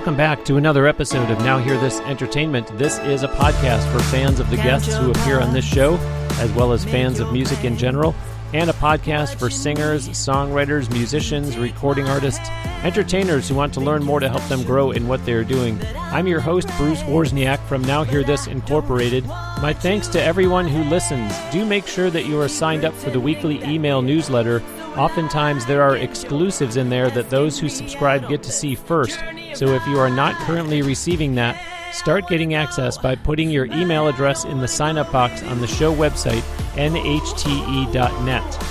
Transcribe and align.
Welcome 0.00 0.16
back 0.16 0.46
to 0.46 0.56
another 0.56 0.86
episode 0.86 1.30
of 1.30 1.40
Now 1.40 1.58
Hear 1.58 1.78
This 1.78 2.00
Entertainment. 2.00 2.66
This 2.78 2.98
is 3.00 3.22
a 3.22 3.28
podcast 3.28 3.86
for 3.92 4.02
fans 4.04 4.40
of 4.40 4.48
the 4.48 4.56
guests 4.56 4.96
who 4.96 5.10
appear 5.10 5.38
on 5.40 5.52
this 5.52 5.66
show, 5.66 5.98
as 6.38 6.50
well 6.52 6.72
as 6.72 6.86
fans 6.86 7.20
of 7.20 7.34
music 7.34 7.64
in 7.64 7.76
general, 7.76 8.14
and 8.54 8.70
a 8.70 8.72
podcast 8.72 9.34
for 9.34 9.50
singers, 9.50 10.08
songwriters, 10.08 10.90
musicians, 10.90 11.58
recording 11.58 12.08
artists, 12.08 12.48
entertainers 12.82 13.46
who 13.46 13.54
want 13.54 13.74
to 13.74 13.80
learn 13.80 14.02
more 14.02 14.20
to 14.20 14.30
help 14.30 14.42
them 14.44 14.62
grow 14.62 14.90
in 14.90 15.06
what 15.06 15.22
they 15.26 15.34
are 15.34 15.44
doing. 15.44 15.78
I'm 15.94 16.26
your 16.26 16.40
host, 16.40 16.68
Bruce 16.78 17.02
Wozniak 17.02 17.62
from 17.66 17.82
Now 17.82 18.02
Hear 18.02 18.24
This 18.24 18.46
Incorporated. 18.46 19.26
My 19.26 19.74
thanks 19.74 20.08
to 20.08 20.22
everyone 20.22 20.66
who 20.66 20.82
listens. 20.84 21.36
Do 21.52 21.66
make 21.66 21.86
sure 21.86 22.08
that 22.08 22.24
you 22.24 22.40
are 22.40 22.48
signed 22.48 22.86
up 22.86 22.94
for 22.94 23.10
the 23.10 23.20
weekly 23.20 23.62
email 23.64 24.00
newsletter. 24.00 24.62
Oftentimes, 24.96 25.66
there 25.66 25.82
are 25.82 25.98
exclusives 25.98 26.78
in 26.78 26.88
there 26.88 27.10
that 27.10 27.28
those 27.28 27.58
who 27.58 27.68
subscribe 27.68 28.30
get 28.30 28.42
to 28.44 28.50
see 28.50 28.74
first. 28.74 29.20
So 29.54 29.74
if 29.74 29.86
you 29.86 29.98
are 29.98 30.10
not 30.10 30.34
currently 30.36 30.82
receiving 30.82 31.34
that, 31.34 31.60
start 31.92 32.28
getting 32.28 32.54
access 32.54 32.96
by 32.96 33.16
putting 33.16 33.50
your 33.50 33.66
email 33.66 34.08
address 34.08 34.44
in 34.44 34.58
the 34.60 34.68
sign 34.68 34.96
up 34.96 35.12
box 35.12 35.42
on 35.42 35.60
the 35.60 35.66
show 35.66 35.94
website, 35.94 36.42
nhte.net. 36.74 38.66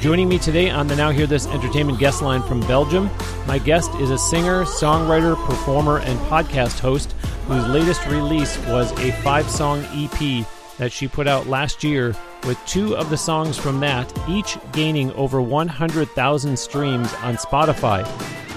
Joining 0.00 0.28
me 0.28 0.38
today 0.38 0.70
on 0.70 0.86
the 0.86 0.94
Now 0.94 1.10
Hear 1.10 1.26
This 1.26 1.46
Entertainment 1.48 1.98
guest 1.98 2.22
line 2.22 2.42
from 2.42 2.60
Belgium, 2.60 3.10
my 3.46 3.58
guest 3.58 3.92
is 3.96 4.10
a 4.10 4.18
singer, 4.18 4.64
songwriter, 4.64 5.36
performer, 5.46 5.98
and 5.98 6.18
podcast 6.20 6.78
host 6.78 7.12
whose 7.48 7.66
latest 7.66 8.06
release 8.06 8.56
was 8.66 8.92
a 9.00 9.10
five 9.22 9.48
song 9.50 9.84
EP 9.92 10.46
that 10.78 10.92
she 10.92 11.08
put 11.08 11.26
out 11.26 11.46
last 11.46 11.82
year, 11.82 12.14
with 12.46 12.58
two 12.66 12.96
of 12.96 13.10
the 13.10 13.16
songs 13.16 13.58
from 13.58 13.80
that 13.80 14.12
each 14.28 14.56
gaining 14.72 15.12
over 15.12 15.42
100,000 15.42 16.58
streams 16.58 17.12
on 17.14 17.36
Spotify. 17.36 18.06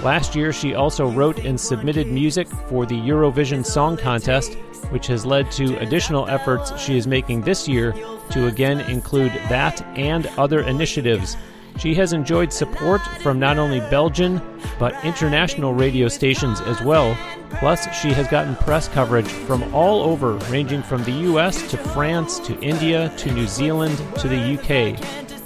Last 0.02 0.34
year, 0.34 0.52
she 0.52 0.74
also 0.74 1.10
wrote 1.10 1.40
and 1.40 1.60
submitted 1.60 2.06
music 2.06 2.48
for 2.68 2.86
the 2.86 2.94
Eurovision 2.94 3.66
Song 3.66 3.98
Contest, 3.98 4.54
which 4.90 5.06
has 5.08 5.26
led 5.26 5.50
to 5.52 5.76
additional 5.78 6.26
efforts 6.28 6.74
she 6.80 6.96
is 6.96 7.06
making 7.06 7.42
this 7.42 7.68
year 7.68 7.92
to 8.30 8.46
again 8.46 8.80
include 8.80 9.32
that 9.50 9.82
and 9.98 10.26
other 10.38 10.60
initiatives. 10.60 11.36
She 11.78 11.94
has 11.94 12.12
enjoyed 12.12 12.52
support 12.52 13.00
from 13.22 13.38
not 13.38 13.58
only 13.58 13.80
Belgian, 13.90 14.40
but 14.78 14.94
international 15.04 15.72
radio 15.72 16.08
stations 16.08 16.60
as 16.62 16.80
well. 16.82 17.16
Plus, 17.58 17.84
she 17.96 18.12
has 18.12 18.28
gotten 18.28 18.54
press 18.56 18.88
coverage 18.88 19.28
from 19.28 19.62
all 19.74 20.02
over, 20.02 20.34
ranging 20.50 20.82
from 20.82 21.02
the 21.04 21.12
US 21.12 21.70
to 21.70 21.76
France 21.76 22.38
to 22.40 22.58
India 22.60 23.12
to 23.18 23.32
New 23.32 23.46
Zealand 23.46 23.96
to 24.18 24.28
the 24.28 24.58
UK. 24.58 24.98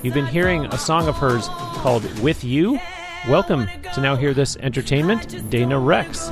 You've 0.04 0.14
been 0.14 0.26
hearing 0.26 0.66
a 0.66 0.78
song 0.78 1.08
of 1.08 1.16
hers 1.16 1.48
called 1.48 2.04
With 2.20 2.44
You. 2.44 2.78
Welcome 3.28 3.68
to 3.94 4.00
Now 4.00 4.16
Hear 4.16 4.34
This 4.34 4.56
Entertainment, 4.56 5.50
Dana 5.50 5.76
Rexx. 5.76 6.30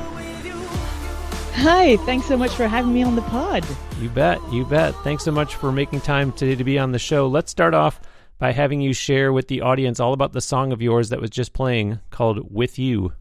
Hi, 1.54 1.96
thanks 1.98 2.26
so 2.26 2.36
much 2.36 2.50
for 2.50 2.66
having 2.66 2.92
me 2.92 3.02
on 3.02 3.14
the 3.14 3.22
pod. 3.22 3.64
You 4.00 4.08
bet, 4.08 4.40
you 4.52 4.64
bet. 4.64 4.94
Thanks 5.04 5.24
so 5.24 5.30
much 5.30 5.54
for 5.54 5.70
making 5.70 6.00
time 6.00 6.32
today 6.32 6.54
to 6.54 6.64
be 6.64 6.78
on 6.78 6.92
the 6.92 6.98
show. 6.98 7.28
Let's 7.28 7.50
start 7.50 7.72
off 7.72 8.00
by 8.42 8.50
having 8.50 8.80
you 8.80 8.92
share 8.92 9.32
with 9.32 9.46
the 9.46 9.60
audience 9.60 10.00
all 10.00 10.12
about 10.12 10.32
the 10.32 10.40
song 10.40 10.72
of 10.72 10.82
yours 10.82 11.10
that 11.10 11.20
was 11.20 11.30
just 11.30 11.52
playing 11.52 12.00
called 12.10 12.52
With 12.52 12.76
You. 12.76 13.12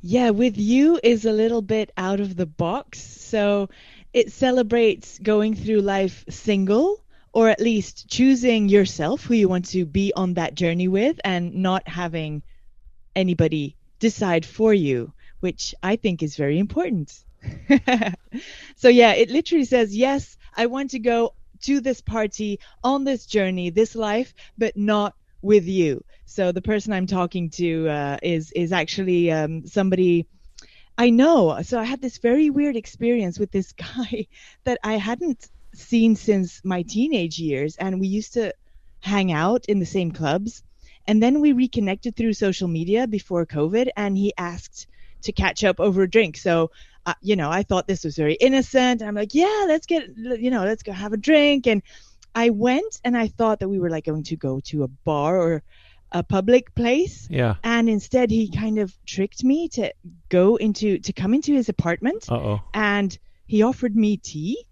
Yeah, 0.00 0.30
With 0.30 0.56
You 0.56 1.00
is 1.02 1.24
a 1.24 1.32
little 1.32 1.60
bit 1.60 1.90
out 1.96 2.20
of 2.20 2.36
the 2.36 2.46
box. 2.46 3.00
So 3.00 3.68
it 4.12 4.30
celebrates 4.30 5.18
going 5.18 5.56
through 5.56 5.80
life 5.80 6.24
single 6.28 7.02
or 7.32 7.48
at 7.48 7.58
least 7.58 8.06
choosing 8.08 8.68
yourself 8.68 9.24
who 9.24 9.34
you 9.34 9.48
want 9.48 9.64
to 9.70 9.84
be 9.84 10.12
on 10.14 10.34
that 10.34 10.54
journey 10.54 10.86
with 10.86 11.18
and 11.24 11.52
not 11.56 11.88
having 11.88 12.44
anybody 13.16 13.74
decide 13.98 14.46
for 14.46 14.72
you, 14.72 15.12
which 15.40 15.74
I 15.82 15.96
think 15.96 16.22
is 16.22 16.36
very 16.36 16.60
important. 16.60 17.12
so 18.76 18.88
yeah, 18.88 19.14
it 19.14 19.28
literally 19.28 19.64
says, 19.64 19.96
yes, 19.96 20.38
I 20.56 20.66
want 20.66 20.90
to 20.90 21.00
go 21.00 21.34
to 21.62 21.80
this 21.80 22.00
party 22.00 22.60
on 22.82 23.04
this 23.04 23.26
journey, 23.26 23.70
this 23.70 23.94
life, 23.94 24.34
but 24.58 24.76
not 24.76 25.14
with 25.42 25.66
you. 25.66 26.04
So 26.26 26.52
the 26.52 26.62
person 26.62 26.92
I'm 26.92 27.06
talking 27.06 27.50
to 27.50 27.88
uh, 27.88 28.16
is 28.22 28.52
is 28.52 28.72
actually 28.72 29.30
um, 29.30 29.66
somebody 29.66 30.26
I 30.98 31.10
know. 31.10 31.62
So 31.62 31.78
I 31.78 31.84
had 31.84 32.02
this 32.02 32.18
very 32.18 32.50
weird 32.50 32.76
experience 32.76 33.38
with 33.38 33.50
this 33.50 33.72
guy 33.96 34.26
that 34.64 34.78
I 34.84 34.94
hadn't 34.94 35.48
seen 35.74 36.16
since 36.16 36.60
my 36.64 36.82
teenage 36.82 37.38
years, 37.38 37.76
and 37.76 38.00
we 38.00 38.08
used 38.08 38.34
to 38.34 38.52
hang 39.00 39.32
out 39.32 39.64
in 39.66 39.78
the 39.78 39.86
same 39.86 40.12
clubs. 40.12 40.62
And 41.06 41.22
then 41.22 41.40
we 41.40 41.52
reconnected 41.52 42.14
through 42.14 42.34
social 42.34 42.68
media 42.68 43.06
before 43.06 43.46
COVID, 43.46 43.88
and 43.96 44.16
he 44.16 44.34
asked 44.36 44.86
to 45.22 45.32
catch 45.32 45.64
up 45.64 45.80
over 45.80 46.02
a 46.02 46.10
drink. 46.10 46.36
So 46.36 46.70
uh, 47.06 47.14
you 47.22 47.36
know, 47.36 47.50
I 47.50 47.62
thought 47.62 47.86
this 47.86 48.04
was 48.04 48.16
very 48.16 48.34
innocent. 48.34 49.02
I'm 49.02 49.14
like, 49.14 49.34
yeah, 49.34 49.64
let's 49.66 49.86
get, 49.86 50.08
you 50.16 50.50
know, 50.50 50.64
let's 50.64 50.82
go 50.82 50.92
have 50.92 51.12
a 51.12 51.16
drink. 51.16 51.66
And 51.66 51.82
I 52.34 52.50
went 52.50 53.00
and 53.04 53.16
I 53.16 53.28
thought 53.28 53.60
that 53.60 53.68
we 53.68 53.78
were 53.78 53.90
like 53.90 54.04
going 54.04 54.24
to 54.24 54.36
go 54.36 54.60
to 54.60 54.84
a 54.84 54.88
bar 54.88 55.40
or 55.40 55.62
a 56.12 56.22
public 56.22 56.74
place. 56.74 57.26
Yeah. 57.30 57.54
And 57.64 57.88
instead, 57.88 58.30
he 58.30 58.50
kind 58.50 58.78
of 58.78 58.94
tricked 59.06 59.44
me 59.44 59.68
to 59.70 59.92
go 60.28 60.56
into, 60.56 60.98
to 60.98 61.12
come 61.12 61.34
into 61.34 61.54
his 61.54 61.68
apartment. 61.68 62.30
Uh-oh. 62.30 62.60
And 62.74 63.16
he 63.46 63.62
offered 63.62 63.96
me 63.96 64.16
tea 64.16 64.66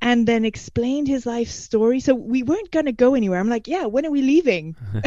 and 0.00 0.26
then 0.26 0.44
explained 0.44 1.08
his 1.08 1.26
life 1.26 1.50
story. 1.50 2.00
So 2.00 2.14
we 2.14 2.42
weren't 2.42 2.70
going 2.70 2.86
to 2.86 2.92
go 2.92 3.14
anywhere. 3.14 3.40
I'm 3.40 3.48
like, 3.48 3.68
yeah, 3.68 3.86
when 3.86 4.06
are 4.06 4.10
we 4.10 4.22
leaving? 4.22 4.76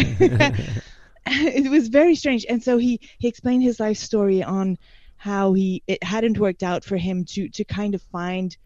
it 1.26 1.70
was 1.70 1.88
very 1.88 2.16
strange. 2.16 2.46
And 2.48 2.64
so 2.64 2.78
he, 2.78 3.00
he 3.20 3.28
explained 3.28 3.64
his 3.64 3.80
life 3.80 3.98
story 3.98 4.44
on 4.44 4.78
how 5.22 5.54
he 5.54 5.84
it 5.86 6.04
hadn't 6.04 6.40
worked 6.40 6.64
out 6.64 6.84
for 6.84 6.98
him 6.98 7.24
to 7.24 7.48
to 7.48 7.64
kind 7.64 7.94
of 7.94 8.02
find 8.02 8.58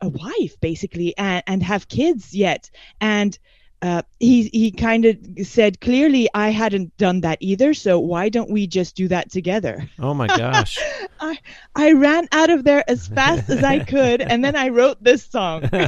a 0.00 0.08
wife 0.08 0.54
basically 0.60 1.12
and, 1.18 1.42
and 1.48 1.60
have 1.60 1.88
kids 1.88 2.32
yet. 2.32 2.70
And 3.00 3.36
uh, 3.82 4.02
he 4.20 4.44
he 4.52 4.70
kind 4.70 5.06
of 5.06 5.18
said 5.42 5.80
clearly 5.80 6.28
I 6.32 6.50
hadn't 6.50 6.96
done 6.98 7.22
that 7.22 7.38
either 7.40 7.74
so 7.74 7.98
why 7.98 8.28
don't 8.28 8.48
we 8.48 8.68
just 8.68 8.94
do 8.94 9.08
that 9.08 9.32
together? 9.32 9.90
Oh 9.98 10.14
my 10.14 10.28
gosh. 10.28 10.78
I 11.20 11.36
I 11.74 11.90
ran 11.94 12.28
out 12.30 12.50
of 12.50 12.62
there 12.62 12.88
as 12.88 13.08
fast 13.08 13.50
as 13.50 13.64
I 13.64 13.80
could 13.80 14.20
and 14.20 14.44
then 14.44 14.54
I 14.54 14.68
wrote 14.68 15.02
this 15.02 15.24
song. 15.24 15.68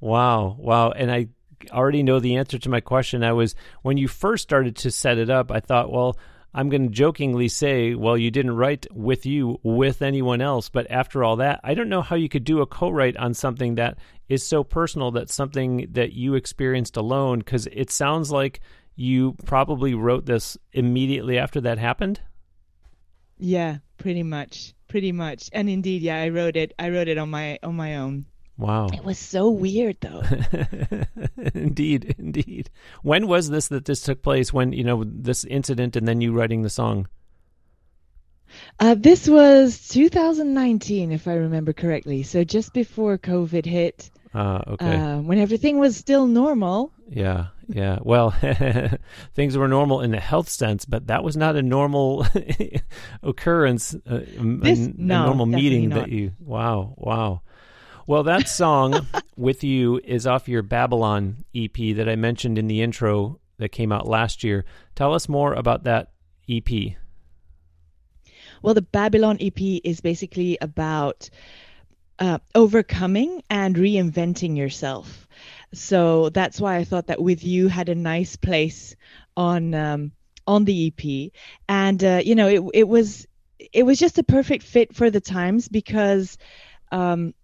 Wow 0.00 0.56
wow 0.58 0.90
and 0.90 1.10
I 1.10 1.28
already 1.70 2.02
know 2.02 2.18
the 2.18 2.36
answer 2.36 2.58
to 2.58 2.68
my 2.68 2.80
question. 2.80 3.24
I 3.24 3.32
was 3.32 3.54
when 3.82 3.96
you 3.96 4.08
first 4.08 4.42
started 4.42 4.74
to 4.78 4.90
set 4.90 5.18
it 5.18 5.30
up 5.30 5.52
I 5.52 5.60
thought 5.60 5.90
well 5.90 6.18
I'm 6.54 6.68
going 6.68 6.88
to 6.88 6.94
jokingly 6.94 7.48
say, 7.48 7.94
well, 7.94 8.16
you 8.16 8.30
didn't 8.30 8.56
write 8.56 8.86
with 8.92 9.26
you 9.26 9.58
with 9.64 10.02
anyone 10.02 10.40
else. 10.40 10.68
But 10.68 10.90
after 10.90 11.24
all 11.24 11.36
that, 11.36 11.60
I 11.64 11.74
don't 11.74 11.88
know 11.88 12.02
how 12.02 12.16
you 12.16 12.28
could 12.28 12.44
do 12.44 12.60
a 12.60 12.66
co 12.66 12.90
write 12.90 13.16
on 13.16 13.34
something 13.34 13.74
that 13.74 13.98
is 14.28 14.46
so 14.46 14.62
personal, 14.62 15.10
that's 15.10 15.34
something 15.34 15.88
that 15.92 16.12
you 16.12 16.34
experienced 16.34 16.96
alone, 16.96 17.40
because 17.40 17.66
it 17.72 17.90
sounds 17.90 18.30
like 18.30 18.60
you 18.94 19.34
probably 19.44 19.94
wrote 19.94 20.26
this 20.26 20.56
immediately 20.72 21.38
after 21.38 21.60
that 21.62 21.78
happened. 21.78 22.20
Yeah, 23.38 23.78
pretty 23.98 24.22
much. 24.22 24.74
Pretty 24.86 25.12
much. 25.12 25.50
And 25.52 25.68
indeed, 25.68 26.02
yeah, 26.02 26.20
I 26.20 26.28
wrote 26.28 26.56
it. 26.56 26.72
I 26.78 26.90
wrote 26.90 27.08
it 27.08 27.18
on 27.18 27.30
my 27.30 27.58
on 27.62 27.74
my 27.74 27.96
own. 27.96 28.26
Wow. 28.56 28.86
It 28.92 29.04
was 29.04 29.18
so 29.18 29.50
weird 29.50 29.96
though. 30.00 30.22
indeed, 31.54 32.14
indeed. 32.18 32.70
When 33.02 33.26
was 33.26 33.50
this 33.50 33.68
that 33.68 33.84
this 33.84 34.00
took 34.00 34.22
place? 34.22 34.52
When, 34.52 34.72
you 34.72 34.84
know, 34.84 35.04
this 35.04 35.44
incident 35.44 35.96
and 35.96 36.06
then 36.06 36.20
you 36.20 36.32
writing 36.32 36.62
the 36.62 36.70
song? 36.70 37.08
Uh, 38.78 38.94
this 38.94 39.28
was 39.28 39.88
2019, 39.88 41.10
if 41.10 41.26
I 41.26 41.34
remember 41.34 41.72
correctly. 41.72 42.22
So 42.22 42.44
just 42.44 42.72
before 42.72 43.18
COVID 43.18 43.64
hit. 43.64 44.10
Uh, 44.32 44.62
okay. 44.68 44.96
Uh, 44.96 45.18
when 45.18 45.38
everything 45.38 45.78
was 45.78 45.96
still 45.96 46.26
normal. 46.26 46.92
Yeah, 47.08 47.46
yeah. 47.68 47.98
Well, 48.02 48.30
things 49.34 49.56
were 49.56 49.68
normal 49.68 50.00
in 50.00 50.10
the 50.10 50.20
health 50.20 50.48
sense, 50.48 50.84
but 50.84 51.06
that 51.06 51.22
was 51.22 51.36
not 51.36 51.54
a 51.54 51.62
normal 51.62 52.26
occurrence, 53.22 53.94
uh, 53.94 54.20
this, 54.38 54.78
a, 54.78 54.92
no, 54.96 55.22
a 55.22 55.26
normal 55.26 55.46
meeting 55.46 55.88
not. 55.88 56.00
that 56.00 56.08
you. 56.08 56.32
Wow, 56.40 56.94
wow. 56.96 57.42
Well, 58.06 58.24
that 58.24 58.48
song 58.48 59.06
with 59.36 59.64
you 59.64 59.98
is 60.04 60.26
off 60.26 60.46
your 60.46 60.62
Babylon 60.62 61.44
EP 61.54 61.96
that 61.96 62.06
I 62.06 62.16
mentioned 62.16 62.58
in 62.58 62.66
the 62.66 62.82
intro 62.82 63.40
that 63.56 63.70
came 63.70 63.92
out 63.92 64.06
last 64.06 64.44
year. 64.44 64.66
Tell 64.94 65.14
us 65.14 65.26
more 65.26 65.54
about 65.54 65.84
that 65.84 66.12
EP. 66.48 66.96
Well, 68.60 68.74
the 68.74 68.82
Babylon 68.82 69.38
EP 69.40 69.58
is 69.84 70.02
basically 70.02 70.58
about 70.60 71.30
uh, 72.18 72.38
overcoming 72.54 73.42
and 73.48 73.74
reinventing 73.74 74.56
yourself. 74.56 75.26
So 75.72 76.28
that's 76.28 76.60
why 76.60 76.76
I 76.76 76.84
thought 76.84 77.06
that 77.06 77.22
with 77.22 77.42
you 77.42 77.68
had 77.68 77.88
a 77.88 77.94
nice 77.94 78.36
place 78.36 78.96
on 79.36 79.74
um, 79.74 80.12
on 80.46 80.66
the 80.66 80.88
EP, 80.88 81.32
and 81.68 82.04
uh, 82.04 82.20
you 82.22 82.34
know 82.34 82.48
it 82.48 82.62
it 82.74 82.88
was 82.88 83.26
it 83.58 83.84
was 83.84 83.98
just 83.98 84.18
a 84.18 84.22
perfect 84.22 84.62
fit 84.62 84.94
for 84.94 85.10
the 85.10 85.20
times 85.20 85.68
because 85.68 86.36
um, 86.92 87.34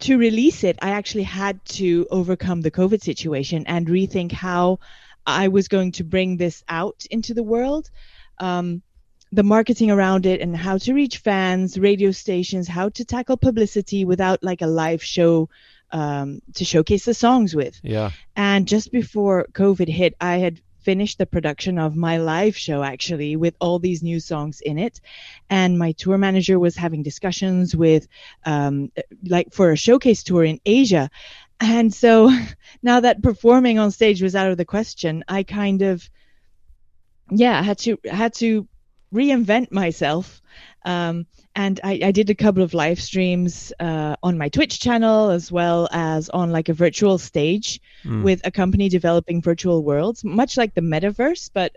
to 0.00 0.18
release 0.18 0.64
it, 0.64 0.78
I 0.80 0.90
actually 0.90 1.24
had 1.24 1.64
to 1.66 2.06
overcome 2.10 2.60
the 2.60 2.70
COVID 2.70 3.02
situation 3.02 3.64
and 3.66 3.86
rethink 3.86 4.32
how 4.32 4.80
I 5.26 5.48
was 5.48 5.68
going 5.68 5.92
to 5.92 6.04
bring 6.04 6.36
this 6.36 6.62
out 6.68 7.06
into 7.10 7.34
the 7.34 7.42
world. 7.42 7.90
Um, 8.38 8.82
the 9.30 9.42
marketing 9.42 9.90
around 9.90 10.24
it 10.24 10.40
and 10.40 10.56
how 10.56 10.78
to 10.78 10.94
reach 10.94 11.18
fans, 11.18 11.78
radio 11.78 12.10
stations, 12.12 12.66
how 12.66 12.88
to 12.90 13.04
tackle 13.04 13.36
publicity 13.36 14.04
without 14.04 14.42
like 14.42 14.62
a 14.62 14.66
live 14.66 15.02
show 15.02 15.50
um, 15.90 16.40
to 16.54 16.64
showcase 16.64 17.04
the 17.04 17.14
songs 17.14 17.54
with. 17.54 17.78
Yeah. 17.82 18.10
And 18.36 18.66
just 18.66 18.90
before 18.90 19.46
COVID 19.52 19.88
hit, 19.88 20.14
I 20.20 20.38
had 20.38 20.60
finished 20.80 21.18
the 21.18 21.26
production 21.26 21.78
of 21.78 21.96
my 21.96 22.18
live 22.18 22.56
show 22.56 22.82
actually 22.82 23.36
with 23.36 23.54
all 23.60 23.78
these 23.78 24.02
new 24.02 24.20
songs 24.20 24.60
in 24.60 24.78
it. 24.78 25.00
And 25.50 25.78
my 25.78 25.92
tour 25.92 26.18
manager 26.18 26.58
was 26.58 26.76
having 26.76 27.02
discussions 27.02 27.74
with 27.74 28.08
um, 28.44 28.90
like 29.24 29.52
for 29.52 29.72
a 29.72 29.76
showcase 29.76 30.22
tour 30.22 30.44
in 30.44 30.60
asia. 30.64 31.10
And 31.60 31.92
so 31.92 32.30
now 32.82 33.00
that 33.00 33.22
performing 33.22 33.78
on 33.78 33.90
stage 33.90 34.22
was 34.22 34.34
out 34.34 34.50
of 34.50 34.56
the 34.56 34.64
question 34.64 35.24
i 35.28 35.42
kind 35.42 35.82
of 35.82 36.08
yeah 37.30 37.62
had 37.62 37.78
to 37.78 37.98
had 38.10 38.34
to 38.34 38.66
reinvent 39.12 39.72
myself 39.72 40.40
um, 40.84 41.26
and 41.54 41.80
I, 41.82 42.00
I, 42.04 42.12
did 42.12 42.30
a 42.30 42.34
couple 42.34 42.62
of 42.62 42.72
live 42.72 43.00
streams 43.00 43.72
uh, 43.80 44.16
on 44.22 44.38
my 44.38 44.48
Twitch 44.48 44.78
channel 44.78 45.30
as 45.30 45.50
well 45.50 45.88
as 45.90 46.30
on 46.30 46.52
like 46.52 46.68
a 46.68 46.72
virtual 46.72 47.18
stage 47.18 47.80
mm. 48.04 48.22
with 48.22 48.40
a 48.44 48.50
company 48.50 48.88
developing 48.88 49.42
virtual 49.42 49.82
worlds, 49.82 50.24
much 50.24 50.56
like 50.56 50.74
the 50.74 50.80
metaverse, 50.80 51.50
but 51.52 51.74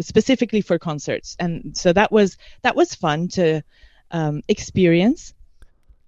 specifically 0.00 0.60
for 0.60 0.78
concerts. 0.78 1.36
And 1.40 1.76
so 1.76 1.92
that 1.92 2.12
was 2.12 2.36
that 2.62 2.76
was 2.76 2.94
fun 2.94 3.28
to 3.28 3.62
um, 4.10 4.42
experience. 4.48 5.34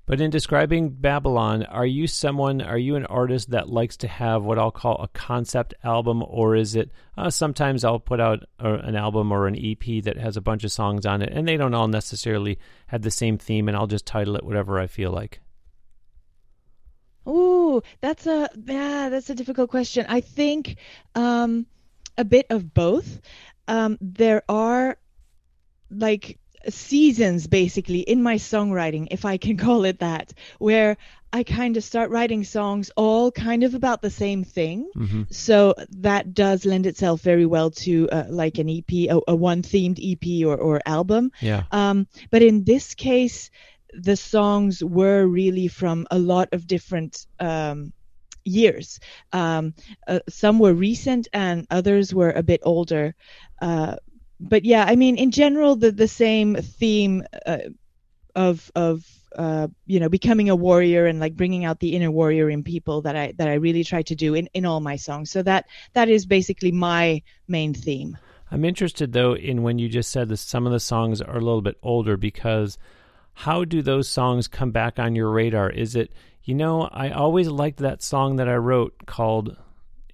But 0.04 0.20
in 0.20 0.30
describing 0.30 0.90
Babylon, 0.90 1.62
are 1.62 1.86
you 1.86 2.08
someone, 2.08 2.60
are 2.60 2.78
you 2.78 2.96
an 2.96 3.06
artist 3.06 3.50
that 3.50 3.68
likes 3.68 3.96
to 3.98 4.08
have 4.08 4.42
what 4.42 4.58
I'll 4.58 4.72
call 4.72 5.00
a 5.00 5.08
concept 5.08 5.74
album, 5.84 6.24
or 6.26 6.56
is 6.56 6.74
it 6.74 6.90
uh, 7.16 7.30
sometimes 7.30 7.84
I'll 7.84 8.00
put 8.00 8.20
out 8.20 8.44
a, 8.58 8.74
an 8.74 8.96
album 8.96 9.30
or 9.30 9.46
an 9.46 9.56
EP 9.56 10.02
that 10.02 10.16
has 10.16 10.36
a 10.36 10.40
bunch 10.40 10.64
of 10.64 10.72
songs 10.72 11.06
on 11.06 11.22
it, 11.22 11.30
and 11.32 11.46
they 11.46 11.56
don't 11.56 11.74
all 11.74 11.86
necessarily 11.86 12.58
have 12.88 13.02
the 13.02 13.12
same 13.12 13.38
theme, 13.38 13.68
and 13.68 13.76
I'll 13.76 13.86
just 13.86 14.04
title 14.04 14.34
it 14.34 14.44
whatever 14.44 14.80
I 14.80 14.88
feel 14.88 15.12
like? 15.12 15.40
Ooh, 17.28 17.80
that's 18.00 18.26
a 18.26 18.50
yeah, 18.66 19.08
that's 19.08 19.30
a 19.30 19.36
difficult 19.36 19.70
question. 19.70 20.04
I 20.08 20.20
think 20.20 20.78
um, 21.14 21.66
a 22.18 22.24
bit 22.24 22.46
of 22.50 22.74
both. 22.74 23.20
Um, 23.68 23.96
there 24.00 24.42
are 24.48 24.98
like 25.90 26.38
seasons 26.68 27.46
basically 27.46 28.00
in 28.00 28.22
my 28.22 28.36
songwriting, 28.36 29.08
if 29.10 29.24
I 29.24 29.36
can 29.36 29.56
call 29.66 29.84
it 29.84 30.00
that, 30.00 30.32
where 30.58 30.96
I 31.34 31.44
kind 31.44 31.78
of 31.78 31.84
start 31.84 32.10
writing 32.10 32.44
songs 32.44 32.90
all 32.94 33.32
kind 33.32 33.64
of 33.64 33.74
about 33.74 34.02
the 34.02 34.10
same 34.10 34.44
thing. 34.44 34.90
Mm-hmm. 34.94 35.22
So 35.30 35.74
that 35.98 36.34
does 36.34 36.66
lend 36.66 36.86
itself 36.86 37.22
very 37.22 37.46
well 37.46 37.70
to 37.70 38.08
uh, 38.10 38.24
like 38.28 38.58
an 38.58 38.68
EP, 38.68 39.08
a, 39.10 39.20
a 39.28 39.34
one 39.34 39.62
themed 39.62 39.98
EP 39.98 40.46
or, 40.46 40.56
or 40.56 40.80
album. 40.84 41.32
Yeah. 41.40 41.64
Um, 41.70 42.06
but 42.30 42.42
in 42.42 42.64
this 42.64 42.94
case, 42.94 43.50
the 43.94 44.16
songs 44.16 44.84
were 44.84 45.26
really 45.26 45.68
from 45.68 46.06
a 46.10 46.18
lot 46.18 46.50
of 46.52 46.66
different 46.66 47.26
um, 47.40 47.92
years. 48.44 49.00
Um, 49.32 49.74
uh, 50.06 50.20
some 50.28 50.58
were 50.58 50.74
recent 50.74 51.28
and 51.32 51.66
others 51.70 52.14
were 52.14 52.30
a 52.30 52.42
bit 52.42 52.60
older. 52.62 53.14
Uh, 53.60 53.96
but 54.42 54.64
yeah, 54.64 54.84
I 54.86 54.96
mean, 54.96 55.16
in 55.16 55.30
general, 55.30 55.76
the 55.76 55.92
the 55.92 56.08
same 56.08 56.56
theme 56.56 57.24
uh, 57.46 57.58
of 58.34 58.70
of 58.74 59.06
uh, 59.36 59.68
you 59.86 60.00
know 60.00 60.08
becoming 60.08 60.50
a 60.50 60.56
warrior 60.56 61.06
and 61.06 61.20
like 61.20 61.36
bringing 61.36 61.64
out 61.64 61.80
the 61.80 61.94
inner 61.94 62.10
warrior 62.10 62.50
in 62.50 62.62
people 62.62 63.02
that 63.02 63.16
I 63.16 63.32
that 63.38 63.48
I 63.48 63.54
really 63.54 63.84
try 63.84 64.02
to 64.02 64.14
do 64.14 64.34
in 64.34 64.48
in 64.52 64.66
all 64.66 64.80
my 64.80 64.96
songs. 64.96 65.30
So 65.30 65.42
that 65.42 65.66
that 65.92 66.08
is 66.08 66.26
basically 66.26 66.72
my 66.72 67.22
main 67.48 67.72
theme. 67.72 68.18
I'm 68.50 68.64
interested 68.64 69.12
though 69.12 69.34
in 69.34 69.62
when 69.62 69.78
you 69.78 69.88
just 69.88 70.10
said 70.10 70.28
that 70.28 70.38
some 70.38 70.66
of 70.66 70.72
the 70.72 70.80
songs 70.80 71.22
are 71.22 71.36
a 71.36 71.40
little 71.40 71.62
bit 71.62 71.78
older 71.82 72.16
because 72.16 72.78
how 73.34 73.64
do 73.64 73.80
those 73.80 74.08
songs 74.08 74.48
come 74.48 74.72
back 74.72 74.98
on 74.98 75.14
your 75.14 75.30
radar? 75.30 75.70
Is 75.70 75.94
it 75.94 76.12
you 76.42 76.54
know 76.54 76.88
I 76.92 77.10
always 77.10 77.48
liked 77.48 77.78
that 77.78 78.02
song 78.02 78.36
that 78.36 78.48
I 78.48 78.56
wrote 78.56 79.06
called 79.06 79.56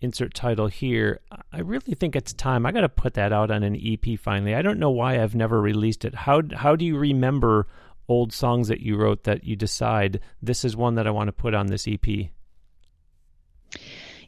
insert 0.01 0.35
title 0.35 0.69
here. 0.69 1.21
I 1.53 1.61
really 1.61 1.95
think 1.95 2.15
it's 2.15 2.33
time. 2.33 2.67
I 2.67 2.73
got 2.73 2.83
to 2.83 2.89
put 2.89 3.15
that 3.15 3.33
out 3.33 3.51
on 3.51 3.63
an 3.63 3.77
EP 3.77 4.19
finally. 4.19 4.55
I 4.55 4.63
don't 4.63 4.79
know 4.79 4.91
why 4.91 5.23
I've 5.23 5.35
never 5.35 5.61
released 5.61 6.05
it. 6.05 6.15
How 6.15 6.43
how 6.55 6.77
do 6.77 6.85
you 6.85 6.97
remember 6.97 7.67
old 8.09 8.33
songs 8.33 8.69
that 8.69 8.81
you 8.81 8.97
wrote 8.97 9.25
that 9.25 9.45
you 9.45 9.57
decide 9.57 10.21
this 10.43 10.65
is 10.65 10.77
one 10.77 10.95
that 10.95 11.07
I 11.07 11.11
want 11.11 11.29
to 11.29 11.33
put 11.33 11.55
on 11.55 11.67
this 11.67 11.87
EP? 11.87 12.31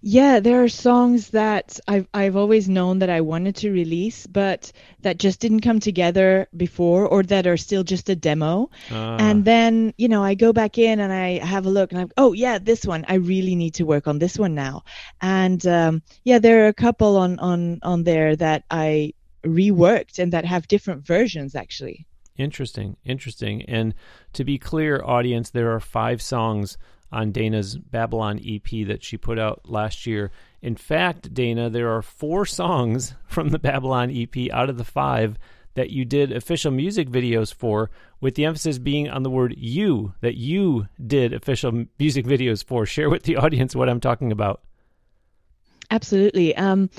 Yeah, 0.02 0.41
there 0.41 0.64
are 0.64 0.69
songs 0.69 1.31
that 1.31 1.79
I've 1.87 2.08
I've 2.14 2.37
always 2.37 2.69
known 2.69 3.00
that 3.00 3.11
I 3.11 3.20
wanted 3.20 3.56
to 3.56 3.70
release, 3.70 4.26
but 4.26 4.73
that 5.00 5.19
just 5.19 5.41
didn't 5.41 5.61
come 5.61 5.79
together 5.79 6.49
before, 6.56 7.06
or 7.06 7.23
that 7.25 7.47
are 7.47 7.58
still 7.58 7.85
just 7.85 8.08
a 8.08 8.17
demo. 8.17 8.70
Uh. 8.91 9.17
And 9.20 9.44
then 9.44 9.93
you 9.99 10.08
know 10.08 10.25
I 10.25 10.35
go 10.35 10.55
back 10.55 10.79
in 10.79 11.00
and 11.00 11.12
I 11.12 11.44
have 11.44 11.67
a 11.67 11.70
look, 11.70 11.93
and 11.93 12.00
I'm 12.00 12.11
oh 12.17 12.32
yeah, 12.32 12.58
this 12.58 12.87
one 12.87 13.05
I 13.08 13.14
really 13.17 13.55
need 13.55 13.75
to 13.75 13.85
work 13.85 14.06
on 14.08 14.19
this 14.19 14.38
one 14.38 14.55
now. 14.55 14.85
And 15.20 15.64
um, 15.67 16.03
yeah, 16.25 16.38
there 16.38 16.64
are 16.64 16.69
a 16.69 16.75
couple 16.75 17.19
on 17.19 17.38
on 17.38 17.79
on 17.82 18.05
there 18.05 18.37
that 18.37 18.64
I 18.70 19.12
reworked 19.44 20.19
and 20.19 20.32
that 20.32 20.44
have 20.46 20.69
different 20.69 21.06
versions 21.06 21.55
actually. 21.55 22.06
Interesting, 22.37 22.96
interesting. 23.05 23.62
And 23.69 23.94
to 24.32 24.44
be 24.44 24.56
clear, 24.56 25.03
audience, 25.05 25.50
there 25.50 25.73
are 25.73 25.81
five 25.81 26.23
songs 26.23 26.79
on 27.12 27.33
Dana's 27.33 27.77
Babylon 27.77 28.41
EP 28.47 28.87
that 28.87 29.03
she 29.03 29.17
put 29.17 29.39
out 29.39 29.69
last 29.69 30.07
year. 30.07 30.31
In 30.62 30.77
fact, 30.77 31.33
Dana, 31.35 31.71
there 31.71 31.95
are 31.95 32.03
four 32.03 32.47
songs 32.47 33.15
from 33.27 33.49
the 33.49 33.59
Babylon 33.59 34.11
EP 34.11 34.51
out 34.53 34.71
of 34.71 34.79
the 34.79 34.85
five 34.85 35.39
that 35.75 35.91
you 35.91 36.05
did 36.05 36.33
official 36.33 36.73
music 36.73 37.09
videos 37.09 37.55
for, 37.55 37.91
with 38.21 38.35
the 38.35 38.45
emphasis 38.45 38.79
being 38.79 39.09
on 39.09 39.23
the 39.23 39.31
word 39.31 39.55
you, 39.57 40.15
that 40.21 40.37
you 40.37 40.89
did 41.05 41.33
official 41.33 41.87
music 41.99 42.27
videos 42.27 42.65
for. 42.65 42.85
Share 42.85 43.09
with 43.09 43.23
the 43.23 43.37
audience 43.37 43.75
what 43.75 43.89
I'm 43.89 44.01
talking 44.01 44.33
about. 44.33 44.63
Absolutely. 45.91 46.56
Um, 46.56 46.91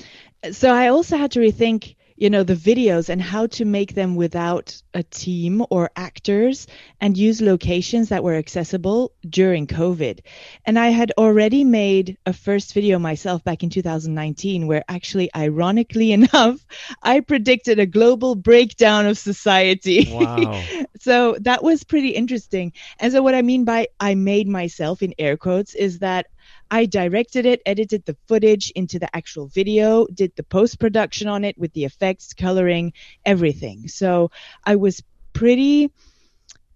so 0.50 0.72
I 0.72 0.88
also 0.88 1.16
had 1.16 1.32
to 1.32 1.40
rethink 1.40 1.94
you 2.22 2.30
know 2.30 2.44
the 2.44 2.54
videos 2.54 3.08
and 3.08 3.20
how 3.20 3.48
to 3.48 3.64
make 3.64 3.94
them 3.94 4.14
without 4.14 4.80
a 4.94 5.02
team 5.02 5.66
or 5.70 5.90
actors 5.96 6.68
and 7.00 7.18
use 7.18 7.42
locations 7.42 8.10
that 8.10 8.22
were 8.22 8.36
accessible 8.36 9.10
during 9.28 9.66
covid. 9.66 10.20
And 10.64 10.78
i 10.78 10.90
had 10.90 11.12
already 11.18 11.64
made 11.64 12.16
a 12.24 12.32
first 12.32 12.74
video 12.74 13.00
myself 13.00 13.42
back 13.42 13.64
in 13.64 13.70
2019 13.70 14.68
where 14.68 14.84
actually 14.88 15.30
ironically 15.34 16.12
enough 16.18 16.64
i 17.02 17.18
predicted 17.18 17.80
a 17.80 17.86
global 17.86 18.36
breakdown 18.36 19.06
of 19.06 19.18
society. 19.18 20.06
Wow. 20.08 20.62
so 21.00 21.36
that 21.40 21.64
was 21.64 21.82
pretty 21.82 22.10
interesting. 22.10 22.72
And 23.00 23.12
so 23.12 23.20
what 23.20 23.34
i 23.34 23.42
mean 23.42 23.64
by 23.64 23.88
i 23.98 24.14
made 24.14 24.46
myself 24.46 25.02
in 25.02 25.12
air 25.18 25.36
quotes 25.36 25.74
is 25.74 25.98
that 25.98 26.26
I 26.72 26.86
directed 26.86 27.44
it, 27.44 27.60
edited 27.66 28.06
the 28.06 28.16
footage 28.26 28.70
into 28.70 28.98
the 28.98 29.14
actual 29.14 29.46
video, 29.46 30.06
did 30.06 30.34
the 30.36 30.42
post 30.42 30.80
production 30.80 31.28
on 31.28 31.44
it 31.44 31.58
with 31.58 31.74
the 31.74 31.84
effects, 31.84 32.32
coloring, 32.32 32.94
everything. 33.26 33.88
So 33.88 34.30
I 34.64 34.76
was 34.76 35.02
pretty 35.34 35.92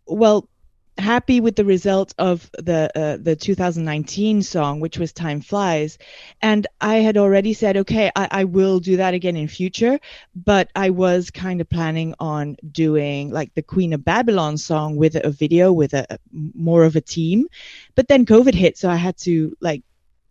well 0.06 0.50
happy 0.98 1.40
with 1.40 1.56
the 1.56 1.64
result 1.64 2.14
of 2.18 2.50
the 2.58 2.90
uh, 2.94 3.16
the 3.20 3.36
2019 3.36 4.42
song, 4.42 4.80
which 4.80 4.98
was 4.98 5.12
"Time 5.12 5.40
Flies," 5.40 5.98
and 6.40 6.66
I 6.80 6.96
had 6.96 7.16
already 7.16 7.52
said, 7.52 7.76
okay, 7.78 8.10
I, 8.16 8.28
I 8.30 8.44
will 8.44 8.80
do 8.80 8.98
that 8.98 9.14
again 9.14 9.36
in 9.36 9.48
future. 9.48 9.98
But 10.34 10.70
I 10.74 10.90
was 10.90 11.30
kind 11.30 11.60
of 11.60 11.68
planning 11.68 12.14
on 12.18 12.56
doing 12.70 13.30
like 13.30 13.54
the 13.54 13.62
Queen 13.62 13.92
of 13.92 14.04
Babylon 14.04 14.56
song 14.58 14.96
with 14.96 15.16
a 15.16 15.30
video 15.30 15.72
with 15.72 15.94
a 15.94 16.18
more 16.32 16.84
of 16.84 16.96
a 16.96 17.00
team. 17.00 17.46
But 17.94 18.08
then 18.08 18.26
COVID 18.26 18.54
hit, 18.54 18.78
so 18.78 18.88
I 18.88 18.96
had 18.96 19.16
to 19.18 19.56
like, 19.60 19.82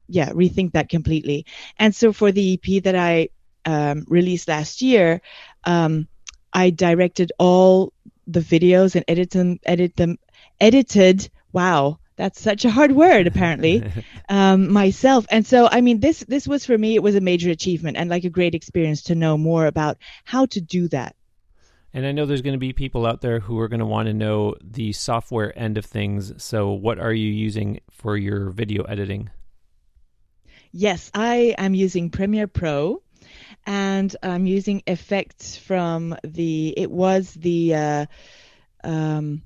yeah, 0.07 0.29
rethink 0.31 0.73
that 0.73 0.89
completely. 0.89 1.45
And 1.77 1.95
so 1.95 2.13
for 2.13 2.31
the 2.31 2.53
EP 2.53 2.83
that 2.83 2.95
I 2.95 3.29
um, 3.65 4.05
released 4.07 4.47
last 4.47 4.81
year. 4.81 5.21
Um, 5.63 6.07
I 6.53 6.69
directed 6.69 7.31
all 7.37 7.91
the 8.27 8.39
videos 8.39 8.95
and 8.95 9.03
edit 9.07 9.31
them, 9.31 9.59
edit 9.65 9.95
them 9.95 10.17
edited. 10.59 11.29
Wow, 11.51 11.99
that's 12.15 12.39
such 12.39 12.63
a 12.63 12.71
hard 12.71 12.91
word 12.91 13.27
apparently 13.27 13.83
um, 14.29 14.71
myself 14.71 15.25
and 15.29 15.45
so 15.45 15.67
i 15.69 15.81
mean 15.81 15.99
this 15.99 16.21
this 16.21 16.47
was 16.47 16.65
for 16.65 16.77
me 16.77 16.95
it 16.95 17.03
was 17.03 17.15
a 17.15 17.21
major 17.21 17.49
achievement 17.49 17.97
and 17.97 18.09
like 18.09 18.23
a 18.23 18.29
great 18.29 18.55
experience 18.55 19.03
to 19.03 19.15
know 19.15 19.37
more 19.37 19.65
about 19.65 19.97
how 20.23 20.45
to 20.45 20.61
do 20.61 20.87
that 20.87 21.13
and 21.93 22.05
i 22.05 22.13
know 22.13 22.25
there's 22.25 22.41
going 22.41 22.53
to 22.53 22.57
be 22.59 22.71
people 22.71 23.05
out 23.05 23.19
there 23.19 23.41
who 23.41 23.59
are 23.59 23.67
going 23.67 23.81
to 23.81 23.85
want 23.85 24.07
to 24.07 24.13
know 24.13 24.55
the 24.61 24.93
software 24.93 25.57
end 25.59 25.77
of 25.77 25.85
things 25.85 26.31
so 26.41 26.71
what 26.71 26.99
are 26.99 27.13
you 27.13 27.29
using 27.29 27.81
for 27.91 28.15
your 28.15 28.49
video 28.49 28.83
editing 28.83 29.29
yes 30.75 31.09
i 31.13 31.55
am 31.57 31.73
using 31.73 32.09
premiere 32.09 32.47
pro 32.47 33.01
and 33.65 34.15
i'm 34.21 34.45
using 34.45 34.83
effects 34.85 35.55
from 35.55 36.15
the 36.23 36.73
it 36.77 36.91
was 36.91 37.33
the 37.33 37.73
uh, 37.73 38.05
um, 38.83 39.41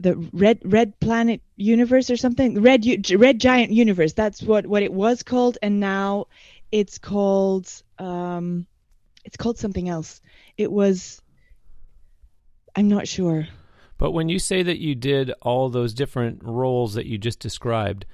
the 0.00 0.16
red 0.32 0.58
red 0.64 0.98
planet 0.98 1.42
universe 1.56 2.10
or 2.10 2.16
something? 2.16 2.62
Red 2.62 2.84
red 3.12 3.38
giant 3.38 3.70
universe 3.70 4.14
that's 4.14 4.42
what 4.42 4.66
what 4.66 4.82
it 4.82 4.92
was 4.92 5.22
called 5.22 5.58
and 5.62 5.78
now 5.78 6.26
it's 6.72 6.98
called 6.98 7.70
um 7.98 8.66
it's 9.24 9.36
called 9.36 9.58
something 9.58 9.88
else. 9.88 10.20
It 10.56 10.72
was 10.72 11.20
i'm 12.74 12.88
not 12.88 13.06
sure. 13.06 13.46
But 13.98 14.12
when 14.12 14.30
you 14.30 14.38
say 14.38 14.62
that 14.62 14.78
you 14.78 14.94
did 14.94 15.30
all 15.42 15.68
those 15.68 15.92
different 15.92 16.42
roles 16.42 16.94
that 16.94 17.04
you 17.04 17.18
just 17.18 17.38
described 17.38 18.06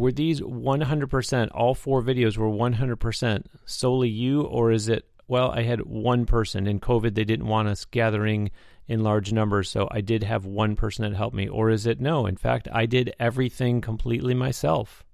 were 0.00 0.12
these 0.12 0.40
100% 0.40 1.48
all 1.54 1.74
four 1.74 2.02
videos 2.02 2.36
were 2.36 2.48
100% 2.48 3.44
solely 3.64 4.08
you 4.08 4.42
or 4.42 4.72
is 4.72 4.88
it 4.88 5.04
well 5.28 5.50
i 5.52 5.62
had 5.62 5.80
one 5.82 6.26
person 6.26 6.66
in 6.66 6.80
covid 6.80 7.14
they 7.14 7.24
didn't 7.24 7.46
want 7.46 7.68
us 7.68 7.84
gathering 7.84 8.50
in 8.90 9.04
large 9.04 9.32
numbers, 9.32 9.70
so 9.70 9.86
I 9.92 10.00
did 10.00 10.24
have 10.24 10.44
one 10.44 10.74
person 10.74 11.04
that 11.04 11.16
helped 11.16 11.36
me? 11.36 11.48
Or 11.48 11.70
is 11.70 11.86
it 11.86 12.00
no? 12.00 12.26
In 12.26 12.36
fact, 12.36 12.66
I 12.72 12.86
did 12.86 13.14
everything 13.20 13.80
completely 13.80 14.34
myself. 14.34 15.04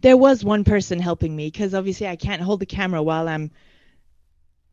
There 0.00 0.16
was 0.16 0.42
one 0.42 0.64
person 0.64 0.98
helping 0.98 1.36
me 1.36 1.48
because 1.48 1.74
obviously 1.74 2.08
I 2.08 2.16
can't 2.16 2.40
hold 2.40 2.60
the 2.60 2.66
camera 2.66 3.02
while 3.02 3.28
I'm 3.28 3.50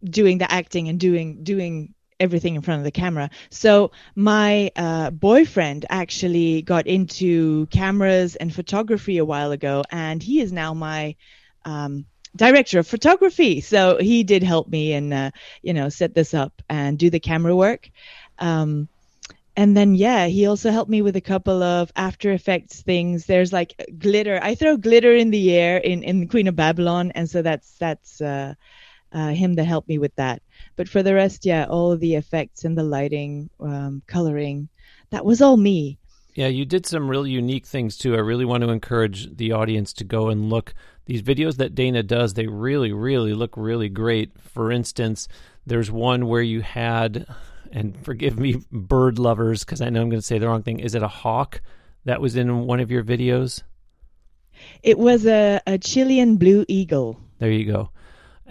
doing 0.05 0.37
the 0.37 0.49
acting 0.49 0.87
and 0.87 0.97
doing 0.97 1.43
doing 1.43 1.93
everything 2.23 2.55
in 2.55 2.61
front 2.61 2.79
of 2.79 2.85
the 2.85 2.91
camera. 2.91 3.29
So 3.49 3.91
my 4.15 4.71
uh, 4.75 5.11
boyfriend 5.11 5.85
actually 5.89 6.63
got 6.63 6.87
into 6.87 7.67
cameras 7.67 8.35
and 8.35 8.53
photography 8.53 9.17
a 9.17 9.25
while 9.25 9.51
ago, 9.51 9.83
and 9.91 10.23
he 10.23 10.39
is 10.39 10.51
now 10.51 10.73
my 10.73 11.15
um, 11.65 12.05
director 12.35 12.79
of 12.79 12.87
photography. 12.87 13.61
So 13.61 13.97
he 13.99 14.23
did 14.23 14.43
help 14.43 14.67
me 14.67 14.93
and 14.93 15.13
uh, 15.13 15.31
you 15.61 15.73
know 15.73 15.89
set 15.89 16.15
this 16.15 16.33
up 16.33 16.61
and 16.69 16.97
do 16.97 17.09
the 17.09 17.19
camera 17.19 17.55
work. 17.55 17.89
Um, 18.39 18.87
and 19.55 19.77
then 19.77 19.93
yeah, 19.93 20.25
he 20.25 20.47
also 20.47 20.71
helped 20.71 20.89
me 20.89 21.03
with 21.03 21.15
a 21.15 21.21
couple 21.21 21.61
of 21.61 21.91
After 21.95 22.31
Effects 22.31 22.81
things. 22.81 23.25
There's 23.25 23.53
like 23.53 23.75
glitter. 23.99 24.39
I 24.41 24.55
throw 24.55 24.77
glitter 24.77 25.15
in 25.15 25.29
the 25.29 25.55
air 25.55 25.77
in 25.77 26.03
in 26.03 26.27
Queen 26.27 26.47
of 26.47 26.55
Babylon, 26.55 27.11
and 27.13 27.29
so 27.29 27.41
that's 27.41 27.77
that's 27.77 28.19
uh, 28.19 28.55
uh, 29.13 29.29
him 29.29 29.55
to 29.55 29.63
help 29.63 29.87
me 29.87 29.97
with 29.97 30.15
that. 30.15 30.41
But 30.75 30.89
for 30.89 31.03
the 31.03 31.13
rest, 31.13 31.45
yeah, 31.45 31.65
all 31.69 31.91
of 31.91 31.99
the 31.99 32.15
effects 32.15 32.65
and 32.65 32.77
the 32.77 32.83
lighting, 32.83 33.49
um, 33.59 34.01
coloring, 34.07 34.69
that 35.11 35.25
was 35.25 35.41
all 35.41 35.57
me. 35.57 35.99
Yeah, 36.35 36.47
you 36.47 36.65
did 36.65 36.87
some 36.87 37.09
really 37.09 37.29
unique 37.29 37.67
things 37.67 37.97
too. 37.97 38.15
I 38.15 38.19
really 38.19 38.45
want 38.45 38.63
to 38.63 38.71
encourage 38.71 39.35
the 39.35 39.51
audience 39.51 39.93
to 39.93 40.03
go 40.03 40.29
and 40.29 40.49
look 40.49 40.73
these 41.05 41.21
videos 41.21 41.57
that 41.57 41.75
Dana 41.75 42.03
does, 42.03 42.33
they 42.33 42.47
really, 42.47 42.93
really 42.93 43.33
look 43.33 43.55
really 43.57 43.89
great. 43.89 44.31
For 44.39 44.71
instance, 44.71 45.27
there's 45.65 45.91
one 45.91 46.27
where 46.27 46.41
you 46.41 46.61
had, 46.61 47.27
and 47.71 47.97
forgive 48.05 48.39
me, 48.39 48.63
bird 48.71 49.19
lovers, 49.19 49.63
because 49.63 49.81
I 49.81 49.89
know 49.89 50.01
I'm 50.01 50.09
going 50.09 50.21
to 50.21 50.25
say 50.25 50.39
the 50.39 50.47
wrong 50.47 50.63
thing. 50.63 50.79
Is 50.79 50.95
it 50.95 51.03
a 51.03 51.07
hawk 51.07 51.61
that 52.05 52.21
was 52.21 52.35
in 52.35 52.65
one 52.65 52.79
of 52.79 52.91
your 52.91 53.03
videos? 53.03 53.63
It 54.81 54.97
was 54.97 55.25
a, 55.25 55.59
a 55.67 55.77
Chilean 55.77 56.37
blue 56.37 56.63
eagle. 56.67 57.19
There 57.39 57.51
you 57.51 57.65
go. 57.65 57.89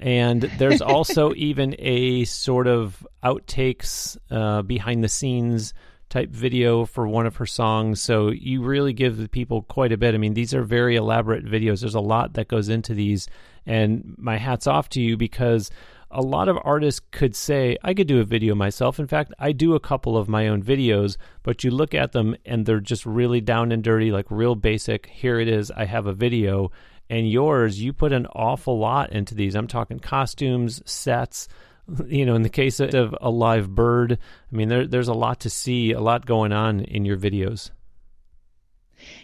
And 0.03 0.43
there's 0.59 0.83
also 0.83 1.33
even 1.35 1.75
a 1.79 2.25
sort 2.25 2.67
of 2.67 3.07
outtakes 3.25 4.19
uh, 4.31 4.63
behind 4.63 5.03
the 5.03 5.09
scenes 5.09 5.73
type 6.11 6.29
video 6.29 6.85
for 6.85 7.09
one 7.09 7.25
of 7.25 7.37
her 7.37 7.47
songs. 7.47 8.03
So 8.03 8.29
you 8.29 8.63
really 8.63 8.93
give 8.93 9.17
the 9.17 9.29
people 9.29 9.63
quite 9.63 9.93
a 9.93 9.97
bit. 9.97 10.15
I 10.15 10.19
mean, 10.19 10.35
these 10.35 10.53
are 10.53 10.63
very 10.63 10.97
elaborate 10.97 11.47
videos. 11.47 11.81
There's 11.81 11.95
a 11.95 12.01
lot 12.01 12.35
that 12.35 12.49
goes 12.49 12.69
into 12.69 12.93
these. 12.93 13.29
And 13.65 14.15
my 14.19 14.37
hat's 14.37 14.67
off 14.67 14.91
to 14.91 15.01
you 15.01 15.17
because 15.17 15.71
a 16.11 16.21
lot 16.21 16.51
of 16.51 16.59
artists 16.63 17.01
could 17.13 17.35
say, 17.35 17.79
I 17.83 17.95
could 17.95 18.07
do 18.07 18.21
a 18.21 18.25
video 18.25 18.55
myself. 18.55 18.99
In 18.99 19.07
fact, 19.07 19.33
I 19.39 19.53
do 19.53 19.75
a 19.75 19.81
couple 19.81 20.19
of 20.19 20.29
my 20.29 20.49
own 20.49 20.63
videos, 20.63 21.17
but 21.43 21.65
you 21.65 21.71
look 21.71 21.95
at 21.95 22.13
them 22.13 22.37
and 22.45 22.67
they're 22.67 22.81
just 22.81 23.07
really 23.07 23.41
down 23.41 23.73
and 23.73 23.83
dirty, 23.83 24.13
like 24.13 24.27
real 24.29 24.55
basic. 24.55 25.07
Here 25.07 25.41
it 25.41 25.49
is, 25.49 25.71
I 25.71 25.87
have 25.87 26.07
a 26.07 26.13
video. 26.13 26.71
And 27.13 27.31
yours, 27.31 27.79
you 27.79 27.93
put 27.93 28.15
an 28.15 28.27
awful 28.29 28.79
lot 28.79 29.13
into 29.13 29.35
these. 29.35 29.55
I'm 29.55 29.67
talking 29.67 29.99
costumes, 29.99 30.81
sets, 30.91 31.47
you 32.07 32.25
know, 32.25 32.35
in 32.35 32.41
the 32.41 32.49
case 32.49 32.81
of 32.81 33.15
a 33.21 33.29
live 33.29 33.69
bird, 33.69 34.13
I 34.13 34.57
mean, 34.57 34.71
there, 34.71 34.87
there's 34.87 35.09
a 35.09 35.13
lot 35.13 35.41
to 35.41 35.51
see, 35.51 35.93
a 35.93 36.01
lot 36.01 36.25
going 36.25 36.53
on 36.53 36.81
in 36.81 37.05
your 37.05 37.19
videos. 37.19 37.71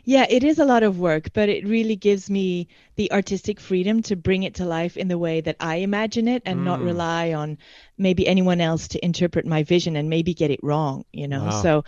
Yeah, 0.05 0.27
it 0.29 0.45
is 0.45 0.59
a 0.59 0.67
lot 0.67 0.83
of 0.83 0.99
work, 0.99 1.33
but 1.33 1.49
it 1.49 1.67
really 1.67 1.97
gives 1.97 2.29
me 2.29 2.69
the 2.97 3.11
artistic 3.11 3.59
freedom 3.59 4.03
to 4.03 4.17
bring 4.17 4.43
it 4.43 4.57
to 4.57 4.67
life 4.67 4.99
in 4.99 5.09
the 5.09 5.17
way 5.17 5.41
that 5.41 5.57
I 5.59 5.77
imagine 5.77 6.29
it 6.29 6.43
and 6.45 6.61
mm. 6.61 6.65
not 6.65 6.83
rely 6.83 7.33
on 7.33 7.57
maybe 7.97 8.27
anyone 8.27 8.61
else 8.61 8.89
to 8.89 9.03
interpret 9.03 9.47
my 9.47 9.63
vision 9.63 9.97
and 9.97 10.11
maybe 10.11 10.35
get 10.35 10.51
it 10.51 10.61
wrong, 10.63 11.07
you 11.11 11.27
know. 11.27 11.45
Wow. 11.45 11.63
So, 11.63 11.85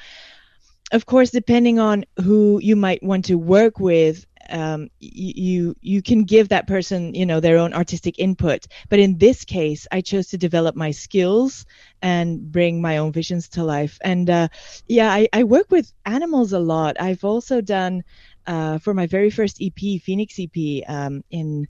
of 0.92 1.04
course, 1.04 1.30
depending 1.30 1.78
on 1.78 2.06
who 2.16 2.58
you 2.62 2.74
might 2.74 3.02
want 3.02 3.26
to 3.26 3.34
work 3.34 3.78
with, 3.78 4.24
um, 4.50 4.88
you 4.98 5.74
you 5.80 6.02
can 6.02 6.24
give 6.24 6.48
that 6.48 6.66
person 6.66 7.14
you 7.14 7.26
know 7.26 7.40
their 7.40 7.58
own 7.58 7.72
artistic 7.72 8.18
input. 8.18 8.66
But 8.88 8.98
in 8.98 9.18
this 9.18 9.44
case 9.44 9.86
i 9.90 10.00
chose 10.00 10.28
to 10.28 10.38
develop 10.38 10.76
my 10.76 10.90
skills 10.90 11.66
and 12.02 12.50
bring 12.52 12.80
my 12.80 12.98
own 12.98 13.12
visions 13.12 13.48
to 13.50 13.64
life. 13.64 13.98
And 14.02 14.28
uh, 14.28 14.48
yeah 14.88 15.10
I, 15.10 15.28
I 15.32 15.44
work 15.44 15.70
with 15.70 15.92
animals 16.04 16.52
a 16.52 16.58
lot. 16.58 17.00
I've 17.00 17.24
also 17.24 17.60
done 17.60 18.04
uh, 18.46 18.78
for 18.78 18.94
my 18.94 19.06
very 19.06 19.30
first 19.30 19.60
ep 19.60 19.78
phoenix 20.02 20.38
ep 20.38 20.84
um, 20.88 21.22
in 21.30 21.68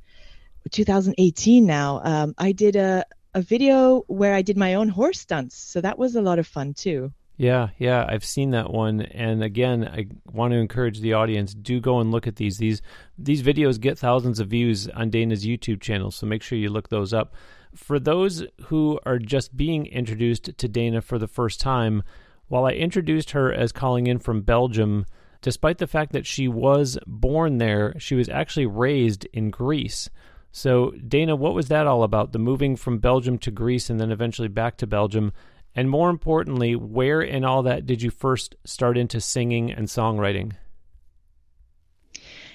2018 0.70 1.66
now 1.66 2.00
um, 2.04 2.34
i 2.38 2.52
did 2.52 2.76
a, 2.76 3.04
a 3.34 3.42
video 3.42 4.04
where 4.06 4.34
i 4.34 4.42
did 4.42 4.56
my 4.56 4.74
own 4.74 4.88
horse 4.88 5.20
stunts. 5.20 5.56
So 5.56 5.80
that 5.80 5.98
was 5.98 6.14
a 6.14 6.22
lot 6.22 6.38
of 6.38 6.46
fun 6.46 6.74
too 6.74 7.12
yeah, 7.40 7.68
yeah, 7.78 8.04
I've 8.06 8.22
seen 8.22 8.50
that 8.50 8.70
one, 8.70 9.00
and 9.00 9.42
again, 9.42 9.88
I 9.88 10.08
want 10.30 10.52
to 10.52 10.58
encourage 10.58 11.00
the 11.00 11.14
audience: 11.14 11.54
do 11.54 11.80
go 11.80 11.98
and 11.98 12.10
look 12.10 12.26
at 12.26 12.36
these. 12.36 12.58
These 12.58 12.82
these 13.16 13.42
videos 13.42 13.80
get 13.80 13.98
thousands 13.98 14.40
of 14.40 14.48
views 14.48 14.90
on 14.90 15.08
Dana's 15.08 15.46
YouTube 15.46 15.80
channel, 15.80 16.10
so 16.10 16.26
make 16.26 16.42
sure 16.42 16.58
you 16.58 16.68
look 16.68 16.90
those 16.90 17.14
up. 17.14 17.34
For 17.74 17.98
those 17.98 18.44
who 18.64 19.00
are 19.06 19.18
just 19.18 19.56
being 19.56 19.86
introduced 19.86 20.58
to 20.58 20.68
Dana 20.68 21.00
for 21.00 21.18
the 21.18 21.26
first 21.26 21.62
time, 21.62 22.02
while 22.48 22.66
I 22.66 22.72
introduced 22.72 23.30
her 23.30 23.50
as 23.50 23.72
calling 23.72 24.06
in 24.06 24.18
from 24.18 24.42
Belgium, 24.42 25.06
despite 25.40 25.78
the 25.78 25.86
fact 25.86 26.12
that 26.12 26.26
she 26.26 26.46
was 26.46 26.98
born 27.06 27.56
there, 27.56 27.94
she 27.98 28.16
was 28.16 28.28
actually 28.28 28.66
raised 28.66 29.24
in 29.32 29.48
Greece. 29.50 30.10
So, 30.52 30.90
Dana, 30.90 31.36
what 31.36 31.54
was 31.54 31.68
that 31.68 31.86
all 31.86 32.02
about? 32.02 32.32
The 32.32 32.38
moving 32.38 32.76
from 32.76 32.98
Belgium 32.98 33.38
to 33.38 33.50
Greece 33.50 33.88
and 33.88 33.98
then 33.98 34.12
eventually 34.12 34.48
back 34.48 34.76
to 34.76 34.86
Belgium. 34.86 35.32
And 35.74 35.88
more 35.88 36.10
importantly, 36.10 36.74
where 36.74 37.20
in 37.20 37.44
all 37.44 37.62
that 37.62 37.86
did 37.86 38.02
you 38.02 38.10
first 38.10 38.56
start 38.64 38.98
into 38.98 39.20
singing 39.20 39.70
and 39.70 39.86
songwriting? 39.86 40.52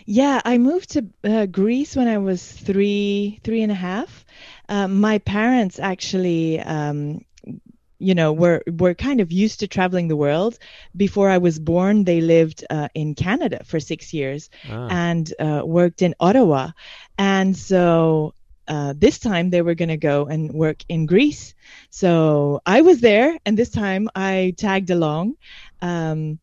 Yeah, 0.05 0.39
I 0.45 0.60
moved 0.60 0.91
to 0.91 1.05
uh, 1.24 1.45
Greece 1.48 1.95
when 1.95 2.07
I 2.07 2.19
was 2.19 2.51
three, 2.51 3.39
three 3.43 3.63
and 3.63 3.72
a 3.72 3.75
half. 3.75 4.24
Uh, 4.69 4.88
my 4.88 5.17
parents 5.17 5.79
actually, 5.79 6.60
um, 6.60 7.25
you 7.98 8.13
know, 8.13 8.31
were 8.31 8.62
were 8.67 8.93
kind 8.93 9.19
of 9.19 9.31
used 9.31 9.62
to 9.62 9.67
traveling 9.67 10.07
the 10.07 10.15
world. 10.15 10.60
Before 10.95 11.29
I 11.29 11.39
was 11.39 11.57
born, 11.57 12.03
they 12.03 12.22
lived 12.22 12.63
uh, 12.69 12.89
in 12.93 13.15
Canada 13.15 13.63
for 13.63 13.79
six 13.79 14.13
years 14.13 14.51
ah. 14.69 14.88
and 14.91 15.34
uh, 15.39 15.63
worked 15.65 16.03
in 16.03 16.13
Ottawa, 16.19 16.72
and 17.17 17.57
so 17.57 18.35
uh, 18.67 18.93
this 18.98 19.19
time 19.19 19.50
they 19.50 19.62
were 19.62 19.75
going 19.75 19.89
to 19.89 19.98
go 19.98 20.25
and 20.25 20.51
work 20.51 20.84
in 20.89 21.05
Greece. 21.05 21.53
So 21.89 22.62
I 22.65 22.81
was 22.81 23.01
there, 23.01 23.38
and 23.45 23.57
this 23.57 23.69
time 23.69 24.10
I 24.15 24.53
tagged 24.57 24.89
along. 24.89 25.36
Um, 25.81 26.39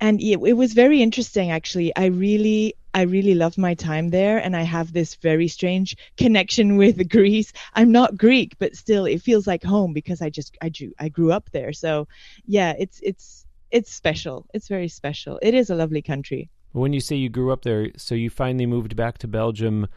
and 0.00 0.20
it, 0.20 0.40
it, 0.42 0.54
was 0.54 0.72
very 0.72 1.02
interesting, 1.02 1.50
actually. 1.50 1.94
I 1.94 2.06
really, 2.06 2.74
I 2.94 3.02
really 3.02 3.34
loved 3.34 3.58
my 3.58 3.74
time 3.74 4.08
there, 4.08 4.38
and 4.38 4.56
I 4.56 4.62
have 4.62 4.92
this 4.92 5.16
very 5.16 5.48
strange 5.48 5.96
connection 6.16 6.76
with 6.78 7.08
Greece. 7.10 7.52
I'm 7.74 7.92
not 7.92 8.16
Greek, 8.16 8.56
but 8.58 8.74
still, 8.74 9.04
it 9.04 9.20
feels 9.20 9.46
like 9.46 9.62
home 9.62 9.92
because 9.92 10.22
I 10.22 10.30
just, 10.30 10.56
I 10.62 10.70
grew, 10.70 10.92
I 10.98 11.08
grew 11.10 11.32
up 11.32 11.50
there. 11.52 11.74
So, 11.74 12.08
yeah, 12.46 12.72
it's, 12.78 13.00
it's, 13.02 13.46
it's 13.70 13.92
special. 13.92 14.46
It's 14.54 14.68
very 14.68 14.88
special. 14.88 15.38
It 15.42 15.54
is 15.54 15.68
a 15.68 15.74
lovely 15.74 16.02
country. 16.02 16.48
When 16.72 16.92
you 16.92 17.00
say 17.00 17.16
you 17.16 17.28
grew 17.28 17.52
up 17.52 17.62
there, 17.62 17.90
so 17.96 18.14
you 18.14 18.30
finally 18.30 18.66
moved 18.66 18.96
back 18.96 19.18
to 19.18 19.28
Belgium 19.28 19.88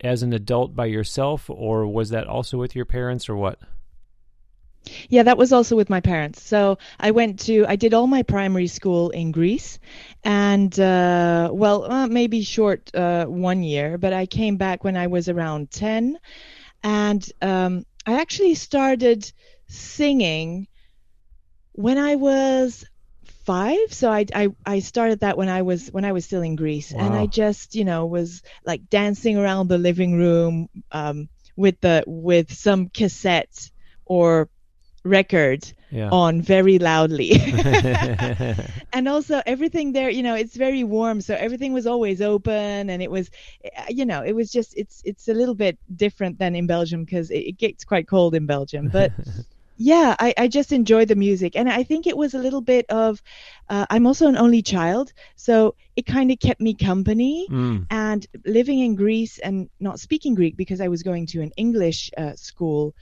as 0.00 0.22
an 0.22 0.32
adult 0.32 0.74
by 0.74 0.86
yourself, 0.86 1.50
or 1.50 1.86
was 1.86 2.10
that 2.10 2.26
also 2.26 2.58
with 2.58 2.76
your 2.76 2.84
parents, 2.84 3.28
or 3.28 3.36
what? 3.36 3.58
Yeah, 5.08 5.24
that 5.24 5.36
was 5.36 5.52
also 5.52 5.76
with 5.76 5.90
my 5.90 6.00
parents. 6.00 6.42
So 6.42 6.78
I 6.98 7.10
went 7.10 7.40
to, 7.40 7.66
I 7.66 7.76
did 7.76 7.94
all 7.94 8.06
my 8.06 8.22
primary 8.22 8.68
school 8.68 9.10
in 9.10 9.32
Greece, 9.32 9.78
and 10.24 10.78
uh, 10.78 11.50
well, 11.52 11.90
uh, 11.90 12.06
maybe 12.06 12.42
short 12.42 12.94
uh, 12.94 13.26
one 13.26 13.62
year, 13.62 13.98
but 13.98 14.12
I 14.12 14.26
came 14.26 14.56
back 14.56 14.84
when 14.84 14.96
I 14.96 15.08
was 15.08 15.28
around 15.28 15.70
10, 15.70 16.18
and 16.82 17.32
um, 17.42 17.84
I 18.06 18.20
actually 18.20 18.54
started 18.54 19.30
singing 19.66 20.68
when 21.72 21.98
I 21.98 22.14
was 22.14 22.84
five 23.48 23.92
so 24.00 24.10
I, 24.10 24.26
I 24.34 24.48
i 24.66 24.78
started 24.80 25.20
that 25.20 25.38
when 25.38 25.48
i 25.48 25.62
was 25.62 25.88
when 25.96 26.04
i 26.04 26.12
was 26.12 26.26
still 26.26 26.42
in 26.42 26.54
greece 26.54 26.92
wow. 26.92 27.00
and 27.00 27.14
i 27.16 27.24
just 27.24 27.74
you 27.74 27.86
know 27.90 28.04
was 28.04 28.42
like 28.70 28.82
dancing 28.90 29.38
around 29.38 29.68
the 29.68 29.78
living 29.78 30.12
room 30.18 30.68
um, 30.92 31.30
with 31.56 31.80
the 31.80 32.04
with 32.06 32.52
some 32.52 32.90
cassette 32.90 33.70
or 34.04 34.50
record 35.04 35.64
Yeah. 35.90 36.10
on 36.12 36.42
very 36.42 36.78
loudly. 36.78 37.30
and 38.92 39.08
also 39.08 39.40
everything 39.46 39.92
there, 39.92 40.10
you 40.10 40.22
know, 40.22 40.34
it's 40.34 40.54
very 40.54 40.84
warm, 40.84 41.22
so 41.22 41.34
everything 41.34 41.72
was 41.72 41.86
always 41.86 42.20
open, 42.20 42.90
and 42.90 43.02
it 43.02 43.10
was, 43.10 43.30
uh, 43.64 43.88
you 43.88 44.04
know, 44.04 44.22
it 44.22 44.34
was 44.34 44.52
just 44.52 44.76
it's 44.76 45.00
it's 45.04 45.28
a 45.28 45.32
little 45.32 45.54
bit 45.54 45.78
different 45.96 46.38
than 46.38 46.54
in 46.54 46.66
Belgium 46.66 47.04
because 47.04 47.30
it, 47.30 47.42
it 47.50 47.56
gets 47.58 47.84
quite 47.84 48.06
cold 48.06 48.34
in 48.34 48.46
Belgium, 48.46 48.88
but. 48.92 49.12
Yeah, 49.80 50.16
I, 50.18 50.34
I 50.36 50.48
just 50.48 50.72
enjoy 50.72 51.04
the 51.04 51.14
music. 51.14 51.54
And 51.54 51.68
I 51.68 51.84
think 51.84 52.06
it 52.06 52.16
was 52.16 52.34
a 52.34 52.38
little 52.38 52.60
bit 52.60 52.84
of, 52.90 53.22
uh, 53.68 53.86
I'm 53.88 54.08
also 54.08 54.26
an 54.26 54.36
only 54.36 54.60
child, 54.60 55.12
so 55.36 55.76
it 55.94 56.04
kind 56.04 56.32
of 56.32 56.40
kept 56.40 56.60
me 56.60 56.74
company. 56.74 57.46
Mm. 57.48 57.86
And 57.88 58.26
living 58.44 58.80
in 58.80 58.96
Greece 58.96 59.38
and 59.38 59.70
not 59.78 60.00
speaking 60.00 60.34
Greek 60.34 60.56
because 60.56 60.80
I 60.80 60.88
was 60.88 61.04
going 61.04 61.26
to 61.26 61.42
an 61.42 61.52
English 61.56 62.10
uh, 62.18 62.34
school, 62.34 62.94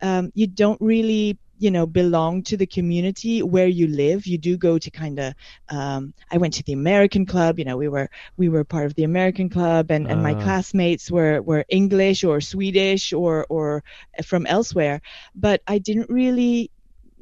um, 0.00 0.32
you 0.34 0.46
don't 0.46 0.80
really, 0.80 1.38
you 1.62 1.70
know, 1.70 1.86
belong 1.86 2.42
to 2.44 2.56
the 2.56 2.66
community 2.66 3.42
where 3.42 3.68
you 3.68 3.86
live. 3.88 4.26
You 4.26 4.38
do 4.38 4.56
go 4.58 4.78
to 4.78 4.90
kind 4.90 5.18
of. 5.20 5.34
Um, 5.70 6.14
I 6.32 6.38
went 6.38 6.54
to 6.54 6.64
the 6.64 6.72
American 6.72 7.26
club. 7.26 7.58
You 7.58 7.64
know, 7.66 7.76
we 7.76 7.88
were 7.88 8.08
we 8.36 8.48
were 8.48 8.64
part 8.64 8.86
of 8.86 8.94
the 8.94 9.04
American 9.04 9.48
club, 9.48 9.90
and, 9.90 10.08
and 10.10 10.22
my 10.22 10.34
Ah. 10.34 10.44
classmates 10.44 11.10
were 11.10 11.42
were 11.42 11.64
English 11.68 12.24
or 12.24 12.40
Swedish 12.40 13.12
or 13.12 13.46
or 13.48 13.82
from 14.24 14.46
elsewhere. 14.46 15.00
But 15.34 15.62
I 15.66 15.78
didn't 15.78 16.10
really 16.10 16.70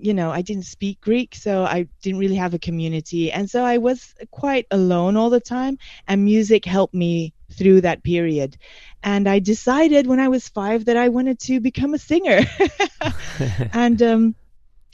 you 0.02 0.14
know, 0.14 0.30
I 0.30 0.42
didn't 0.42 0.64
speak 0.64 1.00
Greek, 1.00 1.34
so 1.34 1.64
I 1.64 1.86
didn't 2.02 2.20
really 2.20 2.36
have 2.36 2.54
a 2.54 2.58
community. 2.58 3.30
And 3.32 3.50
so 3.50 3.64
I 3.64 3.78
was 3.78 4.14
quite 4.30 4.66
alone 4.70 5.16
all 5.16 5.30
the 5.30 5.40
time, 5.40 5.76
and 6.08 6.24
music 6.24 6.64
helped 6.64 6.94
me 6.94 7.34
through 7.60 7.82
that 7.82 8.02
period. 8.02 8.56
And 9.02 9.28
I 9.28 9.38
decided 9.38 10.06
when 10.06 10.18
I 10.18 10.28
was 10.28 10.48
five 10.48 10.86
that 10.86 10.96
I 10.96 11.10
wanted 11.10 11.38
to 11.40 11.60
become 11.60 11.92
a 11.92 11.98
singer. 11.98 12.40
and 13.74 14.00
um, 14.02 14.34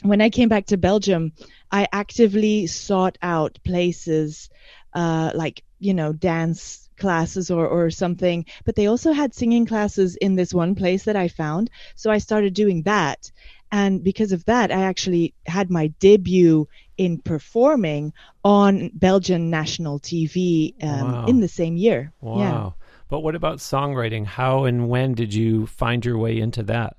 when 0.03 0.21
I 0.21 0.31
came 0.31 0.49
back 0.49 0.67
to 0.67 0.77
Belgium, 0.77 1.33
I 1.71 1.87
actively 1.93 2.67
sought 2.67 3.19
out 3.23 3.59
places 3.65 4.51
uh, 4.93 5.31
like, 5.35 5.63
you 5.79 5.95
know, 5.95 6.13
dance 6.13 6.89
classes 6.99 7.51
or, 7.53 7.69
or 7.69 7.91
something, 7.91 8.47
but 8.65 8.75
they 8.75 8.89
also 8.89 9.13
had 9.13 9.33
singing 9.33 9.67
classes 9.67 10.17
in 10.17 10.35
this 10.35 10.53
one 10.53 10.75
place 10.75 11.05
that 11.05 11.15
I 11.15 11.29
found. 11.29 11.71
So 11.95 12.11
I 12.11 12.19
started 12.19 12.53
doing 12.53 12.83
that. 12.83 13.31
And 13.71 14.03
because 14.03 14.33
of 14.33 14.45
that, 14.47 14.73
I 14.73 14.83
actually 14.83 15.35
had 15.47 15.71
my 15.71 15.89
debut 16.01 16.67
in 16.99 17.19
performing 17.19 18.13
on 18.45 18.91
Belgian 18.95 19.51
national 19.51 20.01
TV 20.01 20.75
um, 20.83 21.13
Wow. 21.13 21.27
in 21.27 21.41
the 21.41 21.49
same 21.49 21.77
year. 21.77 22.13
Wow. 22.21 22.39
Yeah. 22.39 22.71
But 23.09 23.21
what 23.21 23.35
about 23.35 23.59
songwriting? 23.59 24.27
How 24.27 24.65
and 24.65 24.89
when 24.89 25.15
did 25.15 25.33
you 25.33 25.67
find 25.67 26.05
your 26.05 26.19
way 26.19 26.39
into 26.39 26.63
that? 26.65 26.97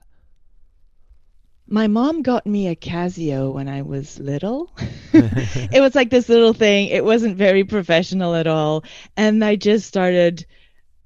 My 1.69 1.87
mom 1.87 2.21
got 2.21 2.47
me 2.47 2.67
a 2.67 2.75
Casio 2.75 3.53
when 3.53 3.67
I 3.67 3.81
was 3.81 4.17
little. 4.19 4.71
it 5.13 5.81
was 5.81 5.95
like 5.95 6.09
this 6.09 6.29
little 6.29 6.53
thing. 6.53 6.87
It 6.87 7.03
wasn't 7.03 7.35
very 7.35 7.63
professional 7.65 8.35
at 8.35 8.47
all. 8.47 8.85
And 9.17 9.43
I 9.43 9.57
just 9.57 9.85
started, 9.85 10.45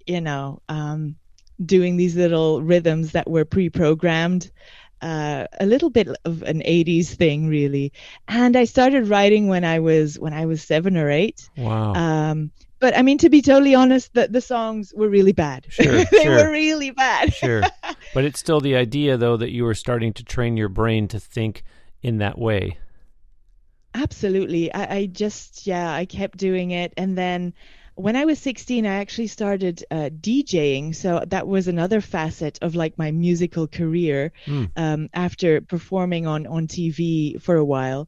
you 0.05 0.21
know, 0.21 0.61
um, 0.69 1.15
doing 1.65 1.97
these 1.97 2.15
little 2.15 2.61
rhythms 2.61 3.11
that 3.13 3.29
were 3.29 3.45
pre 3.45 3.69
programmed. 3.69 4.51
Uh, 5.01 5.47
a 5.59 5.65
little 5.65 5.89
bit 5.89 6.07
of 6.25 6.43
an 6.43 6.59
80s 6.61 7.07
thing 7.15 7.47
really 7.47 7.91
and 8.27 8.55
i 8.55 8.65
started 8.65 9.07
writing 9.07 9.47
when 9.47 9.63
i 9.65 9.79
was 9.79 10.19
when 10.19 10.31
i 10.31 10.45
was 10.45 10.61
seven 10.61 10.95
or 10.95 11.09
eight 11.09 11.49
Wow. 11.57 11.93
um, 11.95 12.51
but 12.79 12.95
i 12.95 13.01
mean 13.01 13.17
to 13.17 13.29
be 13.29 13.41
totally 13.41 13.73
honest 13.73 14.13
the, 14.13 14.27
the 14.27 14.41
songs 14.41 14.93
were 14.95 15.09
really 15.09 15.31
bad 15.33 15.65
Sure, 15.69 15.85
they 16.11 16.23
sure. 16.23 16.35
were 16.45 16.51
really 16.51 16.91
bad 16.91 17.33
sure. 17.33 17.63
But 18.13 18.25
it's 18.25 18.39
still 18.39 18.59
the 18.59 18.75
idea, 18.75 19.15
though, 19.17 19.37
that 19.37 19.51
you 19.51 19.63
were 19.63 19.73
starting 19.73 20.11
to 20.13 20.23
train 20.23 20.57
your 20.57 20.67
brain 20.69 21.07
to 21.09 21.19
think 21.19 21.63
in 22.03 22.17
that 22.17 22.37
way. 22.37 22.77
Absolutely. 23.93 24.73
I, 24.73 24.95
I 24.97 25.05
just, 25.05 25.67
yeah, 25.67 25.91
I 25.93 26.05
kept 26.05 26.37
doing 26.37 26.71
it. 26.71 26.93
And 26.97 27.17
then 27.17 27.53
when 28.01 28.15
I 28.15 28.25
was 28.25 28.39
16, 28.39 28.85
I 28.85 28.95
actually 28.95 29.27
started 29.27 29.83
uh, 29.91 30.09
DJing. 30.21 30.95
So 30.95 31.23
that 31.27 31.47
was 31.47 31.67
another 31.67 32.01
facet 32.01 32.59
of 32.61 32.75
like 32.75 32.97
my 32.97 33.11
musical 33.11 33.67
career 33.67 34.31
Hmm. 34.45 34.65
um, 34.75 35.09
after 35.13 35.61
performing 35.61 36.27
on, 36.27 36.47
on 36.47 36.67
TV 36.67 37.37
for 37.39 37.55
a 37.55 37.65
while. 37.65 38.07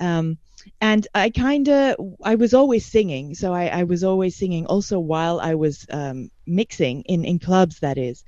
Um, 0.00 0.38
and 0.80 1.06
I 1.14 1.30
kind 1.30 1.68
of, 1.68 1.96
I 2.24 2.36
was 2.36 2.54
always 2.54 2.86
singing. 2.86 3.34
So 3.34 3.52
I, 3.52 3.66
I 3.66 3.84
was 3.84 4.04
always 4.04 4.36
singing 4.36 4.66
also 4.66 4.98
while 5.00 5.40
I 5.40 5.54
was 5.54 5.86
um, 5.90 6.30
mixing 6.54 7.02
in, 7.02 7.24
in 7.24 7.38
clubs, 7.38 7.80
that 7.80 7.98
is. 7.98 8.24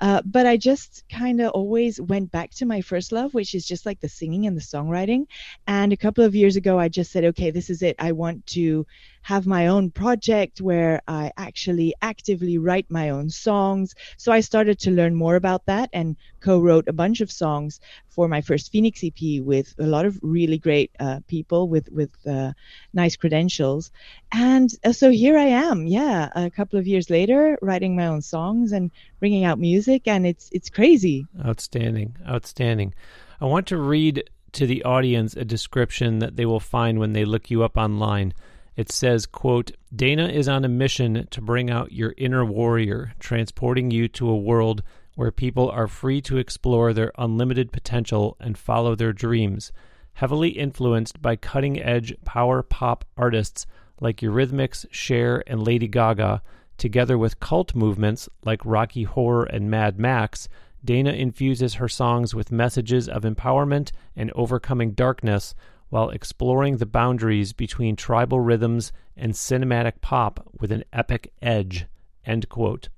Uh, 0.00 0.22
but 0.24 0.46
I 0.46 0.56
just 0.56 1.04
kind 1.10 1.40
of 1.40 1.50
always 1.52 2.00
went 2.00 2.30
back 2.30 2.50
to 2.52 2.66
my 2.66 2.80
first 2.80 3.12
love, 3.12 3.34
which 3.34 3.54
is 3.54 3.66
just 3.66 3.86
like 3.86 4.00
the 4.00 4.08
singing 4.08 4.46
and 4.46 4.56
the 4.56 4.60
songwriting. 4.60 5.26
And 5.66 5.92
a 5.92 5.96
couple 5.96 6.24
of 6.24 6.34
years 6.34 6.56
ago, 6.56 6.78
I 6.78 6.88
just 6.88 7.12
said, 7.12 7.24
okay, 7.24 7.50
this 7.50 7.70
is 7.70 7.82
it. 7.82 7.96
I 7.98 8.12
want 8.12 8.46
to 8.48 8.86
have 9.22 9.46
my 9.46 9.66
own 9.66 9.90
project 9.90 10.60
where 10.60 11.02
I 11.06 11.32
actually 11.36 11.94
actively 12.00 12.56
write 12.58 12.86
my 12.88 13.10
own 13.10 13.28
songs. 13.28 13.94
So 14.16 14.32
I 14.32 14.40
started 14.40 14.78
to 14.80 14.90
learn 14.90 15.14
more 15.14 15.36
about 15.36 15.66
that 15.66 15.90
and 15.92 16.16
co 16.40 16.60
wrote 16.60 16.88
a 16.88 16.92
bunch 16.92 17.20
of 17.20 17.30
songs 17.30 17.80
for 18.08 18.28
my 18.28 18.40
first 18.40 18.72
Phoenix 18.72 19.02
EP 19.04 19.40
with 19.42 19.74
a 19.78 19.86
lot 19.86 20.04
of 20.04 20.18
really 20.22 20.58
great 20.58 20.90
uh, 20.98 21.20
people 21.28 21.68
with, 21.68 21.88
with 21.90 22.10
uh, 22.26 22.52
nice 22.92 23.16
credentials. 23.16 23.90
And 24.32 24.70
uh, 24.84 24.92
so 24.92 25.10
here 25.10 25.38
I 25.38 25.44
am, 25.44 25.86
yeah, 25.86 26.28
a 26.34 26.50
couple 26.50 26.78
of 26.78 26.86
years 26.86 27.10
later, 27.10 27.58
writing 27.62 27.96
my 27.96 28.06
own 28.06 28.22
songs 28.22 28.72
and 28.72 28.90
bringing 29.20 29.44
out 29.44 29.58
music, 29.58 30.06
and 30.06 30.26
it's 30.26 30.48
it's 30.52 30.70
crazy. 30.70 31.26
Outstanding. 31.44 32.16
Outstanding. 32.26 32.94
I 33.40 33.44
want 33.46 33.66
to 33.68 33.76
read 33.76 34.24
to 34.52 34.66
the 34.66 34.82
audience 34.84 35.36
a 35.36 35.44
description 35.44 36.18
that 36.18 36.36
they 36.36 36.46
will 36.46 36.60
find 36.60 36.98
when 36.98 37.12
they 37.12 37.24
look 37.24 37.50
you 37.50 37.62
up 37.62 37.76
online. 37.76 38.34
It 38.76 38.92
says, 38.92 39.26
quote, 39.26 39.72
Dana 39.94 40.28
is 40.28 40.48
on 40.48 40.64
a 40.64 40.68
mission 40.68 41.26
to 41.30 41.40
bring 41.40 41.70
out 41.70 41.92
your 41.92 42.14
inner 42.16 42.44
warrior, 42.44 43.14
transporting 43.18 43.90
you 43.90 44.08
to 44.08 44.28
a 44.28 44.36
world 44.36 44.82
where 45.18 45.32
people 45.32 45.68
are 45.68 45.88
free 45.88 46.20
to 46.20 46.36
explore 46.36 46.92
their 46.92 47.10
unlimited 47.18 47.72
potential 47.72 48.36
and 48.38 48.56
follow 48.56 48.94
their 48.94 49.12
dreams. 49.12 49.72
Heavily 50.12 50.50
influenced 50.50 51.20
by 51.20 51.34
cutting 51.34 51.82
edge 51.82 52.14
power 52.24 52.62
pop 52.62 53.04
artists 53.16 53.66
like 54.00 54.18
Eurythmics, 54.20 54.86
Cher, 54.92 55.42
and 55.48 55.60
Lady 55.60 55.88
Gaga, 55.88 56.40
together 56.76 57.18
with 57.18 57.40
cult 57.40 57.74
movements 57.74 58.28
like 58.44 58.64
Rocky 58.64 59.02
Horror 59.02 59.42
and 59.42 59.68
Mad 59.68 59.98
Max, 59.98 60.48
Dana 60.84 61.10
infuses 61.10 61.74
her 61.74 61.88
songs 61.88 62.32
with 62.32 62.52
messages 62.52 63.08
of 63.08 63.24
empowerment 63.24 63.90
and 64.14 64.30
overcoming 64.36 64.92
darkness 64.92 65.52
while 65.88 66.10
exploring 66.10 66.76
the 66.76 66.86
boundaries 66.86 67.52
between 67.52 67.96
tribal 67.96 68.38
rhythms 68.38 68.92
and 69.16 69.32
cinematic 69.32 70.00
pop 70.00 70.48
with 70.60 70.70
an 70.70 70.84
epic 70.92 71.32
edge. 71.42 71.86
End 72.24 72.48
quote. 72.48 72.88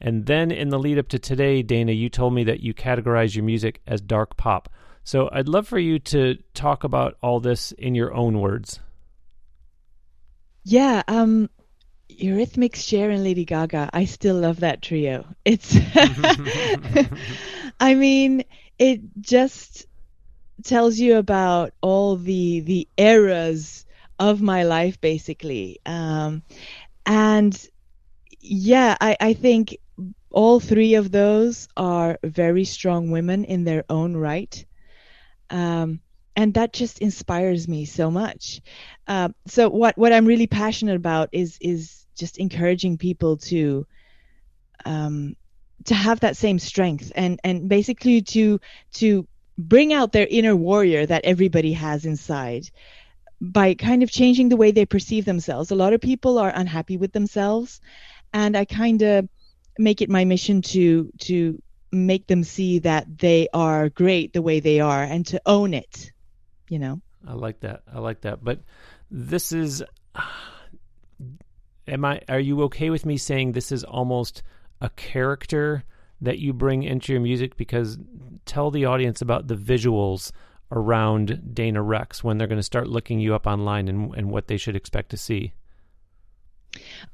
And 0.00 0.26
then 0.26 0.50
in 0.50 0.68
the 0.68 0.78
lead 0.78 0.98
up 0.98 1.08
to 1.08 1.18
today, 1.18 1.62
Dana, 1.62 1.92
you 1.92 2.08
told 2.08 2.34
me 2.34 2.44
that 2.44 2.60
you 2.60 2.72
categorize 2.72 3.34
your 3.34 3.44
music 3.44 3.80
as 3.86 4.00
dark 4.00 4.36
pop. 4.36 4.68
So 5.04 5.28
I'd 5.32 5.48
love 5.48 5.66
for 5.66 5.78
you 5.78 5.98
to 6.00 6.36
talk 6.54 6.84
about 6.84 7.16
all 7.22 7.40
this 7.40 7.72
in 7.72 7.94
your 7.94 8.14
own 8.14 8.40
words. 8.40 8.80
Yeah, 10.64 11.02
um, 11.08 11.48
Eurythmics, 12.10 12.76
Cher, 12.76 13.10
and 13.10 13.24
Lady 13.24 13.44
Gaga. 13.44 13.90
I 13.92 14.04
still 14.04 14.36
love 14.36 14.60
that 14.60 14.82
trio. 14.82 15.24
It's, 15.44 15.74
I 17.80 17.94
mean, 17.94 18.44
it 18.78 19.00
just 19.20 19.86
tells 20.64 20.98
you 20.98 21.16
about 21.16 21.72
all 21.80 22.16
the 22.16 22.60
the 22.60 22.88
eras 22.96 23.86
of 24.18 24.42
my 24.42 24.64
life, 24.64 25.00
basically. 25.00 25.78
Um, 25.86 26.42
and 27.06 27.68
yeah, 28.40 28.96
I, 29.00 29.16
I 29.20 29.32
think 29.32 29.78
all 30.30 30.60
three 30.60 30.94
of 30.94 31.10
those 31.10 31.68
are 31.76 32.18
very 32.22 32.64
strong 32.64 33.10
women 33.10 33.44
in 33.44 33.64
their 33.64 33.84
own 33.88 34.16
right. 34.16 34.64
Um, 35.50 36.00
and 36.36 36.54
that 36.54 36.72
just 36.72 37.00
inspires 37.00 37.66
me 37.66 37.84
so 37.84 38.10
much. 38.10 38.60
Uh, 39.06 39.30
so 39.46 39.68
what 39.68 39.98
what 39.98 40.12
I'm 40.12 40.26
really 40.26 40.46
passionate 40.46 40.96
about 40.96 41.30
is 41.32 41.58
is 41.60 42.06
just 42.16 42.38
encouraging 42.38 42.98
people 42.98 43.38
to 43.38 43.86
um, 44.84 45.34
to 45.86 45.94
have 45.94 46.20
that 46.20 46.36
same 46.36 46.58
strength 46.58 47.10
and 47.14 47.40
and 47.42 47.68
basically 47.68 48.22
to 48.22 48.60
to 48.94 49.26
bring 49.56 49.92
out 49.92 50.12
their 50.12 50.26
inner 50.28 50.54
warrior 50.54 51.04
that 51.06 51.24
everybody 51.24 51.72
has 51.72 52.04
inside 52.04 52.70
by 53.40 53.74
kind 53.74 54.02
of 54.02 54.10
changing 54.10 54.48
the 54.48 54.56
way 54.56 54.70
they 54.70 54.86
perceive 54.86 55.24
themselves. 55.24 55.70
A 55.70 55.76
lot 55.76 55.92
of 55.92 56.00
people 56.00 56.38
are 56.38 56.52
unhappy 56.54 56.96
with 56.96 57.12
themselves, 57.12 57.80
and 58.32 58.56
I 58.56 58.64
kind 58.64 59.02
of 59.02 59.28
make 59.78 60.02
it 60.02 60.10
my 60.10 60.24
mission 60.24 60.62
to 60.62 61.10
to 61.18 61.62
make 61.90 62.26
them 62.26 62.44
see 62.44 62.80
that 62.80 63.18
they 63.18 63.48
are 63.54 63.88
great 63.88 64.32
the 64.32 64.42
way 64.42 64.60
they 64.60 64.80
are 64.80 65.02
and 65.02 65.26
to 65.26 65.40
own 65.46 65.72
it. 65.72 66.12
You 66.68 66.78
know. 66.78 67.00
I 67.26 67.32
like 67.32 67.60
that. 67.60 67.82
I 67.92 67.98
like 67.98 68.22
that. 68.22 68.44
But 68.44 68.60
this 69.10 69.52
is 69.52 69.82
am 71.88 72.04
I 72.04 72.20
are 72.28 72.40
you 72.40 72.62
okay 72.64 72.90
with 72.90 73.06
me 73.06 73.16
saying 73.16 73.52
this 73.52 73.72
is 73.72 73.84
almost 73.84 74.42
a 74.80 74.90
character 74.90 75.84
that 76.20 76.38
you 76.38 76.52
bring 76.52 76.82
into 76.82 77.12
your 77.12 77.22
music? 77.22 77.56
Because 77.56 77.98
tell 78.44 78.70
the 78.70 78.84
audience 78.84 79.22
about 79.22 79.46
the 79.46 79.56
visuals 79.56 80.32
around 80.70 81.54
Dana 81.54 81.82
Rexx 81.82 82.22
when 82.22 82.38
they're 82.38 82.46
going 82.46 82.58
to 82.58 82.62
start 82.62 82.88
looking 82.88 83.20
you 83.20 83.34
up 83.34 83.46
online 83.46 83.88
and, 83.88 84.14
and 84.14 84.30
what 84.30 84.48
they 84.48 84.56
should 84.56 84.76
expect 84.76 85.10
to 85.10 85.16
see. 85.16 85.52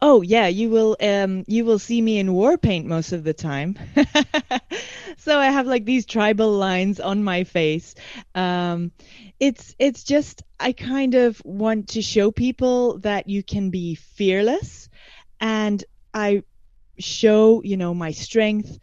Oh 0.00 0.22
yeah, 0.22 0.46
you 0.46 0.70
will 0.70 0.96
um 1.00 1.44
you 1.46 1.64
will 1.64 1.78
see 1.78 2.00
me 2.00 2.18
in 2.18 2.32
war 2.32 2.58
paint 2.58 2.86
most 2.86 3.12
of 3.12 3.24
the 3.24 3.34
time. 3.34 3.76
so 5.18 5.38
I 5.38 5.46
have 5.46 5.66
like 5.66 5.84
these 5.84 6.06
tribal 6.06 6.52
lines 6.52 7.00
on 7.00 7.22
my 7.24 7.44
face. 7.44 7.94
Um 8.34 8.92
it's 9.40 9.74
it's 9.78 10.04
just 10.04 10.42
I 10.60 10.72
kind 10.72 11.14
of 11.14 11.40
want 11.44 11.88
to 11.90 12.02
show 12.02 12.30
people 12.30 12.98
that 13.00 13.28
you 13.28 13.42
can 13.42 13.70
be 13.70 13.94
fearless 13.94 14.88
and 15.40 15.82
I 16.12 16.42
show, 16.98 17.62
you 17.62 17.76
know, 17.76 17.94
my 17.94 18.12
strength 18.12 18.78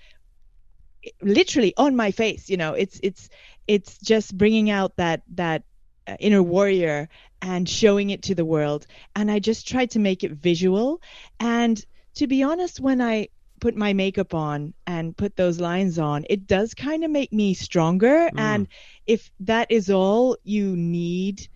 literally 1.22 1.74
on 1.78 1.96
my 1.96 2.12
face, 2.12 2.50
you 2.50 2.58
know. 2.58 2.74
It's 2.74 3.00
it's 3.04 3.30
it's 3.68 3.98
just 4.00 4.38
bringing 4.38 4.70
out 4.70 4.96
that 4.98 5.24
that 5.36 5.64
uh, 6.08 6.18
inner 6.20 6.44
warrior 6.44 7.10
and 7.42 7.68
showing 7.68 8.10
it 8.10 8.24
to 8.24 8.36
the 8.36 8.46
world. 8.46 8.88
And 9.16 9.32
I 9.32 9.40
just 9.40 9.68
tried 9.68 9.92
to 9.92 10.00
make 10.00 10.24
it 10.24 10.32
visual. 10.32 11.02
And 11.40 11.84
to 12.16 12.28
be 12.28 12.44
honest, 12.44 12.80
when 12.80 13.02
I 13.02 13.30
put 13.60 13.76
my 13.76 13.94
makeup 13.94 14.34
on 14.34 14.74
and 14.88 15.16
put 15.16 15.36
those 15.36 15.60
lines 15.60 16.00
on, 16.00 16.26
it 16.30 16.48
does 16.48 16.74
kind 16.74 17.04
of 17.04 17.12
make 17.12 17.32
me 17.32 17.54
stronger. 17.54 18.30
Mm. 18.34 18.40
And 18.40 18.68
if 19.08 19.32
that 19.42 19.72
is 19.72 19.90
all 19.90 20.38
you 20.44 20.76
need 20.76 21.48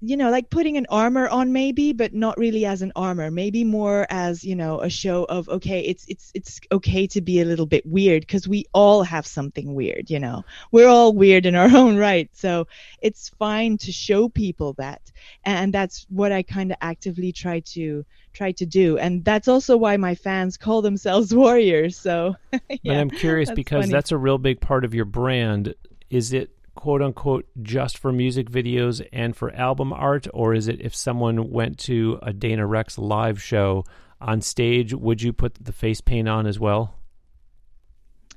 you 0.00 0.16
know, 0.16 0.30
like 0.30 0.50
putting 0.50 0.76
an 0.76 0.86
armor 0.88 1.28
on 1.28 1.52
maybe, 1.52 1.92
but 1.92 2.12
not 2.12 2.36
really 2.38 2.66
as 2.66 2.82
an 2.82 2.92
armor. 2.96 3.30
Maybe 3.30 3.64
more 3.64 4.06
as 4.10 4.44
you 4.44 4.56
know 4.56 4.80
a 4.80 4.90
show 4.90 5.24
of 5.24 5.48
okay, 5.48 5.80
it's 5.80 6.04
it's 6.08 6.30
it's 6.34 6.60
okay 6.72 7.06
to 7.08 7.20
be 7.20 7.40
a 7.40 7.44
little 7.44 7.66
bit 7.66 7.86
weird 7.86 8.22
because 8.22 8.48
we 8.48 8.66
all 8.72 9.02
have 9.02 9.26
something 9.26 9.74
weird. 9.74 10.10
You 10.10 10.18
know, 10.18 10.44
we're 10.72 10.88
all 10.88 11.12
weird 11.12 11.46
in 11.46 11.54
our 11.54 11.68
own 11.76 11.96
right, 11.96 12.28
so 12.32 12.66
it's 13.00 13.28
fine 13.30 13.78
to 13.78 13.92
show 13.92 14.28
people 14.28 14.74
that, 14.74 15.02
and 15.44 15.72
that's 15.72 16.06
what 16.08 16.32
I 16.32 16.42
kind 16.42 16.72
of 16.72 16.78
actively 16.80 17.32
try 17.32 17.60
to 17.60 18.04
try 18.32 18.52
to 18.52 18.66
do, 18.66 18.98
and 18.98 19.24
that's 19.24 19.48
also 19.48 19.76
why 19.76 19.96
my 19.96 20.14
fans 20.14 20.56
call 20.56 20.82
themselves 20.82 21.34
warriors. 21.34 21.96
So, 21.96 22.36
yeah, 22.52 22.76
but 22.84 22.96
I'm 22.96 23.10
curious 23.10 23.48
that's 23.48 23.56
because 23.56 23.82
funny. 23.84 23.92
that's 23.92 24.12
a 24.12 24.18
real 24.18 24.38
big 24.38 24.60
part 24.60 24.84
of 24.84 24.94
your 24.94 25.04
brand. 25.04 25.74
Is 26.10 26.32
it 26.32 26.50
quote 26.80 27.02
unquote 27.02 27.46
just 27.62 27.98
for 27.98 28.10
music 28.10 28.50
videos 28.50 29.06
and 29.12 29.36
for 29.36 29.54
album 29.54 29.92
art, 29.92 30.26
or 30.32 30.54
is 30.54 30.66
it 30.66 30.80
if 30.80 30.94
someone 30.94 31.50
went 31.50 31.78
to 31.78 32.18
a 32.22 32.32
Dana 32.32 32.66
Rexx 32.66 32.96
live 32.96 33.40
show 33.40 33.84
on 34.18 34.40
stage, 34.40 34.94
would 34.94 35.20
you 35.20 35.32
put 35.32 35.54
the 35.54 35.72
face 35.72 36.00
paint 36.00 36.26
on 36.26 36.46
as 36.46 36.58
well? 36.58 36.94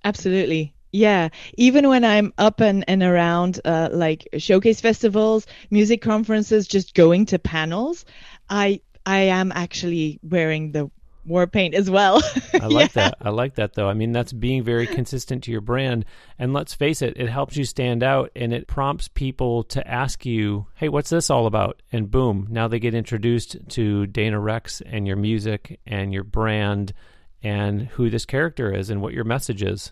Absolutely. 0.04 0.76
Yeah, 0.92 1.30
even 1.58 1.88
when 1.88 2.04
I'm 2.04 2.34
up 2.38 2.60
and, 2.60 2.84
and 2.88 3.02
around 3.02 3.62
uh, 3.64 3.90
like 3.92 4.28
showcase 4.38 4.82
festivals, 4.82 5.48
music 5.72 6.02
conferences, 6.02 6.68
just 6.68 6.94
going 6.94 7.26
to 7.28 7.40
panels, 7.40 8.04
I 8.50 8.82
I 9.06 9.20
am 9.20 9.54
actually 9.54 10.20
wearing 10.22 10.74
the 10.74 10.92
war 11.26 11.48
paint 11.48 11.74
as 11.74 11.90
well. 11.90 12.22
I 12.54 12.68
like 12.68 12.96
yeah. 12.96 13.10
that. 13.10 13.18
I 13.22 13.30
like 13.30 13.56
that 13.56 13.74
though. 13.74 13.88
I 13.88 13.94
mean, 13.94 14.12
that's 14.12 14.34
being 14.34 14.64
very 14.64 14.88
consistent 14.88 15.44
to 15.44 15.52
your 15.52 15.62
brand. 15.62 16.06
And 16.38 16.54
let's 16.54 16.74
face 16.74 17.02
it, 17.02 17.14
it 17.18 17.30
helps 17.30 17.56
you 17.56 17.66
stand 17.66 18.04
out 18.04 18.32
and 18.36 18.54
it 18.54 18.68
prompts 18.68 19.08
people 19.08 19.64
to 19.66 19.88
ask 19.88 20.26
you, 20.26 20.68
hey, 20.76 20.90
what's 20.90 21.10
this 21.10 21.30
all 21.30 21.46
about? 21.46 21.82
And 21.92 22.12
boom, 22.12 22.48
now 22.50 22.68
they 22.68 22.80
get 22.80 22.94
introduced 22.94 23.58
to 23.70 24.08
Dana 24.08 24.38
Rexx 24.38 24.82
and 24.86 25.08
your 25.08 25.18
music 25.18 25.80
and 25.86 26.14
your 26.14 26.24
brand 26.24 26.94
and 27.42 27.88
who 27.88 28.10
this 28.10 28.26
character 28.26 28.74
is 28.74 28.90
and 28.90 29.02
what 29.02 29.14
your 29.14 29.26
message 29.26 29.64
is. 29.64 29.92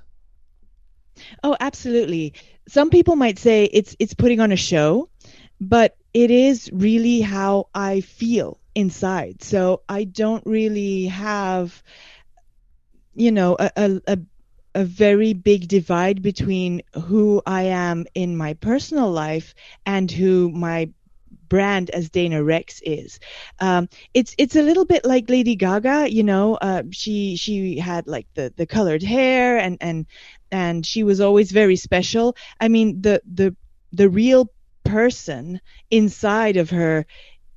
Oh, 1.44 1.56
absolutely. 1.60 2.34
Some 2.68 2.90
people 2.90 3.16
might 3.16 3.38
say 3.38 3.66
it's 3.66 3.96
it's 4.00 4.14
putting 4.14 4.40
on 4.40 4.52
a 4.52 4.58
show, 4.58 5.10
but 5.60 5.98
it 6.14 6.32
is 6.32 6.70
really 6.72 7.22
how 7.22 7.68
I 7.76 8.02
feel 8.02 8.61
inside. 8.76 9.44
So 9.44 9.82
I 9.90 10.04
don't 10.06 10.46
really 10.46 11.06
have, 11.06 11.82
you 13.14 13.32
know, 13.32 13.56
a, 13.60 14.02
a, 14.08 14.20
a 14.76 14.86
very 14.86 15.34
big 15.34 15.68
divide 15.68 16.22
between 16.22 16.82
who 17.06 17.42
I 17.46 17.64
am 17.64 18.06
in 18.14 18.38
my 18.38 18.54
personal 18.54 19.12
life 19.12 19.54
and 19.86 20.10
who 20.10 20.50
my 20.52 20.90
brand 21.50 21.90
as 21.90 22.10
Dana 22.10 22.42
Rexx 22.42 22.82
is. 22.84 23.20
Um, 23.60 23.90
it's 24.14 24.34
it's 24.38 24.56
a 24.56 24.62
little 24.62 24.86
bit 24.86 25.04
like 25.04 25.30
Lady 25.30 25.56
Gaga, 25.56 26.08
you 26.10 26.24
know. 26.24 26.56
Uh, 26.56 26.84
she 26.92 27.36
she 27.36 27.78
had 27.78 28.08
like 28.08 28.28
the 28.36 28.54
the 28.56 28.66
colored 28.66 29.04
hair 29.04 29.58
and 29.58 29.78
and 29.82 30.06
and 30.52 30.86
she 30.86 31.04
was 31.04 31.20
always 31.20 31.52
very 31.52 31.76
special. 31.76 32.36
I 32.60 32.70
mean 32.70 33.02
the 33.02 33.22
the 33.32 33.56
the 33.92 34.10
real 34.10 34.50
person 34.86 35.60
inside 35.90 36.56
of 36.56 36.70
her 36.70 37.06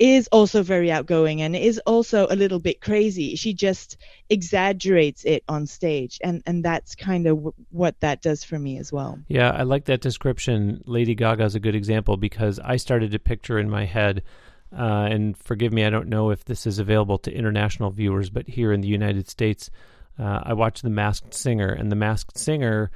is 0.05 0.29
also 0.33 0.63
very 0.63 0.93
outgoing 0.93 1.41
and 1.41 1.57
is 1.57 1.79
also 1.87 2.27
a 2.29 2.37
little 2.37 2.59
bit 2.59 2.83
crazy. 2.83 3.37
She 3.37 3.55
just 3.55 3.97
exaggerates 4.29 5.25
it 5.25 5.43
on 5.49 5.67
stage, 5.67 6.21
and 6.23 6.43
and 6.45 6.63
that's 6.63 6.95
kind 6.95 7.27
of 7.27 7.37
w- 7.37 7.55
what 7.71 7.99
that 8.01 8.21
does 8.21 8.45
for 8.45 8.59
me 8.59 8.77
as 8.77 8.93
well. 8.93 9.19
Yeah, 9.29 9.51
I 9.51 9.63
like 9.63 9.87
that 9.87 10.03
description. 10.03 10.83
Lady 10.85 11.15
Gaga 11.15 11.45
is 11.45 11.55
a 11.55 11.61
good 11.61 11.75
example 11.75 12.19
because 12.19 12.59
I 12.59 12.77
started 12.77 13.13
to 13.13 13.19
picture 13.19 13.59
in 13.59 13.71
my 13.71 13.87
head. 13.87 14.23
Uh, 14.77 15.09
and 15.09 15.39
forgive 15.39 15.73
me, 15.73 15.85
I 15.85 15.91
don't 15.91 16.09
know 16.09 16.31
if 16.31 16.45
this 16.45 16.67
is 16.67 16.79
available 16.79 17.17
to 17.19 17.33
international 17.33 17.91
viewers, 17.91 18.29
but 18.29 18.47
here 18.47 18.73
in 18.73 18.83
the 18.83 18.89
United 18.89 19.31
States, 19.31 19.71
uh, 20.19 20.41
I 20.43 20.53
watched 20.53 20.83
The 20.83 20.91
Masked 20.91 21.33
Singer, 21.33 21.69
and 21.69 21.91
The 21.93 21.97
Masked 21.97 22.37
Singer 22.37 22.91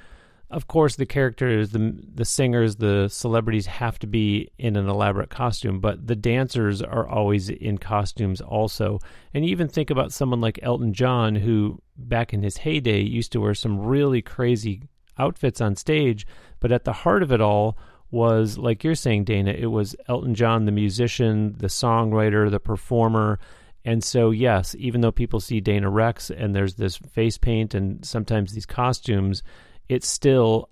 of 0.51 0.67
course 0.67 0.97
the 0.97 1.07
characters 1.07 1.71
the 1.71 1.99
the 2.15 2.25
singers 2.25 2.77
the 2.77 3.09
celebrities 3.09 3.67
have 3.67 3.99
to 3.99 4.07
be 4.07 4.51
in 4.59 4.77
an 4.77 4.89
elaborate 4.89 5.29
costume 5.29 5.79
but 5.81 6.07
the 6.07 6.17
dancers 6.17 6.81
are 6.81 7.07
always 7.07 7.49
in 7.51 7.79
costumes 7.79 8.41
also. 8.41 8.99
And 9.35 9.45
you 9.45 9.51
even 9.51 9.69
think 9.69 9.91
about 9.91 10.13
someone 10.13 10.41
like 10.41 10.59
Elton 10.63 10.95
John 10.95 11.35
who 11.35 11.81
back 11.97 12.33
in 12.33 12.43
his 12.43 12.59
heyday 12.59 13.01
used 13.03 13.33
to 13.33 13.41
wear 13.41 13.55
some 13.55 13.79
really 13.81 14.23
crazy 14.23 14.83
outfits 15.19 15.61
on 15.61 15.77
stage 15.77 16.27
but 16.61 16.73
at 16.73 16.85
the 16.85 16.93
heart 16.93 17.23
of 17.23 17.33
it 17.33 17.41
all 17.41 17.77
was 18.11 18.57
like 18.57 18.83
you're 18.83 18.95
saying 18.95 19.25
Dana 19.25 19.51
it 19.51 19.67
was 19.67 19.95
Elton 20.09 20.35
John 20.35 20.65
the 20.65 20.73
musician 20.73 21.55
the 21.59 21.67
songwriter 21.67 22.51
the 22.51 22.61
performer. 22.61 23.39
And 23.85 24.03
so, 24.05 24.33
yes, 24.33 24.75
even 24.79 25.01
though 25.01 25.13
people 25.13 25.41
see 25.41 25.61
Dana 25.61 25.91
Rexx 25.91 26.31
and 26.37 26.55
there's 26.55 26.75
this 26.75 26.97
face 26.97 27.39
paint 27.39 27.75
and 27.75 28.05
sometimes 28.05 28.53
these 28.53 28.67
costumes, 28.67 29.43
it's 29.89 30.09
still 30.09 30.71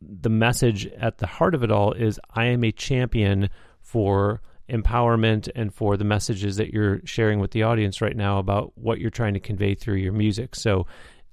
the 0.00 0.30
message 0.30 0.86
at 0.86 1.18
the 1.18 1.26
heart 1.26 1.54
of 1.54 1.62
it 1.62 1.72
all 1.72 1.92
is 1.92 2.20
I 2.34 2.46
am 2.46 2.64
a 2.64 2.72
champion 2.72 3.50
for 3.80 4.42
empowerment 4.68 5.48
and 5.54 5.72
for 5.74 5.96
the 5.96 6.04
messages 6.04 6.56
that 6.56 6.72
you're 6.72 7.00
sharing 7.04 7.40
with 7.40 7.52
the 7.52 7.62
audience 7.62 8.00
right 8.00 8.16
now 8.16 8.38
about 8.38 8.72
what 8.76 9.00
you're 9.00 9.10
trying 9.10 9.34
to 9.34 9.40
convey 9.40 9.74
through 9.74 9.96
your 9.96 10.12
music. 10.12 10.54
So 10.54 10.86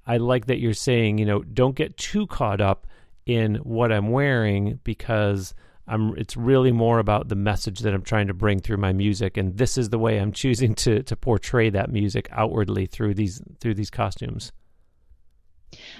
I 0.06 0.16
like 0.16 0.46
that 0.46 0.58
you're 0.58 0.72
saying, 0.72 1.18
you 1.18 1.26
know, 1.26 1.42
don't 1.42 1.76
get 1.76 1.96
too 1.96 2.26
caught 2.26 2.60
up 2.60 2.86
in 3.26 3.56
what 3.56 3.92
I'm 3.92 4.10
wearing 4.10 4.80
because 4.84 5.54
I'm 5.88 6.16
it's 6.16 6.36
really 6.36 6.72
more 6.72 6.98
about 6.98 7.28
the 7.28 7.34
message 7.36 7.80
that 7.80 7.94
I'm 7.94 8.02
trying 8.02 8.28
to 8.28 8.34
bring 8.34 8.60
through 8.60 8.78
my 8.78 8.92
music 8.92 9.36
and 9.36 9.56
this 9.56 9.76
is 9.76 9.90
the 9.90 9.98
way 9.98 10.18
I'm 10.18 10.32
choosing 10.32 10.74
to 10.76 11.02
to 11.02 11.16
portray 11.16 11.70
that 11.70 11.90
music 11.90 12.28
outwardly 12.32 12.86
through 12.86 13.14
these 13.14 13.40
through 13.60 13.74
these 13.74 13.90
costumes. 13.90 14.52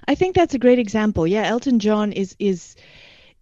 I 0.09 0.15
think 0.15 0.35
that's 0.35 0.55
a 0.55 0.59
great 0.59 0.79
example. 0.79 1.27
Yeah, 1.27 1.47
Elton 1.47 1.79
John 1.79 2.13
is 2.13 2.37
is 2.39 2.77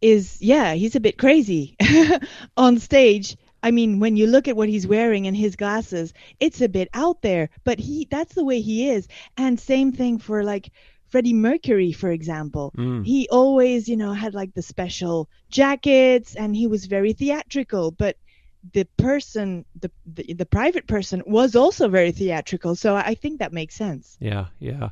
is 0.00 0.40
yeah, 0.40 0.74
he's 0.74 0.96
a 0.96 1.00
bit 1.00 1.18
crazy 1.18 1.76
on 2.56 2.78
stage. 2.78 3.36
I 3.62 3.70
mean, 3.70 3.98
when 3.98 4.16
you 4.16 4.26
look 4.26 4.46
at 4.46 4.56
what 4.56 4.68
he's 4.68 4.86
wearing 4.86 5.26
and 5.26 5.34
his 5.34 5.56
glasses, 5.56 6.12
it's 6.38 6.60
a 6.60 6.68
bit 6.68 6.88
out 6.92 7.22
there, 7.22 7.48
but 7.64 7.78
he 7.78 8.06
that's 8.10 8.34
the 8.34 8.44
way 8.44 8.60
he 8.60 8.90
is. 8.90 9.08
And 9.36 9.58
same 9.58 9.92
thing 9.92 10.18
for 10.18 10.44
like 10.44 10.70
Freddie 11.08 11.32
Mercury, 11.32 11.92
for 11.92 12.10
example. 12.10 12.72
Mm. 12.76 13.06
He 13.06 13.28
always, 13.30 13.88
you 13.88 13.96
know, 13.96 14.12
had 14.12 14.34
like 14.34 14.52
the 14.52 14.62
special 14.62 15.30
jackets 15.48 16.34
and 16.34 16.54
he 16.54 16.66
was 16.66 16.86
very 16.86 17.12
theatrical, 17.12 17.90
but 17.90 18.16
the 18.72 18.84
person 18.96 19.64
the, 19.78 19.90
the 20.06 20.34
the 20.34 20.46
private 20.46 20.86
person 20.86 21.22
was 21.26 21.54
also 21.54 21.88
very 21.88 22.12
theatrical. 22.12 22.74
So 22.74 22.96
I 22.96 23.14
think 23.14 23.38
that 23.38 23.52
makes 23.52 23.74
sense. 23.74 24.16
Yeah, 24.20 24.46
yeah. 24.58 24.90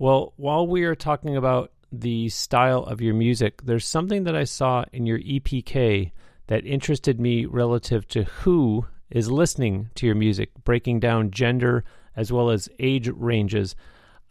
Well, 0.00 0.32
while 0.36 0.64
we 0.64 0.84
are 0.84 0.94
talking 0.94 1.36
about 1.36 1.72
the 1.90 2.28
style 2.28 2.84
of 2.84 3.00
your 3.00 3.14
music, 3.14 3.62
there's 3.64 3.84
something 3.84 4.24
that 4.24 4.36
I 4.36 4.44
saw 4.44 4.84
in 4.92 5.06
your 5.06 5.18
EPK 5.18 6.12
that 6.46 6.64
interested 6.64 7.20
me 7.20 7.46
relative 7.46 8.06
to 8.08 8.22
who 8.22 8.86
is 9.10 9.28
listening 9.28 9.90
to 9.96 10.06
your 10.06 10.14
music, 10.14 10.50
breaking 10.62 11.00
down 11.00 11.32
gender 11.32 11.84
as 12.14 12.30
well 12.30 12.50
as 12.50 12.68
age 12.78 13.08
ranges. 13.08 13.74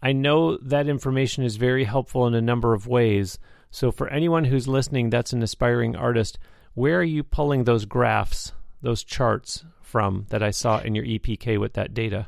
I 0.01 0.13
know 0.13 0.56
that 0.58 0.88
information 0.88 1.43
is 1.43 1.58
very 1.58 1.84
helpful 1.84 2.25
in 2.27 2.34
a 2.34 2.41
number 2.41 2.73
of 2.73 2.88
ways. 2.88 3.38
So, 3.69 3.91
for 3.91 4.08
anyone 4.08 4.45
who's 4.45 4.69
listening 4.69 5.10
that's 5.10 5.34
an 5.34 5.43
aspiring 5.43 5.97
artist, 5.97 6.39
where 6.75 6.99
are 6.99 7.03
you 7.03 7.23
pulling 7.23 7.65
those 7.65 7.84
graphs, 7.84 8.53
those 8.82 9.03
charts 9.03 9.65
from 9.82 10.27
that 10.30 10.41
I 10.41 10.51
saw 10.51 10.80
in 10.80 10.95
your 10.95 11.03
EPK 11.03 11.60
with 11.60 11.73
that 11.73 11.93
data? 11.93 12.27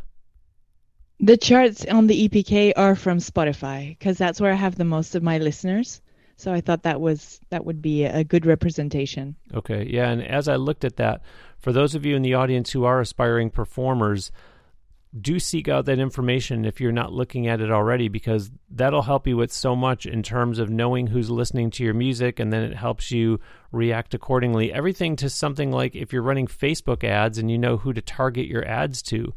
The 1.20 1.38
charts 1.38 1.86
on 1.86 2.08
the 2.08 2.30
EPK 2.30 2.74
are 2.78 2.96
from 2.96 3.18
Spotify 3.18 3.90
because 3.90 4.18
that's 4.18 4.40
where 4.40 4.52
I 4.52 4.56
have 4.56 4.76
the 4.76 4.86
most 4.86 5.16
of 5.16 5.24
my 5.24 5.38
listeners. 5.38 6.02
So 6.38 6.54
I 6.54 6.62
thought 6.62 6.84
that 6.84 7.02
was 7.02 7.42
that 7.50 7.66
would 7.66 7.82
be 7.82 8.06
a 8.06 8.24
good 8.24 8.46
representation. 8.46 9.36
Okay, 9.54 9.86
yeah, 9.86 10.10
and 10.10 10.26
as 10.26 10.48
I 10.48 10.56
looked 10.56 10.86
at 10.86 10.96
that, 10.96 11.22
for 11.58 11.74
those 11.74 11.96
of 11.96 12.06
you 12.06 12.16
in 12.16 12.22
the 12.22 12.36
audience 12.36 12.72
who 12.72 12.86
are 12.86 13.02
aspiring 13.02 13.50
performers, 13.50 14.32
do 15.20 15.40
seek 15.40 15.68
out 15.68 15.86
that 15.86 16.00
information 16.00 16.64
if 16.64 16.80
you're 16.80 16.92
not 16.92 17.12
looking 17.12 17.48
at 17.48 17.60
it 17.60 17.72
already 17.72 18.08
because 18.08 18.52
that'll 18.70 19.02
help 19.02 19.28
you 19.28 19.36
with 19.36 19.52
so 19.52 19.76
much 19.76 20.06
in 20.06 20.22
terms 20.22 20.60
of 20.60 20.70
knowing 20.70 21.08
who's 21.08 21.30
listening 21.30 21.72
to 21.72 21.84
your 21.84 21.96
music 21.96 22.40
and 22.40 22.54
then 22.54 22.64
it 22.64 22.76
helps 22.76 23.12
you 23.12 23.40
react 23.72 24.14
accordingly. 24.14 24.72
Everything 24.72 25.16
to 25.18 25.30
something 25.30 25.72
like 25.72 25.96
if 25.96 26.14
you're 26.14 26.22
running 26.22 26.48
Facebook 26.48 27.04
ads 27.04 27.38
and 27.38 27.50
you 27.50 27.58
know 27.58 27.78
who 27.78 27.92
to 27.92 28.02
target 28.02 28.46
your 28.46 28.66
ads 28.66 29.02
to. 29.02 29.34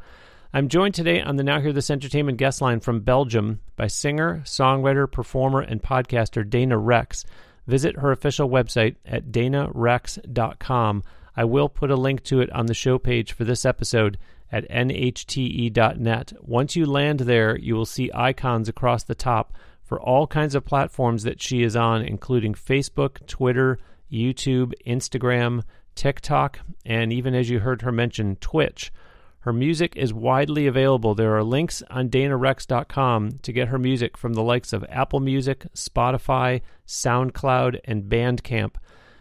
I'm 0.55 0.69
joined 0.69 0.95
today 0.95 1.19
on 1.23 1.37
the 1.37 1.43
Now 1.43 1.63
Hear 1.63 1.73
This 1.73 1.89
Entertainment 1.89 2.37
guest 2.37 2.61
line 2.61 2.81
from 2.81 3.01
Belgium 3.01 3.61
by 3.75 3.87
singer, 3.87 4.43
songwriter, 4.45 5.11
performer, 5.11 5.61
and 5.61 5.83
podcaster 5.83 6.49
Dana 6.49 6.77
Rexx. 6.77 7.25
Visit 7.67 7.97
her 7.97 8.13
official 8.13 8.51
website 8.51 8.97
at 9.07 9.33
danarexx.com. 9.33 11.05
I 11.35 11.45
will 11.45 11.71
put 11.71 11.91
a 11.91 11.97
link 11.97 12.23
to 12.25 12.43
it 12.43 12.53
on 12.53 12.67
the 12.67 12.75
show 12.75 12.99
page 12.99 13.33
for 13.33 13.45
this 13.45 13.65
episode 13.65 14.19
at 14.51 14.69
nhte.net. 14.69 16.33
Once 16.43 16.77
you 16.77 16.85
land 16.85 17.21
there, 17.21 17.57
you 17.57 17.75
will 17.75 17.87
see 17.87 18.11
icons 18.13 18.69
across 18.69 19.05
the 19.05 19.15
top 19.15 19.55
for 19.83 19.99
all 19.99 20.27
kinds 20.27 20.55
of 20.55 20.67
platforms 20.67 21.23
that 21.23 21.41
she 21.41 21.63
is 21.63 21.75
on, 21.75 22.03
including 22.03 22.53
Facebook, 22.53 23.27
Twitter, 23.27 23.79
YouTube, 24.13 24.75
Instagram, 24.87 25.63
TikTok, 25.95 26.59
and 26.85 27.11
even 27.11 27.35
as 27.35 27.49
you 27.49 27.61
heard 27.61 27.81
her 27.81 27.93
mention, 27.93 28.37
Twitch. 28.37 28.93
Her 29.43 29.53
music 29.53 29.97
is 29.97 30.15
widely 30.15 30.69
available. 30.69 31.17
There 31.17 31.37
are 31.37 31.43
links 31.43 31.83
on 31.91 32.11
danarexx.com 32.11 33.41
to 33.43 33.53
get 33.53 33.69
her 33.69 33.79
music 33.79 34.17
from 34.17 34.35
the 34.35 34.43
likes 34.43 34.73
of 34.73 34.85
Apple 34.89 35.19
Music, 35.19 35.67
Spotify, 35.75 36.63
SoundCloud, 36.87 37.81
and 37.85 38.05
Bandcamp. 38.05 38.77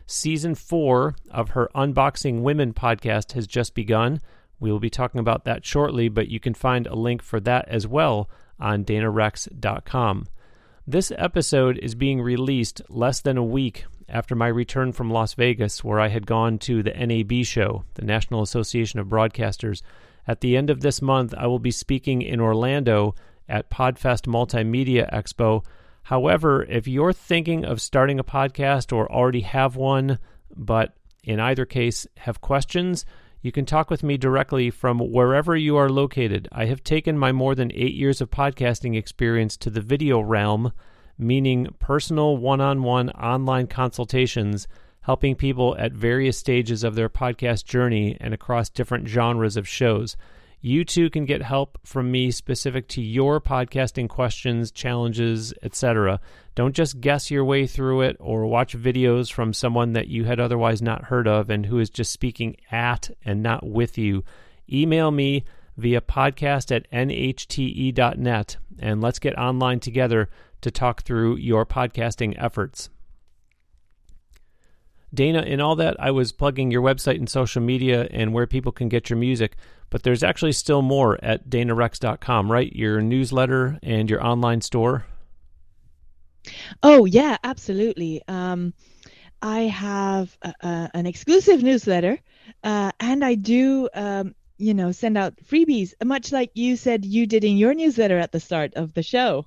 Season 0.06 0.54
4 0.54 1.16
of 1.32 1.50
her 1.50 1.72
Unboxing 1.74 2.42
Women 2.42 2.72
podcast 2.72 3.32
has 3.32 3.48
just 3.48 3.74
begun. 3.74 4.22
We 4.60 4.72
will 4.72 4.80
be 4.80 4.92
talking 4.92 5.20
about 5.20 5.46
that 5.46 5.66
shortly, 5.66 6.08
but 6.08 6.28
you 6.28 6.40
can 6.40 6.54
find 6.54 6.86
a 6.86 6.96
link 6.96 7.24
for 7.24 7.40
that 7.40 7.68
as 7.68 7.88
well 7.88 8.30
on 8.60 8.86
danarexx.com. 8.86 10.28
This 10.86 11.12
episode 11.18 11.80
is 11.80 11.96
being 11.96 12.22
released 12.22 12.84
less 12.90 13.22
than 13.22 13.38
a 13.38 13.44
week 13.44 13.86
after 14.08 14.36
my 14.36 14.48
return 14.48 14.92
from 14.92 15.10
Las 15.10 15.34
Vegas, 15.34 15.84
where 15.84 16.00
I 16.00 16.10
had 16.10 16.28
gone 16.28 16.60
to 16.60 16.84
the 16.84 16.94
NAB 16.94 17.44
show, 17.44 17.86
the 17.96 18.06
National 18.06 18.44
Association 18.44 19.00
of 19.00 19.08
Broadcasters. 19.08 19.82
At 20.28 20.42
the 20.42 20.56
end 20.56 20.70
of 20.70 20.82
this 20.82 21.02
month, 21.02 21.34
I 21.38 21.48
will 21.48 21.60
be 21.60 21.72
speaking 21.72 22.22
in 22.22 22.40
Orlando 22.40 23.16
at 23.50 23.70
Podfest 23.70 24.28
Multimedia 24.28 25.12
Expo. 25.12 25.66
However, 26.04 26.64
if 26.64 26.88
you're 26.88 27.14
thinking 27.14 27.66
of 27.66 27.82
starting 27.82 28.20
a 28.20 28.24
podcast 28.24 28.96
or 28.96 29.12
already 29.12 29.42
have 29.42 29.76
one, 29.76 30.20
but 30.56 30.94
in 31.24 31.40
either 31.40 31.66
case 31.66 32.08
have 32.18 32.42
questions, 32.42 33.06
you 33.42 33.52
can 33.52 33.66
talk 33.66 33.90
with 33.90 34.04
me 34.04 34.18
directly 34.18 34.70
from 34.70 35.00
wherever 35.00 35.56
you 35.56 35.76
are 35.76 35.90
located. 35.90 36.48
I 36.52 36.66
have 36.66 36.84
taken 36.84 37.18
my 37.18 37.32
more 37.32 37.56
than 37.56 37.72
eight 37.74 37.96
years 37.96 38.22
of 38.22 38.30
podcasting 38.30 38.96
experience 38.96 39.58
to 39.58 39.70
the 39.70 39.82
video 39.82 40.20
realm, 40.22 40.74
meaning 41.18 41.68
personal 41.80 42.38
one 42.38 42.62
on 42.62 42.84
one 42.84 43.10
online 43.12 43.68
consultations, 43.68 44.68
helping 45.02 45.36
people 45.36 45.76
at 45.78 45.92
various 45.92 46.38
stages 46.38 46.84
of 46.84 46.96
their 46.96 47.10
podcast 47.10 47.66
journey 47.66 48.16
and 48.20 48.34
across 48.34 48.70
different 48.70 49.08
genres 49.08 49.58
of 49.58 49.68
shows. 49.68 50.16
You 50.64 50.86
too 50.86 51.10
can 51.10 51.26
get 51.26 51.42
help 51.42 51.80
from 51.84 52.12
me 52.12 52.30
specific 52.30 52.88
to 52.90 53.02
your 53.02 53.42
podcasting 53.42 54.08
questions, 54.08 54.70
challenges, 54.72 55.56
etc. 55.64 56.20
Don't 56.54 56.76
just 56.76 57.02
guess 57.02 57.32
your 57.32 57.44
way 57.44 57.66
through 57.66 58.02
it 58.02 58.16
or 58.20 58.46
watch 58.46 58.78
videos 58.78 59.32
from 59.32 59.54
someone 59.54 59.94
that 59.94 60.08
you 60.08 60.26
had 60.26 60.40
otherwise 60.40 60.80
not 60.80 61.06
heard 61.06 61.28
of 61.28 61.50
and 61.50 61.66
who 61.66 61.80
is 61.80 61.90
just 61.90 62.12
speaking 62.12 62.58
at 62.72 63.10
and 63.26 63.42
not 63.42 63.66
with 63.66 63.98
you. 63.98 64.24
Email 64.72 65.10
me 65.10 65.46
via 65.78 66.00
podcast 66.00 66.74
at 66.76 66.90
nhte.net 66.92 68.58
and 68.78 69.02
let's 69.02 69.20
get 69.20 69.38
online 69.40 69.80
together 69.80 70.30
to 70.62 70.70
talk 70.70 71.02
through 71.02 71.38
your 71.38 71.66
podcasting 71.66 72.36
efforts. 72.38 72.92
Dana, 75.14 75.42
in 75.42 75.60
all 75.60 75.76
that, 75.76 75.98
I 76.00 76.12
was 76.12 76.32
plugging 76.32 76.72
your 76.72 76.82
website 76.82 77.18
and 77.18 77.30
social 77.30 77.62
media 77.62 78.08
and 78.12 78.34
where 78.34 78.48
people 78.48 78.72
can 78.72 78.88
get 78.88 79.10
your 79.10 79.18
music, 79.18 79.58
but 79.90 80.04
there's 80.04 80.24
actually 80.24 80.54
still 80.54 80.82
more 80.82 81.20
at 81.22 81.50
danarexx.com, 81.50 82.52
right? 82.52 82.74
Your 82.74 83.02
newsletter 83.02 83.78
and 83.84 84.10
your 84.10 84.26
online 84.26 84.62
store. 84.62 85.06
Oh, 86.82 87.06
yeah, 87.06 87.38
absolutely. 87.44 88.22
Um, 88.28 88.74
I 89.42 89.62
have 89.62 90.38
a, 90.42 90.54
a, 90.62 90.92
an 90.94 91.06
exclusive 91.06 91.62
newsletter, 91.62 92.20
uh, 92.64 92.92
and 93.00 93.26
I 93.26 93.36
do, 93.36 93.90
um, 93.94 94.36
you 94.58 94.74
know, 94.74 94.92
send 94.92 95.18
out 95.18 95.36
freebies, 95.44 95.94
much 96.04 96.32
like 96.32 96.52
you 96.54 96.78
said 96.78 97.04
you 97.06 97.28
did 97.28 97.44
in 97.44 97.58
your 97.58 97.74
newsletter 97.74 98.18
at 98.18 98.32
the 98.32 98.40
start 98.40 98.76
of 98.76 98.94
the 98.94 99.04
show. 99.04 99.46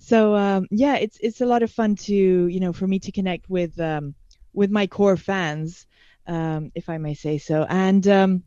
So 0.00 0.34
um, 0.34 0.66
yeah, 0.70 0.96
it's 0.96 1.18
it's 1.20 1.40
a 1.40 1.46
lot 1.46 1.62
of 1.62 1.70
fun 1.70 1.94
to 1.96 2.14
you 2.14 2.58
know 2.58 2.72
for 2.72 2.86
me 2.86 2.98
to 3.00 3.12
connect 3.12 3.48
with 3.48 3.78
um, 3.78 4.14
with 4.52 4.70
my 4.70 4.86
core 4.86 5.16
fans, 5.16 5.86
um, 6.26 6.72
if 6.74 6.88
I 6.88 6.98
may 6.98 7.14
say 7.14 7.38
so, 7.38 7.64
and 7.68 8.06
um, 8.08 8.42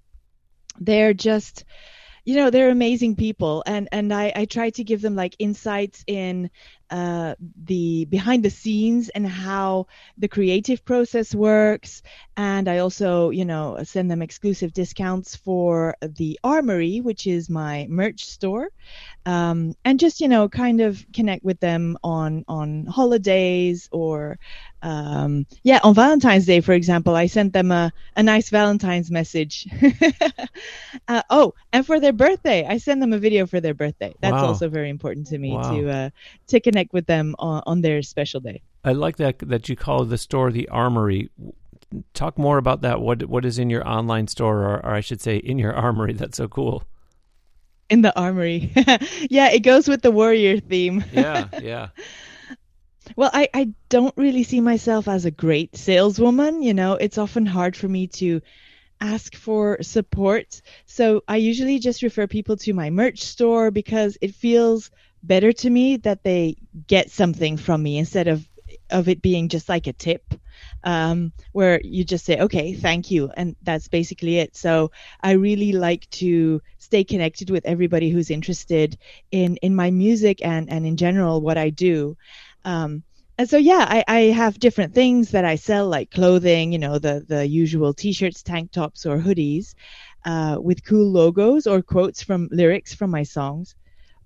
they're 0.79 1.13
just 1.13 1.63
you 2.25 2.36
know 2.36 2.49
they're 2.49 2.69
amazing 2.69 3.15
people. 3.15 3.63
And 3.65 3.88
and 3.91 4.13
i 4.13 4.31
i 4.36 4.45
try 4.45 4.69
to 4.71 4.83
give 4.83 5.01
them 5.01 5.15
like 5.15 5.36
insights 5.39 6.03
in 6.07 6.49
uh, 6.89 7.33
the 7.65 8.05
behind 8.05 8.43
the 8.45 8.51
scenes 8.51 9.09
and 9.09 9.27
how 9.27 9.88
the 10.17 10.27
creative 10.27 10.86
process 10.86 11.33
works. 11.36 12.01
And 12.38 12.67
i 12.67 12.77
also 12.79 13.29
you 13.31 13.45
know 13.45 13.79
send 13.83 14.09
them 14.12 14.21
exclusive 14.21 14.73
discounts 14.73 15.36
for 15.36 15.95
the 16.01 16.39
armory 16.43 17.01
which 17.01 17.27
is 17.27 17.49
my 17.49 17.88
merch 17.89 18.25
store. 18.25 18.69
Um, 19.25 19.73
and 19.86 19.99
just 19.99 20.21
you 20.21 20.27
know 20.27 20.49
kind 20.49 20.81
of 20.81 21.05
connect 21.13 21.43
with 21.43 21.59
them 21.59 21.97
on 22.03 22.43
on 22.47 22.86
holidays 22.86 23.89
or 23.91 24.38
um, 24.83 25.45
yeah 25.63 25.79
on 25.83 25.93
valentine's 25.93 26.45
day 26.45 26.61
for 26.61 26.73
example 26.73 27.15
i 27.15 27.25
sent 27.25 27.53
them 27.53 27.71
a, 27.71 27.91
a 28.15 28.23
nice 28.23 28.49
valentine's 28.49 29.09
message 29.09 29.67
uh, 31.07 31.21
oh 31.29 31.53
and 31.71 31.85
for 31.85 31.99
their 31.99 32.13
birthday 32.13 32.65
i 32.67 32.77
send 32.77 33.01
them 33.01 33.13
a 33.13 33.17
video 33.17 33.47
for 33.47 33.59
their 33.59 33.73
birthday 33.73 34.13
that's 34.21 34.33
wow. 34.33 34.45
also 34.45 34.69
very 34.69 34.89
important 34.89 35.25
to 35.27 35.37
me 35.37 35.53
wow. 35.53 35.71
to 35.71 35.89
uh, 35.89 36.09
to 36.47 36.59
connect 36.59 36.93
with 36.93 37.05
them 37.05 37.35
on, 37.39 37.63
on 37.65 37.81
their 37.81 38.01
special 38.01 38.39
day. 38.39 38.61
I 38.83 38.93
like 38.93 39.17
that 39.17 39.39
that 39.39 39.69
you 39.69 39.75
call 39.75 40.05
the 40.05 40.17
store 40.17 40.51
the 40.51 40.67
Armory. 40.69 41.29
Talk 42.13 42.37
more 42.37 42.57
about 42.57 42.81
that. 42.81 43.01
What 43.01 43.25
what 43.25 43.45
is 43.45 43.59
in 43.59 43.69
your 43.69 43.87
online 43.87 44.27
store, 44.27 44.63
or, 44.63 44.85
or 44.85 44.93
I 44.93 45.01
should 45.01 45.21
say, 45.21 45.37
in 45.37 45.59
your 45.59 45.73
armory? 45.73 46.13
That's 46.21 46.37
so 46.37 46.47
cool. 46.47 46.83
In 47.89 48.01
the 48.01 48.17
armory, 48.17 48.71
yeah, 49.29 49.49
it 49.51 49.59
goes 49.59 49.87
with 49.87 50.01
the 50.01 50.09
warrior 50.09 50.59
theme. 50.59 51.03
yeah, 51.11 51.47
yeah. 51.61 51.89
Well, 53.15 53.29
I, 53.33 53.49
I 53.53 53.73
don't 53.89 54.13
really 54.17 54.43
see 54.43 54.61
myself 54.61 55.07
as 55.07 55.25
a 55.25 55.31
great 55.31 55.75
saleswoman. 55.75 56.61
You 56.61 56.73
know, 56.73 56.93
it's 56.93 57.17
often 57.17 57.45
hard 57.45 57.75
for 57.75 57.87
me 57.87 58.07
to 58.07 58.41
ask 59.01 59.35
for 59.35 59.77
support. 59.81 60.61
So 60.85 61.23
I 61.27 61.37
usually 61.37 61.79
just 61.79 62.03
refer 62.03 62.27
people 62.27 62.57
to 62.57 62.73
my 62.73 62.89
merch 62.89 63.21
store 63.23 63.71
because 63.71 64.17
it 64.21 64.35
feels 64.35 64.91
better 65.23 65.51
to 65.53 65.69
me 65.69 65.97
that 65.97 66.23
they 66.23 66.57
get 66.87 67.11
something 67.11 67.57
from 67.57 67.83
me 67.83 67.97
instead 67.97 68.27
of 68.27 68.47
of 68.89 69.07
it 69.07 69.21
being 69.21 69.49
just 69.49 69.69
like 69.69 69.87
a 69.87 69.93
tip 69.93 70.33
um, 70.83 71.31
where 71.51 71.79
you 71.83 72.03
just 72.03 72.25
say 72.25 72.39
okay 72.39 72.73
thank 72.73 73.11
you 73.11 73.31
and 73.37 73.55
that's 73.63 73.87
basically 73.87 74.37
it 74.39 74.55
so 74.55 74.91
i 75.21 75.31
really 75.31 75.71
like 75.71 76.09
to 76.09 76.61
stay 76.79 77.03
connected 77.03 77.49
with 77.49 77.65
everybody 77.65 78.09
who's 78.09 78.29
interested 78.31 78.97
in 79.31 79.57
in 79.57 79.75
my 79.75 79.91
music 79.91 80.39
and 80.43 80.69
and 80.69 80.85
in 80.85 80.97
general 80.97 81.41
what 81.41 81.57
i 81.57 81.69
do 81.69 82.17
um, 82.65 83.04
and 83.38 83.49
so 83.49 83.58
yeah 83.58 83.86
I, 83.88 84.04
I 84.08 84.19
have 84.32 84.60
different 84.60 84.93
things 84.93 85.32
that 85.32 85.45
i 85.45 85.56
sell 85.56 85.88
like 85.88 86.12
clothing 86.12 86.71
you 86.71 86.80
know 86.80 86.99
the 86.99 87.26
the 87.28 87.47
usual 87.47 87.93
t-shirts 87.93 88.43
tank 88.43 88.71
tops 88.71 89.06
or 89.06 89.17
hoodies 89.17 89.73
uh, 90.26 90.58
with 90.62 90.86
cool 90.86 91.12
logos 91.12 91.67
or 91.67 91.82
quotes 91.82 92.23
from 92.23 92.47
lyrics 92.52 92.93
from 92.93 93.12
my 93.12 93.23
songs 93.23 93.76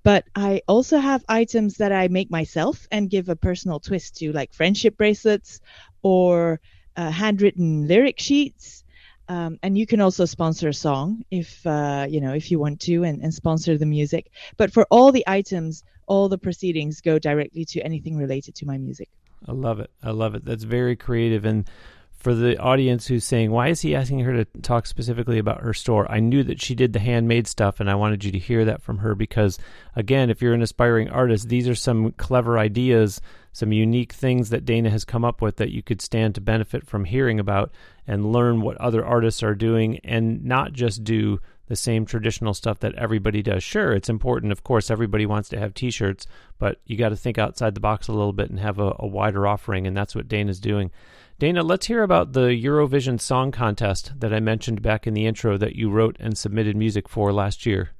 but 0.07 0.23
I 0.37 0.61
also 0.69 0.99
have 0.99 1.25
items 1.27 1.75
that 1.79 1.91
I 1.91 2.07
make 2.07 2.31
myself 2.31 2.87
and 2.91 3.09
give 3.09 3.27
a 3.27 3.35
personal 3.35 3.81
twist 3.81 4.15
to, 4.19 4.31
like 4.31 4.53
friendship 4.53 4.95
bracelets 4.95 5.59
or 6.01 6.61
uh, 6.95 7.11
handwritten 7.11 7.89
lyric 7.89 8.17
sheets. 8.17 8.85
Um, 9.27 9.59
and 9.61 9.77
you 9.77 9.85
can 9.85 9.99
also 9.99 10.23
sponsor 10.23 10.69
a 10.69 10.73
song 10.73 11.25
if 11.29 11.67
uh, 11.67 12.07
you 12.09 12.21
know 12.21 12.33
if 12.33 12.49
you 12.49 12.57
want 12.57 12.79
to 12.87 13.03
and, 13.03 13.21
and 13.21 13.33
sponsor 13.33 13.77
the 13.77 13.85
music. 13.85 14.31
But 14.55 14.71
for 14.71 14.87
all 14.89 15.11
the 15.11 15.25
items, 15.27 15.83
all 16.07 16.29
the 16.29 16.37
proceedings 16.37 17.01
go 17.01 17.19
directly 17.19 17.65
to 17.65 17.81
anything 17.81 18.17
related 18.17 18.55
to 18.55 18.65
my 18.65 18.77
music. 18.77 19.09
I 19.47 19.51
love 19.51 19.79
it. 19.79 19.91
I 20.01 20.11
love 20.11 20.33
it. 20.35 20.43
That's 20.43 20.63
very 20.63 20.95
creative 20.95 21.45
and 21.45 21.69
for 22.17 22.33
the 22.33 22.57
audience 22.57 23.07
who's 23.07 23.23
saying, 23.23 23.51
why 23.51 23.67
is 23.67 23.81
he 23.81 23.95
asking 23.95 24.19
her 24.21 24.43
to 24.43 24.45
talk 24.61 24.87
specifically 24.87 25.37
about 25.37 25.61
her 25.61 25.73
store? 25.73 26.11
I 26.11 26.19
knew 26.19 26.43
that 26.43 26.59
she 26.61 26.73
did 26.73 26.93
the 26.93 26.99
handmade 26.99 27.47
stuff, 27.47 27.79
and 27.79 27.89
I 27.89 27.95
wanted 27.95 28.23
you 28.23 28.31
to 28.31 28.39
hear 28.39 28.65
that 28.65 28.81
from 28.81 28.97
her 28.97 29.13
because, 29.13 29.59
again, 29.95 30.29
if 30.29 30.41
you're 30.41 30.55
an 30.55 30.63
aspiring 30.63 31.09
artist, 31.09 31.47
these 31.47 31.67
are 31.67 31.75
some 31.75 32.11
clever 32.13 32.57
ideas, 32.57 33.21
some 33.53 33.71
unique 33.71 34.13
things 34.13 34.49
that 34.49 34.65
Dana 34.65 34.89
has 34.89 35.05
come 35.05 35.23
up 35.23 35.41
with 35.41 35.57
that 35.57 35.71
you 35.71 35.83
could 35.83 36.01
stand 36.01 36.33
to 36.35 36.41
benefit 36.41 36.87
from 36.87 37.05
hearing 37.05 37.39
about 37.39 37.71
and 38.07 38.31
learn 38.31 38.61
what 38.61 38.77
other 38.77 39.05
artists 39.05 39.43
are 39.43 39.55
doing 39.55 39.99
and 39.99 40.43
not 40.43 40.73
just 40.73 41.03
do 41.03 41.39
the 41.67 41.75
same 41.75 42.05
traditional 42.05 42.53
stuff 42.53 42.79
that 42.79 42.95
everybody 42.95 43.41
does. 43.41 43.63
Sure, 43.63 43.93
it's 43.93 44.09
important. 44.09 44.51
Of 44.51 44.63
course, 44.63 44.89
everybody 44.89 45.25
wants 45.25 45.49
to 45.49 45.59
have 45.59 45.73
t 45.73 45.91
shirts, 45.91 46.27
but 46.57 46.79
you 46.85 46.97
got 46.97 47.09
to 47.09 47.15
think 47.15 47.37
outside 47.37 47.75
the 47.75 47.79
box 47.79 48.07
a 48.07 48.13
little 48.13 48.33
bit 48.33 48.49
and 48.49 48.59
have 48.59 48.79
a, 48.79 48.95
a 48.99 49.07
wider 49.07 49.45
offering, 49.45 49.85
and 49.85 49.95
that's 49.95 50.15
what 50.15 50.27
Dana's 50.27 50.59
doing. 50.59 50.91
Dana, 51.39 51.61
let's 51.61 51.85
hear 51.85 52.01
about 52.01 52.33
the 52.33 52.47
Eurovision 52.47 53.21
Song 53.21 53.51
Contest 53.51 54.11
that 54.19 54.33
I 54.33 54.39
mentioned 54.39 54.81
back 54.81 55.05
in 55.05 55.13
the 55.13 55.27
intro 55.27 55.57
that 55.57 55.75
you 55.75 55.91
wrote 55.91 56.17
and 56.19 56.35
submitted 56.35 56.75
music 56.75 57.07
for 57.07 57.31
last 57.31 57.65
year. 57.65 57.91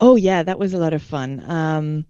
Oh, 0.00 0.16
yeah, 0.16 0.42
that 0.42 0.58
was 0.58 0.72
a 0.72 0.78
lot 0.78 0.94
of 0.94 1.02
fun. 1.02 1.44
Um, 1.46 2.06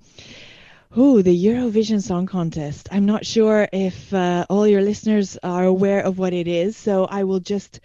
Ooh, 0.98 1.22
the 1.22 1.44
Eurovision 1.44 2.03
Song 2.03 2.26
Contest. 2.26 2.88
I'm 2.90 3.07
not 3.07 3.24
sure 3.24 3.68
if 3.72 4.12
uh, 4.12 4.44
all 4.50 4.66
your 4.66 4.83
listeners 4.83 5.38
are 5.40 5.64
aware 5.64 6.00
of 6.00 6.18
what 6.18 6.33
it 6.33 6.48
is, 6.48 6.76
so 6.76 7.05
I 7.05 7.22
will 7.22 7.38
just 7.38 7.79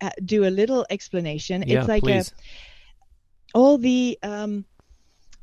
uh, 0.00 0.10
do 0.24 0.44
a 0.44 0.50
little 0.50 0.84
explanation. 0.90 1.62
Yeah, 1.64 1.80
it's 1.80 1.88
like 1.88 2.02
please. 2.02 2.30
A, 2.30 3.58
all 3.58 3.78
the 3.78 4.18
um, 4.24 4.64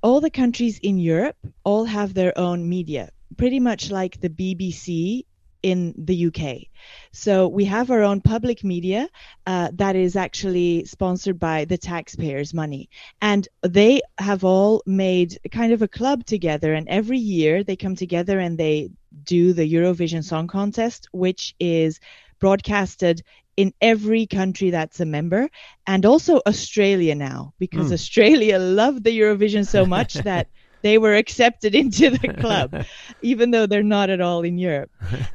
all 0.04 0.20
the 0.20 0.30
countries 0.30 0.78
in 0.80 0.98
Europe 0.98 1.38
all 1.64 1.86
have 1.86 2.14
their 2.14 2.38
own 2.38 2.68
media, 2.68 3.10
pretty 3.38 3.62
much 3.62 3.90
like 3.90 4.20
the 4.20 4.30
BBC 4.30 5.24
in 5.66 5.96
the 5.98 6.28
UK. 6.28 6.68
So 7.12 7.48
we 7.48 7.66
have 7.66 7.90
our 7.90 8.04
own 8.04 8.22
public 8.22 8.64
media 8.64 9.10
uh, 9.48 9.72
that 9.74 9.96
is 9.96 10.16
actually 10.16 10.86
sponsored 10.86 11.40
by 11.40 11.66
the 11.66 11.80
taxpayers' 11.80 12.54
money. 12.54 12.88
And 13.20 13.48
they 13.64 14.02
have 14.20 14.44
all 14.44 14.84
made 14.86 15.40
kind 15.52 15.74
of 15.74 15.82
a 15.82 15.88
club 15.88 16.24
together. 16.24 16.76
And 16.76 16.88
every 16.88 17.18
year 17.18 17.64
they 17.64 17.76
come 17.76 17.96
together 17.96 18.38
and 18.38 18.60
they 18.60 18.92
do 19.24 19.54
the 19.54 19.74
Eurovision 19.74 20.24
Song 20.24 20.48
Contest, 20.48 21.08
which 21.12 21.56
is 21.60 22.00
broadcasted 22.40 23.24
in 23.58 23.74
every 23.82 24.28
country 24.28 24.70
that's 24.70 25.00
a 25.00 25.06
member 25.06 25.50
and 25.88 26.06
also 26.06 26.42
Australia 26.46 27.16
now 27.16 27.54
because 27.58 27.90
Mm. 27.90 27.94
Australia 27.94 28.60
loved 28.82 29.04
the 29.04 29.18
Eurovision 29.18 29.66
so 29.66 29.84
much 29.86 30.14
that 30.14 30.48
they 30.86 31.00
were 31.00 31.16
accepted 31.16 31.74
into 31.74 32.12
the 32.12 32.32
club 32.32 32.86
even 33.24 33.50
though 33.50 33.66
they're 33.66 33.82
not 33.82 34.12
at 34.12 34.22
all 34.22 34.44
in 34.44 34.60
Europe. 34.60 34.92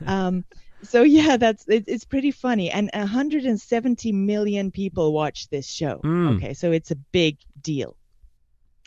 Um, 0.06 0.44
so 0.84 1.02
yeah, 1.02 1.38
that's 1.38 1.66
it, 1.66 1.84
it's 1.88 2.04
pretty 2.04 2.30
funny. 2.30 2.70
And 2.70 2.88
170 2.94 4.12
million 4.12 4.70
people 4.70 5.12
watch 5.12 5.48
this 5.48 5.68
show. 5.68 6.00
Mm. 6.04 6.36
Okay, 6.36 6.54
so 6.54 6.70
it's 6.70 6.92
a 6.92 6.96
big 6.96 7.38
deal. 7.60 7.96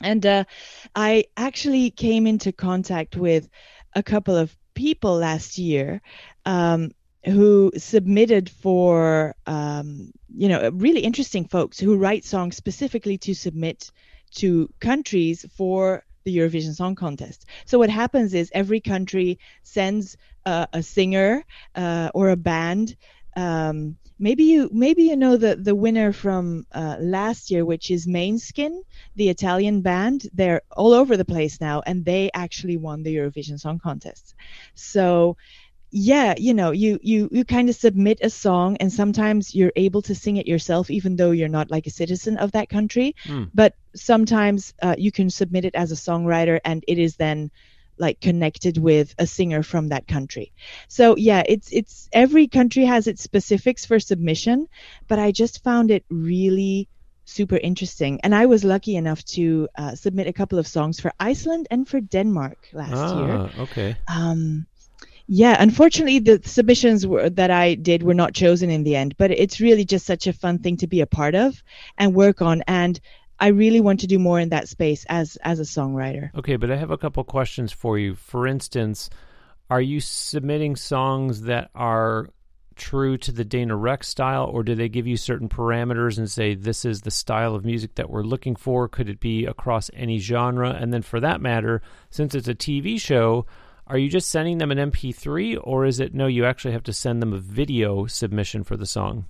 And 0.02 0.26
uh, 0.26 0.46
I 0.96 1.26
actually 1.36 1.92
came 1.92 2.26
into 2.28 2.54
contact 2.54 3.18
with 3.18 3.50
a 3.94 4.02
couple 4.02 4.38
of 4.38 4.56
people 4.74 5.18
last 5.18 5.58
year 5.58 6.02
um, 6.46 6.92
who 7.26 7.74
submitted 7.76 8.50
for, 8.50 9.36
um, 9.48 10.14
you 10.34 10.48
know, 10.48 10.70
really 10.70 11.02
interesting 11.02 11.46
folks 11.46 11.78
who 11.78 11.98
write 11.98 12.24
songs 12.24 12.56
specifically 12.56 13.18
to 13.18 13.34
submit 13.34 13.92
to 14.36 14.70
countries 14.80 15.46
for 15.58 16.04
the 16.24 16.38
Eurovision 16.38 16.76
Song 16.76 16.96
Contest. 16.96 17.46
So 17.66 17.80
what 17.80 17.90
happens 17.90 18.34
is 18.34 18.52
every 18.54 18.80
country 18.80 19.40
sends 19.64 20.18
uh, 20.46 20.68
a 20.74 20.84
singer 20.84 21.44
uh, 21.76 22.12
or 22.14 22.30
a 22.30 22.38
band. 22.38 22.96
Um, 23.36 23.98
maybe 24.20 24.44
you 24.44 24.70
maybe 24.72 25.04
you 25.04 25.16
know 25.16 25.38
the 25.38 25.56
the 25.56 25.76
winner 25.76 26.12
from 26.14 26.66
uh, 26.72 26.98
last 27.00 27.52
year, 27.52 27.66
which 27.66 27.92
is 27.92 28.08
Måneskin, 28.08 28.82
the 29.16 29.30
Italian 29.30 29.82
band. 29.82 30.28
They're 30.34 30.62
all 30.72 30.94
over 30.94 31.18
the 31.18 31.26
place 31.26 31.60
now, 31.60 31.82
and 31.86 32.06
they 32.06 32.30
actually 32.34 32.78
won 32.78 33.04
the 33.04 33.16
Eurovision 33.16 33.60
Song 33.60 33.80
Contest. 33.80 34.36
So 34.76 35.38
yeah 35.96 36.34
you 36.38 36.56
know 36.56 36.72
you 36.72 37.00
you 37.04 37.30
you 37.32 37.46
kind 37.46 37.70
of 37.70 37.76
submit 37.76 38.18
a 38.24 38.30
song 38.30 38.76
and 38.78 38.92
sometimes 38.92 39.54
you're 39.54 39.72
able 39.76 40.02
to 40.02 40.16
sing 40.16 40.38
it 40.38 40.48
yourself 40.48 40.90
even 40.90 41.16
though 41.16 41.30
you're 41.30 41.48
not 41.48 41.70
like 41.70 41.86
a 41.86 41.92
citizen 41.92 42.36
of 42.38 42.52
that 42.54 42.68
country 42.68 43.16
Hmm. 43.26 43.44
but 43.54 43.76
sometimes 43.96 44.74
uh, 44.82 44.96
you 44.98 45.12
can 45.12 45.30
submit 45.30 45.66
it 45.66 45.76
as 45.76 45.92
a 45.92 45.96
songwriter 45.96 46.60
and 46.66 46.84
it 46.88 46.98
is 46.98 47.16
then 47.18 47.52
like 48.00 48.20
connected 48.20 48.80
with 48.80 49.14
a 49.20 49.28
singer 49.28 49.62
from 49.62 49.90
that 49.90 50.08
country 50.08 50.52
so 50.88 51.16
yeah 51.16 51.44
it's 51.48 51.72
it's 51.72 52.10
every 52.12 52.48
country 52.48 52.86
has 52.86 53.06
its 53.06 53.22
specifics 53.22 53.86
for 53.86 54.00
submission 54.00 54.68
but 55.08 55.20
i 55.20 55.32
just 55.32 55.64
found 55.64 55.92
it 55.92 56.04
really 56.10 56.90
super 57.26 57.58
interesting 57.58 58.20
and 58.24 58.34
i 58.34 58.48
was 58.48 58.64
lucky 58.64 58.96
enough 58.96 59.24
to 59.26 59.68
uh, 59.78 59.94
submit 59.94 60.26
a 60.26 60.34
couple 60.34 60.58
of 60.58 60.66
songs 60.68 61.00
for 61.00 61.14
iceland 61.20 61.68
and 61.70 61.88
for 61.88 62.02
denmark 62.02 62.58
last 62.74 63.16
year 63.16 63.32
ah, 63.32 63.62
okay. 63.62 63.96
um, 64.08 64.66
yeah, 65.34 65.58
unfortunately, 65.58 66.20
the 66.20 66.40
submissions 66.46 67.08
were, 67.08 67.28
that 67.28 67.50
I 67.50 67.74
did 67.74 68.04
were 68.04 68.14
not 68.14 68.36
chosen 68.36 68.70
in 68.70 68.84
the 68.84 68.96
end, 68.96 69.16
but 69.18 69.32
it's 69.32 69.60
really 69.60 69.84
just 69.84 70.06
such 70.06 70.28
a 70.28 70.34
fun 70.34 70.60
thing 70.60 70.78
to 70.78 70.86
be 70.86 71.02
a 71.02 71.08
part 71.08 71.34
of 71.34 71.64
and 71.98 72.14
work 72.14 72.44
on. 72.44 72.62
And 72.68 73.00
I 73.40 73.48
really 73.48 73.82
want 73.82 74.02
to 74.02 74.08
do 74.08 74.20
more 74.20 74.40
in 74.40 74.50
that 74.50 74.70
space 74.70 75.06
as 75.10 75.36
as 75.38 75.60
a 75.60 75.64
songwriter. 75.64 76.30
Okay, 76.36 76.56
but 76.56 76.70
I 76.70 76.76
have 76.76 76.92
a 76.92 77.00
couple 77.00 77.24
questions 77.24 77.72
for 77.72 77.98
you. 77.98 78.14
For 78.14 78.46
instance, 78.46 79.10
are 79.72 79.82
you 79.82 80.02
submitting 80.02 80.76
songs 80.76 81.42
that 81.42 81.72
are 81.74 82.30
true 82.76 83.18
to 83.18 83.32
the 83.32 83.44
Dana 83.44 83.74
Rexx 83.74 84.06
style, 84.06 84.46
or 84.46 84.62
do 84.62 84.76
they 84.76 84.88
give 84.88 85.08
you 85.08 85.18
certain 85.18 85.50
parameters 85.50 86.20
and 86.20 86.30
say 86.30 86.54
this 86.54 86.86
is 86.86 87.02
the 87.02 87.12
style 87.12 87.56
of 87.56 87.66
music 87.66 87.96
that 87.96 88.12
we're 88.12 88.22
looking 88.22 88.56
for? 88.56 88.88
Could 88.88 89.10
it 89.10 89.20
be 89.20 89.46
across 89.46 89.90
any 89.96 90.20
genre? 90.20 90.70
And 90.70 90.94
then, 90.94 91.02
for 91.02 91.20
that 91.20 91.42
matter, 91.42 91.82
since 92.12 92.36
it's 92.36 92.48
a 92.48 92.54
TV 92.54 93.02
show, 93.02 93.48
are 93.88 93.98
you 93.98 94.10
just 94.10 94.30
sending 94.30 94.58
them 94.58 94.72
an 94.72 94.92
MP3, 94.92 95.60
or 95.62 95.86
is 95.86 96.00
it 96.00 96.14
no, 96.14 96.28
you 96.28 96.46
actually 96.46 96.74
have 96.74 96.84
to 96.84 96.94
send 96.94 97.22
them 97.22 97.34
a 97.34 97.40
video 97.40 98.06
submission 98.06 98.64
for 98.64 98.78
the 98.78 98.86
song? 98.86 99.26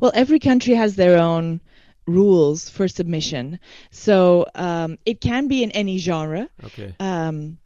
Well, 0.00 0.12
every 0.14 0.38
country 0.38 0.74
has 0.74 0.96
their 0.96 1.18
own 1.18 1.60
rules 2.06 2.68
for 2.70 2.88
submission, 2.88 3.58
so 3.90 4.46
um, 4.54 4.98
it 5.04 5.20
can 5.20 5.48
be 5.48 5.62
in 5.62 5.70
any 5.72 5.98
genre. 5.98 6.48
Okay. 6.64 6.94
um, 7.00 7.58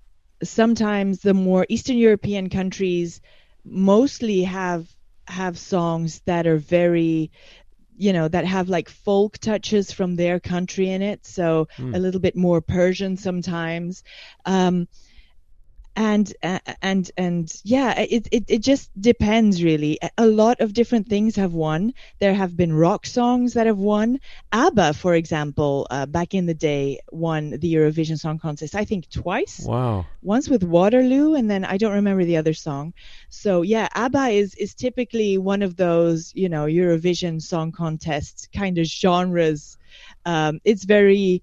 sometimes 0.43 1.21
the 1.21 1.35
more 1.35 1.67
Eastern 1.69 1.97
European 1.97 2.51
countries 2.51 3.21
mostly 3.65 4.43
have 4.43 4.89
have 5.29 5.57
songs 5.57 6.21
that 6.25 6.47
are 6.47 6.57
very 6.57 7.31
you 7.97 8.13
know 8.13 8.29
that 8.29 8.45
have 8.45 8.69
like 8.69 8.89
folk 8.89 9.39
touches 9.39 9.93
from 9.93 10.17
their 10.17 10.41
country 10.41 10.89
in 10.91 11.03
it 11.03 11.25
so 11.27 11.69
Hmm. 11.77 11.95
a 11.95 11.99
little 11.99 12.21
bit 12.21 12.37
more 12.37 12.61
persian 12.61 13.17
sometimes 13.17 14.03
um 14.47 14.89
and 15.97 16.33
uh, 16.43 16.59
and 16.81 17.11
and 17.17 17.53
yeah 17.65 17.99
it, 18.01 18.27
it 18.33 18.45
it 18.49 18.59
just 18.61 18.91
depends 19.01 19.63
really 19.63 19.99
A- 20.17 20.27
lot 20.27 20.61
of 20.61 20.73
different 20.73 21.09
things 21.09 21.37
have 21.37 21.53
won 21.53 21.93
there 22.19 22.35
have 22.35 22.57
been 22.57 22.73
rock 22.73 23.05
songs 23.07 23.55
that 23.55 23.67
have 23.67 23.79
won 23.79 24.19
abba 24.53 24.95
for 24.95 25.15
example 25.15 25.87
uh, 25.91 26.07
back 26.07 26.35
in 26.35 26.47
the 26.47 26.55
day 26.55 26.99
won 27.11 27.51
the 27.51 27.75
eurovision 27.75 28.19
song 28.19 28.39
contest 28.39 28.75
i 28.75 28.85
think 28.85 29.09
twice 29.11 29.67
Wow. 29.67 30.07
once 30.23 30.49
with 30.49 30.63
Waterloo, 30.63 31.35
and 31.35 31.51
then 31.51 31.65
I 31.65 31.77
don't 31.77 31.95
remember 31.95 32.25
the 32.25 32.37
other 32.37 32.55
song. 32.55 32.95
So 33.29 33.63
yeah, 33.63 33.89
ABBA 33.95 34.29
is 34.29 34.55
is 34.55 34.75
typically 34.75 35.37
one 35.39 35.63
of 35.63 35.77
those 35.77 36.33
you 36.35 36.49
know 36.49 36.67
Eurovision 36.67 37.41
Song 37.43 37.73
Contest 37.73 38.49
kind 38.55 38.79
of 38.79 38.87
genres. 38.87 39.77
Um, 40.25 40.61
it's 40.65 40.85
very 40.85 41.43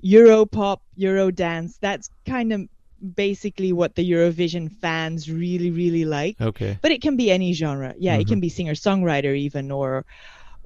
Euro 0.00 0.46
pop, 0.46 0.82
Euro 0.96 1.30
dance. 1.30 1.78
That's 1.80 2.08
kind 2.26 2.52
of 2.52 2.68
basically 3.14 3.72
what 3.72 3.94
the 3.94 4.10
Eurovision 4.10 4.70
fans 4.70 5.30
really 5.30 5.70
really 5.70 6.04
like. 6.04 6.40
Okay. 6.40 6.78
But 6.82 6.90
it 6.90 7.00
can 7.02 7.16
be 7.16 7.30
any 7.30 7.52
genre. 7.54 7.94
Yeah, 7.98 8.16
it 8.16 8.24
Mhm. 8.24 8.28
can 8.28 8.40
be 8.40 8.48
singer 8.48 8.74
songwriter 8.74 9.36
even 9.36 9.70
or. 9.70 10.04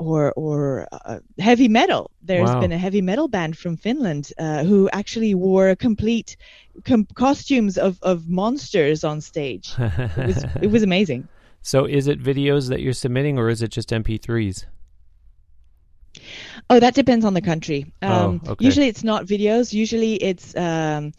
Or, 0.02 0.32
or 0.32 0.88
uh, 0.92 1.18
heavy 1.38 1.68
metal. 1.68 2.10
There's 2.22 2.48
Wow. 2.48 2.60
been 2.62 2.72
a 2.72 2.78
heavy 2.78 3.02
metal 3.02 3.28
band 3.28 3.58
from 3.58 3.76
Finland 3.76 4.32
uh, 4.38 4.64
who 4.64 4.88
actually 4.94 5.34
wore 5.34 5.76
complete 5.76 6.38
com- 6.86 7.06
costumes 7.14 7.76
of, 7.76 7.98
of 8.00 8.26
monsters 8.26 9.04
on 9.04 9.20
stage. 9.20 9.68
It 9.78 10.26
was 10.26 10.44
it 10.62 10.70
was 10.70 10.82
amazing. 10.82 11.28
so, 11.60 11.84
is 11.84 12.06
it 12.06 12.18
videos 12.18 12.70
that 12.70 12.80
you're 12.80 12.94
submitting, 12.94 13.38
or 13.38 13.50
is 13.50 13.60
it 13.60 13.70
just 13.76 13.90
MP3s? 13.90 14.64
Oh, 16.70 16.80
that 16.80 16.94
depends 16.94 17.24
on 17.24 17.34
the 17.34 17.42
country. 17.42 17.92
Um, 18.02 18.40
Oh, 18.46 18.52
okay. 18.52 18.64
Usually 18.64 18.88
it's 18.88 19.04
not 19.04 19.26
videos. 19.26 19.72
Usually 19.72 20.14
it's 20.14 20.56
um, 20.56 21.12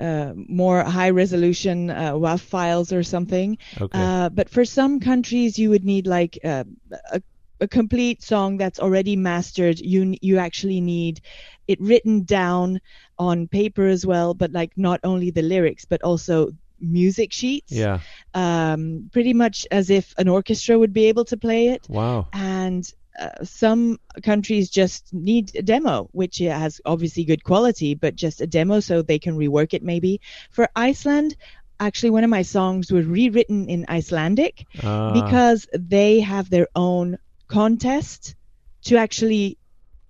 uh, 0.00 0.32
more 0.34 0.82
high 0.82 1.10
resolution 1.10 1.90
uh, 1.90 2.12
WAV 2.12 2.40
files 2.40 2.92
or 2.92 3.02
something. 3.02 3.58
Okay. 3.80 3.98
Uh, 3.98 4.28
but 4.28 4.48
for 4.48 4.64
some 4.64 5.00
countries, 5.00 5.58
you 5.58 5.70
would 5.70 5.84
need 5.84 6.06
like 6.06 6.38
uh, 6.44 6.64
a, 7.12 7.22
a 7.60 7.68
complete 7.68 8.22
song 8.22 8.56
that's 8.56 8.78
already 8.78 9.16
mastered. 9.16 9.78
You 9.80 10.16
you 10.20 10.38
actually 10.38 10.80
need 10.80 11.20
it 11.66 11.80
written 11.80 12.24
down 12.24 12.80
on 13.18 13.48
paper 13.48 13.86
as 13.86 14.04
well, 14.04 14.34
but 14.34 14.52
like 14.52 14.72
not 14.76 15.00
only 15.02 15.30
the 15.30 15.42
lyrics, 15.42 15.84
but 15.84 16.02
also 16.02 16.50
music 16.80 17.32
sheets. 17.32 17.72
Yeah. 17.72 18.00
Um, 18.34 19.08
pretty 19.12 19.32
much 19.32 19.66
as 19.70 19.90
if 19.90 20.14
an 20.18 20.28
orchestra 20.28 20.78
would 20.78 20.92
be 20.92 21.06
able 21.06 21.24
to 21.26 21.36
play 21.36 21.68
it. 21.68 21.86
Wow. 21.88 22.28
And 22.32 22.90
uh, 23.18 23.44
some 23.44 23.98
countries 24.22 24.70
just 24.70 25.12
need 25.12 25.54
a 25.56 25.62
demo, 25.62 26.08
which 26.12 26.38
has 26.38 26.80
obviously 26.84 27.24
good 27.24 27.44
quality, 27.44 27.94
but 27.94 28.14
just 28.14 28.40
a 28.40 28.46
demo 28.46 28.80
so 28.80 29.02
they 29.02 29.18
can 29.18 29.36
rework 29.36 29.74
it 29.74 29.82
maybe. 29.82 30.20
For 30.50 30.68
Iceland, 30.76 31.36
actually, 31.80 32.10
one 32.10 32.24
of 32.24 32.30
my 32.30 32.42
songs 32.42 32.92
was 32.92 33.06
rewritten 33.06 33.68
in 33.68 33.86
Icelandic 33.88 34.66
Uh, 34.82 35.12
because 35.12 35.66
they 35.72 36.20
have 36.20 36.50
their 36.50 36.68
own 36.74 37.18
contest 37.48 38.34
to 38.82 38.96
actually 38.96 39.58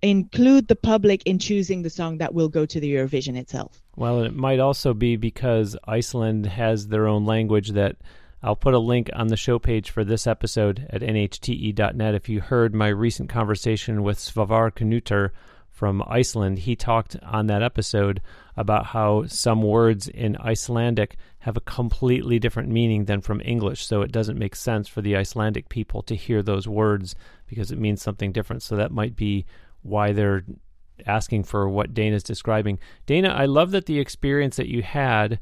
include 0.01 0.67
the 0.67 0.75
public 0.75 1.23
in 1.25 1.39
choosing 1.39 1.81
the 1.81 1.89
song 1.89 2.19
that 2.19 2.33
will 2.33 2.49
go 2.49 2.65
to 2.65 2.79
the 2.79 2.93
Eurovision 2.93 3.35
itself. 3.35 3.81
Well, 3.95 4.21
it 4.23 4.35
might 4.35 4.59
also 4.59 4.93
be 4.93 5.15
because 5.15 5.75
Iceland 5.87 6.45
has 6.45 6.87
their 6.87 7.07
own 7.07 7.25
language 7.25 7.69
that 7.71 7.95
I'll 8.47 8.55
put 8.55 8.73
a 8.73 8.79
link 8.79 9.09
on 9.13 9.27
the 9.27 9.35
show 9.35 9.59
page 9.59 9.89
for 9.89 10.05
this 10.05 10.25
episode 10.25 10.87
at 10.89 11.01
nhte.net. 11.01 12.15
If 12.15 12.29
you 12.29 12.39
heard 12.39 12.73
my 12.73 12.87
recent 12.87 13.27
conversation 13.27 14.03
with 14.03 14.19
Svavar 14.19 14.71
Knútur 14.71 15.31
from 15.69 16.01
Iceland, 16.07 16.59
he 16.59 16.73
talked 16.77 17.17
on 17.21 17.47
that 17.47 17.61
episode 17.61 18.21
about 18.55 18.85
how 18.85 19.25
some 19.25 19.63
words 19.63 20.07
in 20.07 20.37
Icelandic 20.37 21.17
have 21.39 21.57
a 21.57 21.61
completely 21.61 22.39
different 22.39 22.69
meaning 22.69 23.03
than 23.03 23.19
from 23.19 23.41
English. 23.43 23.85
So 23.85 24.01
it 24.01 24.13
doesn't 24.13 24.39
make 24.39 24.55
sense 24.55 24.87
for 24.87 25.01
the 25.01 25.17
Icelandic 25.17 25.67
people 25.67 26.01
to 26.03 26.15
hear 26.15 26.41
those 26.41 26.69
words 26.69 27.15
because 27.47 27.69
it 27.69 27.79
means 27.79 28.01
something 28.01 28.31
different. 28.31 28.63
So 28.63 28.77
that 28.77 28.93
might 28.93 29.17
be 29.17 29.45
why 29.81 30.13
they're 30.13 30.45
asking 31.05 31.43
for 31.43 31.67
what 31.67 31.93
Dana's 31.93 32.23
describing. 32.23 32.79
Dana, 33.07 33.27
I 33.27 33.43
love 33.43 33.71
that 33.71 33.87
the 33.87 33.99
experience 33.99 34.55
that 34.55 34.69
you 34.69 34.83
had 34.83 35.37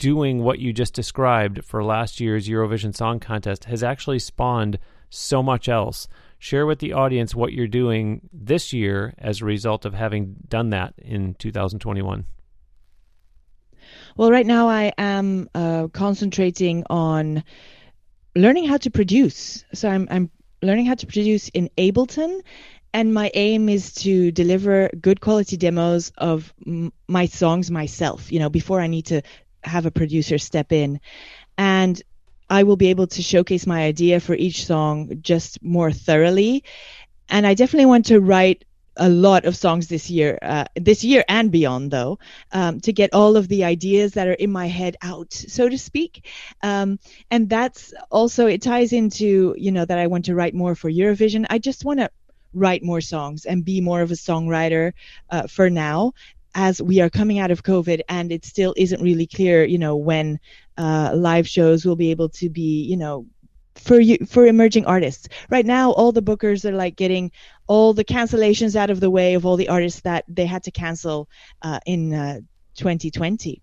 doing 0.00 0.42
what 0.42 0.58
you 0.58 0.72
just 0.72 0.94
described 0.94 1.62
for 1.62 1.84
last 1.84 2.20
year's 2.20 2.48
Eurovision 2.48 2.96
Song 2.96 3.20
Contest 3.20 3.66
has 3.66 3.82
actually 3.82 4.18
spawned 4.18 4.78
so 5.10 5.42
much 5.42 5.68
else. 5.68 6.08
Share 6.38 6.64
with 6.64 6.78
the 6.78 6.94
audience 6.94 7.34
what 7.34 7.52
you're 7.52 7.68
doing 7.68 8.22
this 8.32 8.72
year 8.72 9.12
as 9.18 9.42
a 9.42 9.44
result 9.44 9.84
of 9.84 9.92
having 9.92 10.36
done 10.48 10.70
that 10.70 10.94
in 10.96 11.34
2021. 11.34 12.24
Well, 14.16 14.30
right 14.30 14.46
now 14.46 14.68
I 14.70 14.92
am 14.96 15.50
uh, 15.54 15.88
concentrating 15.88 16.82
on 16.88 17.44
learning 18.34 18.64
how 18.64 18.78
to 18.78 18.90
produce. 18.90 19.64
So 19.74 19.90
I'm, 19.90 20.08
I'm 20.10 20.30
learning 20.62 20.86
how 20.86 20.94
to 20.94 21.06
produce 21.06 21.50
in 21.50 21.68
Ableton, 21.76 22.40
and 22.94 23.12
my 23.12 23.30
aim 23.34 23.68
is 23.68 23.92
to 23.96 24.32
deliver 24.32 24.88
good 24.98 25.20
quality 25.20 25.58
demos 25.58 26.10
of 26.16 26.54
m- 26.66 26.90
my 27.06 27.26
songs 27.26 27.70
myself. 27.70 28.32
You 28.32 28.38
know, 28.38 28.48
before 28.48 28.80
I 28.80 28.86
need 28.86 29.06
to 29.06 29.20
have 29.64 29.86
a 29.86 29.90
producer 29.90 30.38
step 30.38 30.72
in, 30.72 31.00
and 31.58 32.02
I 32.48 32.64
will 32.64 32.76
be 32.76 32.88
able 32.88 33.06
to 33.06 33.22
showcase 33.22 33.66
my 33.66 33.82
idea 33.82 34.18
for 34.18 34.34
each 34.34 34.66
song 34.66 35.20
just 35.22 35.62
more 35.62 35.92
thoroughly. 35.92 36.64
And 37.28 37.46
I 37.46 37.54
definitely 37.54 37.86
want 37.86 38.06
to 38.06 38.20
write 38.20 38.64
a 38.96 39.08
lot 39.08 39.44
of 39.44 39.56
songs 39.56 39.86
this 39.86 40.10
year, 40.10 40.38
uh, 40.42 40.64
this 40.74 41.04
year 41.04 41.24
and 41.28 41.52
beyond, 41.52 41.92
though, 41.92 42.18
um, 42.52 42.80
to 42.80 42.92
get 42.92 43.14
all 43.14 43.36
of 43.36 43.46
the 43.46 43.64
ideas 43.64 44.12
that 44.12 44.26
are 44.26 44.32
in 44.32 44.50
my 44.50 44.66
head 44.66 44.96
out, 45.00 45.32
so 45.32 45.68
to 45.68 45.78
speak. 45.78 46.26
Um, 46.62 46.98
and 47.30 47.48
that's 47.48 47.94
also 48.10 48.46
it 48.46 48.62
ties 48.62 48.92
into 48.92 49.54
you 49.56 49.70
know 49.70 49.84
that 49.84 49.98
I 49.98 50.08
want 50.08 50.24
to 50.26 50.34
write 50.34 50.54
more 50.54 50.74
for 50.74 50.90
Eurovision. 50.90 51.46
I 51.48 51.58
just 51.58 51.84
want 51.84 52.00
to 52.00 52.10
write 52.52 52.82
more 52.82 53.00
songs 53.00 53.44
and 53.44 53.64
be 53.64 53.80
more 53.80 54.02
of 54.02 54.10
a 54.10 54.14
songwriter 54.14 54.92
uh, 55.30 55.46
for 55.46 55.70
now 55.70 56.12
as 56.54 56.80
we 56.82 57.00
are 57.00 57.10
coming 57.10 57.38
out 57.38 57.50
of 57.50 57.62
COVID 57.62 58.00
and 58.08 58.32
it 58.32 58.44
still 58.44 58.74
isn't 58.76 59.02
really 59.02 59.26
clear, 59.26 59.64
you 59.64 59.78
know, 59.78 59.96
when 59.96 60.38
uh, 60.78 61.12
live 61.14 61.48
shows 61.48 61.84
will 61.84 61.96
be 61.96 62.10
able 62.10 62.28
to 62.30 62.48
be, 62.48 62.82
you 62.84 62.96
know, 62.96 63.26
for 63.74 64.00
you 64.00 64.18
for 64.26 64.46
emerging 64.46 64.86
artists. 64.86 65.28
Right 65.48 65.64
now, 65.64 65.92
all 65.92 66.12
the 66.12 66.22
bookers 66.22 66.64
are 66.64 66.72
like 66.72 66.96
getting 66.96 67.30
all 67.66 67.94
the 67.94 68.04
cancellations 68.04 68.76
out 68.76 68.90
of 68.90 69.00
the 69.00 69.10
way 69.10 69.34
of 69.34 69.46
all 69.46 69.56
the 69.56 69.68
artists 69.68 70.00
that 70.02 70.24
they 70.28 70.46
had 70.46 70.64
to 70.64 70.70
cancel 70.70 71.28
uh, 71.62 71.78
in 71.86 72.12
uh, 72.12 72.40
2020 72.74 73.62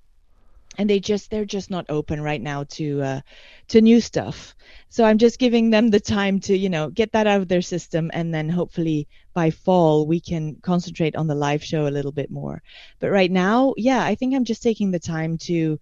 and 0.78 0.90
they 0.90 1.00
just 1.00 1.30
they're 1.30 1.46
just 1.46 1.70
not 1.70 1.86
open 1.90 2.22
right 2.22 2.42
now 2.42 2.64
to 2.64 3.02
uh, 3.02 3.22
to 3.68 3.82
new 3.82 4.00
stuff. 4.00 4.56
So 4.90 5.04
I'm 5.04 5.18
just 5.18 5.40
giving 5.40 5.70
them 5.70 5.90
the 5.90 6.00
time 6.00 6.40
to 6.42 6.58
you 6.58 6.70
know 6.70 6.90
get 6.90 7.12
that 7.12 7.28
out 7.28 7.42
of 7.42 7.48
their 7.48 7.62
system, 7.62 8.10
and 8.14 8.34
then 8.34 8.50
hopefully 8.50 9.08
by 9.34 9.52
fall 9.52 10.08
we 10.08 10.20
can 10.20 10.58
concentrate 10.62 11.16
on 11.16 11.28
the 11.28 11.36
live 11.36 11.64
show 11.64 11.88
a 11.88 11.96
little 11.98 12.12
bit 12.12 12.32
more. 12.32 12.62
But 13.00 13.12
right 13.12 13.32
now, 13.32 13.74
yeah, 13.78 14.04
I 14.04 14.16
think 14.16 14.34
I'm 14.34 14.46
just 14.46 14.64
taking 14.64 14.92
the 14.92 15.00
time 15.00 15.38
to 15.40 15.80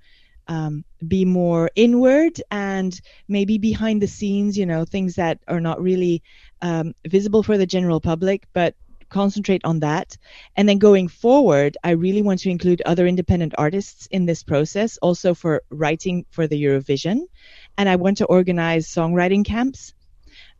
um, 0.47 0.83
be 1.07 1.25
more 1.25 1.69
inward 1.75 2.41
and 2.51 2.99
maybe 3.27 3.57
behind 3.57 4.01
the 4.01 4.07
scenes, 4.07 4.57
you 4.57 4.65
know, 4.65 4.85
things 4.85 5.15
that 5.15 5.39
are 5.47 5.61
not 5.61 5.81
really 5.81 6.21
um, 6.61 6.93
visible 7.07 7.43
for 7.43 7.57
the 7.57 7.65
general 7.65 7.99
public, 7.99 8.47
but 8.53 8.75
concentrate 9.09 9.61
on 9.63 9.79
that. 9.79 10.17
And 10.55 10.67
then 10.67 10.77
going 10.77 11.07
forward, 11.07 11.77
I 11.83 11.91
really 11.91 12.21
want 12.21 12.39
to 12.41 12.49
include 12.49 12.81
other 12.85 13.07
independent 13.07 13.53
artists 13.57 14.07
in 14.07 14.25
this 14.25 14.43
process, 14.43 14.97
also 14.97 15.33
for 15.33 15.63
writing 15.69 16.25
for 16.31 16.47
the 16.47 16.61
Eurovision. 16.61 17.21
And 17.77 17.89
I 17.89 17.95
want 17.95 18.17
to 18.17 18.25
organize 18.25 18.87
songwriting 18.87 19.45
camps. 19.45 19.93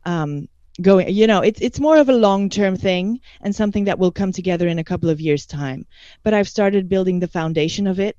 Um, 0.04 0.48
going 0.82 1.08
you 1.08 1.26
know 1.26 1.40
it's 1.40 1.58
it's 1.62 1.80
more 1.80 1.96
of 1.96 2.10
a 2.10 2.12
long 2.12 2.50
term 2.50 2.76
thing 2.76 3.18
and 3.40 3.56
something 3.56 3.84
that 3.84 3.98
will 3.98 4.12
come 4.12 4.30
together 4.30 4.68
in 4.68 4.78
a 4.78 4.84
couple 4.84 5.08
of 5.08 5.22
years 5.22 5.46
time 5.46 5.86
but 6.22 6.34
i've 6.34 6.46
started 6.46 6.86
building 6.86 7.18
the 7.18 7.26
foundation 7.26 7.86
of 7.86 7.98
it 7.98 8.14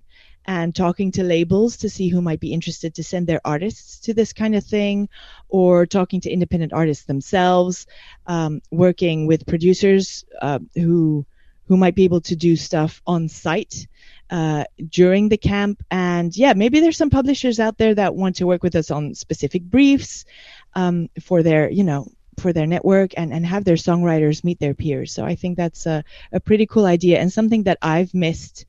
and 0.48 0.74
talking 0.74 1.12
to 1.12 1.24
labels 1.24 1.78
to 1.78 1.89
see 1.89 2.08
who 2.08 2.22
might 2.22 2.39
be 2.39 2.54
interested 2.54 2.95
to 2.95 3.04
send 3.04 3.28
their 3.28 3.41
artists 3.43 4.00
to 4.00 4.14
this 4.14 4.32
kind 4.32 4.56
of 4.56 4.64
thing, 4.64 5.10
or 5.50 5.86
talking 5.86 6.22
to 6.22 6.32
independent 6.32 6.72
artists 6.72 7.04
themselves, 7.04 7.86
um, 8.28 8.62
working 8.72 9.28
with 9.28 9.45
producers 9.45 10.24
uh, 10.41 10.60
who 10.76 11.26
who 11.68 11.78
might 11.78 11.95
be 11.95 12.03
able 12.03 12.22
to 12.22 12.36
do 12.36 12.55
stuff 12.55 13.01
on 13.05 13.28
site 13.28 13.88
uh, 14.30 14.63
during 14.89 15.30
the 15.30 15.38
camp. 15.38 15.84
And 15.91 16.36
yeah, 16.36 16.53
maybe 16.53 16.80
there's 16.80 16.97
some 16.97 17.09
publishers 17.09 17.59
out 17.59 17.78
there 17.78 17.95
that 17.95 18.15
want 18.15 18.38
to 18.38 18.47
work 18.47 18.63
with 18.63 18.76
us 18.76 18.91
on 18.91 19.15
specific 19.15 19.63
briefs 19.63 20.26
um, 20.74 21.09
for 21.22 21.43
their, 21.43 21.70
you 21.70 21.84
know, 21.84 22.11
for 22.39 22.53
their 22.53 22.68
network 22.68 23.13
and, 23.18 23.34
and 23.34 23.45
have 23.45 23.65
their 23.65 23.76
songwriters 23.76 24.43
meet 24.43 24.59
their 24.59 24.74
peers. 24.74 25.11
So 25.11 25.26
I 25.26 25.36
think 25.36 25.57
that's 25.57 25.86
a, 25.86 26.03
a 26.32 26.39
pretty 26.39 26.65
cool 26.68 26.86
idea 26.86 27.20
and 27.20 27.34
something 27.34 27.63
that 27.63 27.80
I've 27.82 28.13
missed 28.13 28.65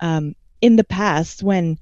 um, 0.00 0.34
in 0.60 0.76
the 0.76 0.84
past 0.84 1.42
when 1.42 1.78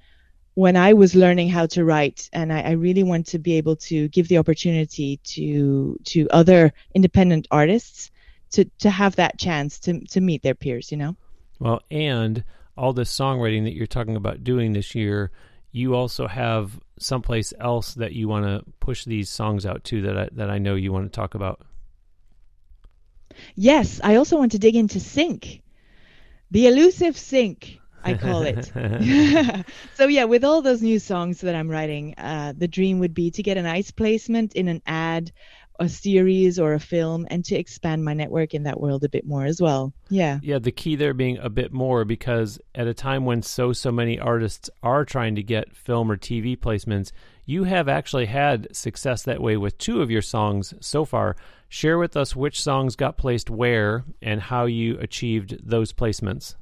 when 0.54 0.76
I 0.76 0.94
was 0.94 1.14
learning 1.14 1.50
how 1.50 1.66
to 1.66 1.84
write, 1.84 2.28
and 2.32 2.52
I, 2.52 2.62
I, 2.62 2.70
really 2.72 3.04
want 3.04 3.28
to 3.28 3.38
be 3.38 3.58
able 3.58 3.76
to 3.76 4.08
give 4.08 4.26
the 4.26 4.38
opportunity 4.38 5.20
to 5.22 5.96
to 6.06 6.28
other 6.30 6.72
independent 6.96 7.46
artists 7.52 8.10
to 8.50 8.64
to 8.80 8.90
have 8.90 9.16
that 9.16 9.38
chance 9.38 9.78
to 9.80 10.00
to 10.06 10.20
meet 10.20 10.42
their 10.42 10.54
peers, 10.54 10.90
you 10.90 10.98
know. 10.98 11.16
Well, 11.58 11.80
and 11.90 12.44
all 12.76 12.92
this 12.92 13.14
songwriting 13.14 13.64
that 13.64 13.74
you're 13.74 13.86
talking 13.86 14.16
about 14.16 14.44
doing 14.44 14.72
this 14.72 14.94
year, 14.94 15.32
you 15.72 15.94
also 15.94 16.28
have 16.28 16.78
someplace 16.98 17.52
else 17.60 17.94
that 17.94 18.12
you 18.12 18.28
want 18.28 18.44
to 18.44 18.64
push 18.80 19.04
these 19.04 19.28
songs 19.28 19.66
out 19.66 19.84
to 19.84 20.02
that 20.02 20.18
I, 20.18 20.28
that 20.32 20.50
I 20.50 20.58
know 20.58 20.74
you 20.74 20.92
want 20.92 21.12
to 21.12 21.16
talk 21.16 21.34
about. 21.34 21.60
Yes, 23.54 24.00
I 24.02 24.16
also 24.16 24.36
want 24.36 24.52
to 24.52 24.58
dig 24.58 24.76
into 24.76 25.00
sync, 25.00 25.62
the 26.50 26.66
elusive 26.66 27.16
sync. 27.16 27.78
I 28.04 28.14
call 28.14 28.42
it. 28.42 28.70
so 29.94 30.06
yeah, 30.06 30.24
with 30.24 30.44
all 30.44 30.62
those 30.62 30.82
new 30.82 30.98
songs 30.98 31.40
that 31.40 31.54
I'm 31.54 31.68
writing, 31.68 32.14
uh, 32.16 32.54
the 32.56 32.68
dream 32.68 33.00
would 33.00 33.12
be 33.12 33.30
to 33.32 33.42
get 33.42 33.56
a 33.56 33.62
nice 33.62 33.90
placement 33.90 34.54
in 34.54 34.68
an 34.68 34.82
ad, 34.86 35.32
a 35.78 35.88
series, 35.88 36.58
or 36.58 36.74
a 36.74 36.80
film, 36.80 37.26
and 37.30 37.44
to 37.46 37.56
expand 37.56 38.04
my 38.04 38.14
network 38.14 38.54
in 38.54 38.64
that 38.64 38.80
world 38.80 39.04
a 39.04 39.08
bit 39.08 39.26
more 39.26 39.44
as 39.44 39.60
well. 39.60 39.92
Yeah. 40.08 40.40
Yeah, 40.42 40.58
the 40.58 40.72
key 40.72 40.96
there 40.96 41.14
being 41.14 41.38
a 41.38 41.48
bit 41.48 41.72
more 41.72 42.04
because 42.04 42.58
at 42.74 42.86
a 42.86 42.94
time 42.94 43.24
when 43.24 43.42
so 43.42 43.72
so 43.72 43.92
many 43.92 44.18
artists 44.18 44.68
are 44.82 45.04
trying 45.04 45.36
to 45.36 45.42
get 45.42 45.76
film 45.76 46.10
or 46.10 46.16
TV 46.16 46.56
placements, 46.56 47.12
you 47.44 47.64
have 47.64 47.88
actually 47.88 48.26
had 48.26 48.74
success 48.76 49.22
that 49.22 49.40
way 49.40 49.56
with 49.56 49.78
two 49.78 50.02
of 50.02 50.10
your 50.10 50.22
songs 50.22 50.74
so 50.80 51.04
far. 51.04 51.36
Share 51.68 51.98
with 51.98 52.16
us 52.16 52.34
which 52.34 52.62
songs 52.62 52.96
got 52.96 53.16
placed 53.16 53.50
where 53.50 54.04
and 54.20 54.40
how 54.40 54.66
you 54.66 54.98
achieved 54.98 55.58
those 55.62 55.92
placements. 55.92 56.56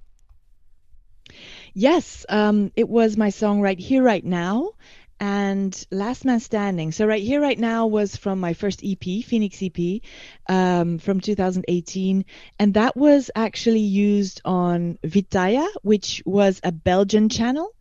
Yes, 1.74 2.24
um, 2.28 2.72
it 2.76 2.88
was 2.88 3.16
my 3.16 3.30
song 3.30 3.60
Right 3.60 3.78
Here, 3.78 4.02
Right 4.02 4.24
Now 4.24 4.72
and 5.18 5.86
Last 5.90 6.24
Man 6.24 6.40
Standing. 6.40 6.92
So, 6.92 7.06
Right 7.06 7.22
Here, 7.22 7.40
Right 7.40 7.58
Now 7.58 7.86
was 7.86 8.16
from 8.16 8.40
my 8.40 8.52
first 8.52 8.82
EP, 8.84 9.24
Phoenix 9.24 9.62
EP, 9.62 10.02
um, 10.48 10.98
from 10.98 11.20
2018. 11.20 12.24
And 12.58 12.74
that 12.74 12.96
was 12.96 13.30
actually 13.34 13.80
used 13.80 14.42
on 14.44 14.98
Vitaya, 15.02 15.66
which 15.82 16.22
was 16.26 16.60
a 16.62 16.72
Belgian 16.72 17.28
channel, 17.28 17.74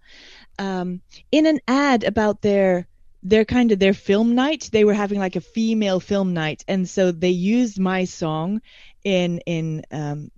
um, 0.59 1.01
in 1.31 1.45
an 1.45 1.59
ad 1.67 2.03
about 2.03 2.41
their 2.41 2.87
their 3.23 3.43
kind 3.43 3.71
of 3.71 3.79
their 3.79 3.93
film 3.93 4.35
night 4.35 4.69
they 4.71 4.85
were 4.85 4.93
having 4.93 5.17
like 5.17 5.35
a 5.35 5.41
female 5.41 5.99
film 5.99 6.35
night 6.35 6.63
and 6.67 6.87
so 6.87 7.11
they 7.11 7.31
used 7.31 7.79
my 7.79 8.05
song 8.05 8.61
in 9.03 9.39
in 9.47 9.83
um, 9.91 10.29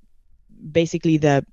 basically 0.71 1.17
the 1.17 1.45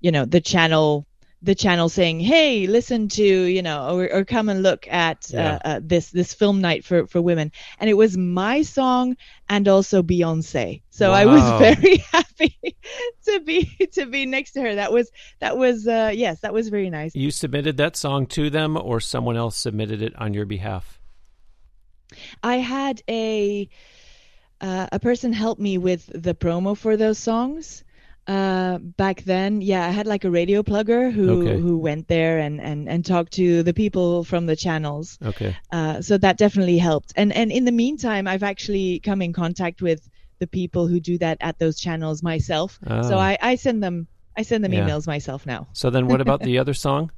you 0.00 0.12
know 0.12 0.24
the 0.24 0.40
channel 0.40 1.04
the 1.46 1.54
channel 1.54 1.88
saying, 1.88 2.20
"Hey, 2.20 2.66
listen 2.66 3.08
to 3.08 3.24
you 3.24 3.62
know, 3.62 3.98
or, 3.98 4.12
or 4.12 4.24
come 4.24 4.48
and 4.48 4.62
look 4.62 4.86
at 4.88 5.30
Yeah. 5.30 5.58
uh, 5.64 5.68
uh, 5.68 5.80
this 5.82 6.10
this 6.10 6.34
film 6.34 6.60
night 6.60 6.84
for 6.84 7.06
for 7.06 7.22
women." 7.22 7.52
And 7.78 7.88
it 7.88 7.94
was 7.94 8.16
my 8.16 8.62
song 8.62 9.16
and 9.48 9.66
also 9.68 10.02
Beyonce. 10.02 10.82
So 10.90 11.12
I 11.12 11.24
was 11.24 11.42
very 11.58 11.96
happy 12.12 12.58
to 13.26 13.40
be 13.40 13.88
to 13.92 14.06
be 14.06 14.26
next 14.26 14.52
to 14.52 14.60
her. 14.60 14.74
That 14.74 14.92
was 14.92 15.10
that 15.40 15.56
was 15.56 15.86
uh, 15.86 16.12
yes, 16.14 16.40
that 16.40 16.52
was 16.52 16.68
very 16.68 16.90
nice. 16.90 17.14
You 17.14 17.30
submitted 17.30 17.76
that 17.78 17.96
song 17.96 18.26
to 18.28 18.50
them, 18.50 18.76
or 18.76 19.00
someone 19.00 19.36
else 19.36 19.56
submitted 19.56 20.02
it 20.02 20.14
on 20.16 20.34
your 20.34 20.46
behalf? 20.46 21.00
I 22.42 22.56
had 22.56 23.02
a 23.08 23.68
uh, 24.60 24.86
a 24.92 24.98
person 24.98 25.32
help 25.32 25.58
me 25.58 25.78
with 25.78 26.10
the 26.14 26.34
promo 26.34 26.76
for 26.76 26.96
those 26.96 27.18
songs. 27.18 27.84
Uh, 28.26 28.78
back 28.78 29.22
then, 29.22 29.60
yeah, 29.60 29.86
I 29.86 29.90
had 29.90 30.06
like 30.06 30.24
a 30.24 30.30
radio 30.30 30.62
plugger 30.64 31.12
who 31.12 31.30
Okay. 31.42 31.60
who 31.60 31.78
went 31.78 32.08
there 32.08 32.38
and, 32.40 32.60
and, 32.60 32.88
and 32.88 33.04
talked 33.06 33.32
to 33.34 33.62
the 33.62 33.72
people 33.72 34.24
from 34.24 34.46
the 34.46 34.56
channels. 34.56 35.16
Okay. 35.24 35.56
Uh, 35.70 36.02
so 36.02 36.18
that 36.18 36.36
definitely 36.36 36.78
helped. 36.78 37.12
And 37.14 37.32
and 37.32 37.52
in 37.52 37.64
the 37.64 37.72
meantime, 37.72 38.26
I've 38.26 38.42
actually 38.42 38.98
come 39.00 39.22
in 39.22 39.32
contact 39.32 39.80
with 39.80 40.08
the 40.40 40.46
people 40.48 40.88
who 40.88 40.98
do 41.00 41.18
that 41.18 41.38
at 41.40 41.58
those 41.58 41.78
channels 41.78 42.22
myself. 42.22 42.78
Oh. 42.86 43.02
So 43.02 43.16
I, 43.16 43.38
I 43.40 43.54
send 43.54 43.80
them 43.82 44.08
I 44.36 44.42
send 44.42 44.64
them 44.64 44.72
Yeah. 44.72 44.88
emails 44.88 45.06
myself 45.06 45.46
now. 45.46 45.68
So 45.72 45.90
then, 45.90 46.08
what 46.08 46.20
about 46.20 46.40
the 46.42 46.58
other 46.62 46.74
song? 46.74 47.10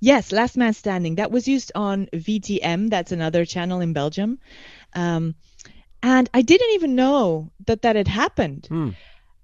Yes, 0.00 0.32
Last 0.32 0.56
Man 0.56 0.72
Standing. 0.74 1.14
That 1.16 1.30
was 1.30 1.48
used 1.48 1.72
on 1.74 2.08
VTM. 2.12 2.90
That's 2.90 3.12
another 3.12 3.44
channel 3.44 3.80
in 3.80 3.92
Belgium. 3.92 4.38
Um, 4.94 5.34
and 6.02 6.28
I 6.34 6.42
didn't 6.42 6.70
even 6.74 6.94
know 6.94 7.52
that 7.66 7.82
that 7.82 7.96
had 7.96 8.08
happened. 8.08 8.66
Hmm. 8.68 8.90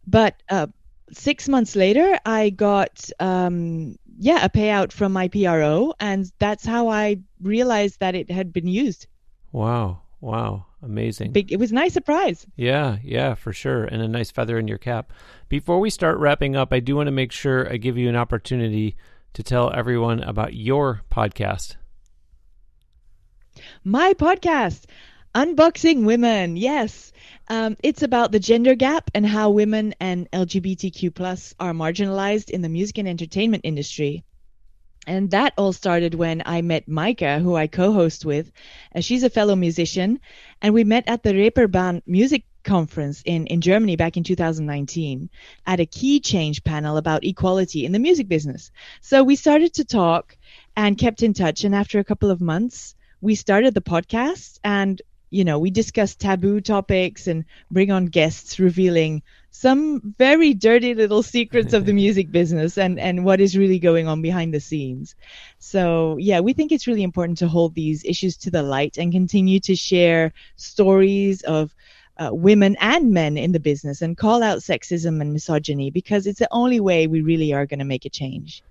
But 0.09 0.43
uh, 0.49 0.69
six 1.13 1.49
months 1.49 1.77
later, 1.77 2.19
I 2.25 2.51
got 2.51 3.11
um, 3.21 3.97
yeah 4.19 4.45
a 4.45 4.49
payout 4.49 4.91
from 4.91 5.13
my 5.13 5.29
PRO, 5.29 5.95
and 6.01 6.31
that's 6.39 6.65
how 6.65 6.89
I 6.89 7.19
realized 7.43 8.01
that 8.01 8.15
it 8.15 8.31
had 8.31 8.53
been 8.53 8.67
used. 8.67 9.07
Wow. 9.53 10.01
Wow. 10.21 10.67
Amazing. 10.83 11.33
Big, 11.33 11.53
it 11.53 11.59
was 11.59 11.73
a 11.73 11.75
nice 11.75 11.93
surprise. 11.93 12.47
Yeah, 12.57 12.99
yeah, 13.03 13.35
for 13.35 13.53
sure. 13.53 13.85
And 13.85 14.01
a 14.01 14.09
nice 14.09 14.31
feather 14.31 14.59
in 14.59 14.69
your 14.69 14.79
cap. 14.79 15.13
Before 15.49 15.81
we 15.81 15.91
start 15.91 16.19
wrapping 16.19 16.57
up, 16.57 16.73
I 16.73 16.81
do 16.81 16.97
want 16.97 17.09
to 17.09 17.13
make 17.13 17.33
sure 17.33 17.71
I 17.71 17.77
give 17.77 17.99
you 17.99 18.09
an 18.09 18.17
opportunity 18.17 18.97
to 19.35 19.43
tell 19.43 19.73
everyone 19.73 20.21
about 20.21 20.55
your 20.55 21.03
podcast. 21.11 21.77
My 23.85 24.15
podcast, 24.15 24.85
Unboxing 25.35 26.05
Women. 26.05 26.57
Yes. 26.57 27.13
Um, 27.49 27.77
it's 27.83 28.03
about 28.03 28.31
the 28.31 28.41
gender 28.41 28.75
gap 28.75 29.11
and 29.15 29.27
how 29.27 29.51
women 29.51 29.95
and 30.01 30.31
LGBTQ 30.31 31.15
plus 31.15 31.55
are 31.59 31.73
marginalized 31.73 32.51
in 32.51 32.61
the 32.61 32.69
music 32.69 32.99
and 32.99 33.09
entertainment 33.09 33.63
industry. 33.65 34.25
And 35.07 35.31
that 35.31 35.55
all 35.57 35.73
started 35.73 36.15
when 36.15 36.43
I 36.45 36.61
met 36.61 36.87
Micah, 36.87 37.39
who 37.39 37.57
I 37.57 37.67
co-host 37.67 38.27
with. 38.27 38.53
Uh, 38.95 39.01
she's 39.01 39.23
a 39.23 39.31
fellow 39.31 39.57
musician, 39.57 40.21
and 40.61 40.75
we 40.75 40.85
met 40.85 41.05
at 41.07 41.23
the 41.23 41.33
Reeperbahn 41.33 42.03
Music 42.07 42.45
Conference 42.63 43.23
in, 43.25 43.47
in 43.47 43.63
Germany 43.63 43.97
back 43.97 44.19
in 44.19 44.25
2019 44.25 45.31
at 45.67 45.81
a 45.81 45.87
Keychange 45.87 46.63
panel 46.63 46.99
about 46.99 47.25
equality 47.25 47.87
in 47.87 47.93
the 47.93 47.99
music 47.99 48.29
business. 48.29 48.71
So 49.01 49.25
we 49.25 49.37
started 49.37 49.73
to 49.75 49.87
talk 49.87 50.37
and 50.77 50.99
kept 50.99 51.23
in 51.23 51.33
touch. 51.33 51.65
And 51.65 51.75
after 51.75 51.99
a 51.99 52.05
couple 52.05 52.31
of 52.31 52.43
months, 52.43 52.95
we 53.23 53.35
started 53.35 53.73
the 53.73 53.81
podcast 53.81 54.59
and 54.63 55.01
you 55.31 55.45
know 55.45 55.59
we 55.59 55.71
discuss 55.71 56.15
taboo 56.15 56.61
topics 56.61 57.27
and 57.27 57.45
bring 57.71 57.91
on 57.91 58.07
guests 58.07 58.59
revealing 58.59 59.23
some 59.51 60.15
very 60.19 60.55
dirty 60.55 60.95
little 60.95 61.23
secrets 61.23 61.73
of 61.73 61.87
the 61.87 61.93
music 62.05 62.31
business 62.31 62.79
and 62.79 62.99
and 62.99 63.25
what 63.25 63.41
is 63.41 63.57
really 63.57 63.79
going 63.79 64.07
on 64.07 64.23
behind 64.23 64.53
the 64.53 64.61
scenes. 64.61 65.15
So 65.59 66.17
yeah 66.19 66.41
we 66.41 66.53
think 66.53 66.73
it's 66.73 66.87
really 66.87 67.03
important 67.03 67.39
to 67.39 67.49
hold 67.49 67.75
these 67.75 68.05
issues 68.05 68.37
to 68.39 68.51
the 68.51 68.63
light 68.63 68.99
and 68.99 69.13
continue 69.13 69.61
to 69.61 69.75
share 69.75 70.33
stories 70.57 71.43
of 71.43 71.75
uh, 72.19 72.31
women 72.33 72.77
and 72.81 73.13
men 73.13 73.37
in 73.37 73.53
the 73.53 73.61
business 73.61 74.03
and 74.03 74.17
call 74.17 74.43
out 74.43 74.59
sexism 74.59 75.21
and 75.21 75.33
misogyny 75.33 75.91
because 75.91 76.27
it's 76.27 76.41
the 76.41 76.49
only 76.51 76.81
way 76.81 77.07
we 77.07 77.21
really 77.21 77.53
are 77.53 77.67
going 77.67 77.79
to 77.79 77.85
make 77.85 78.05
a 78.05 78.11
change. 78.11 78.63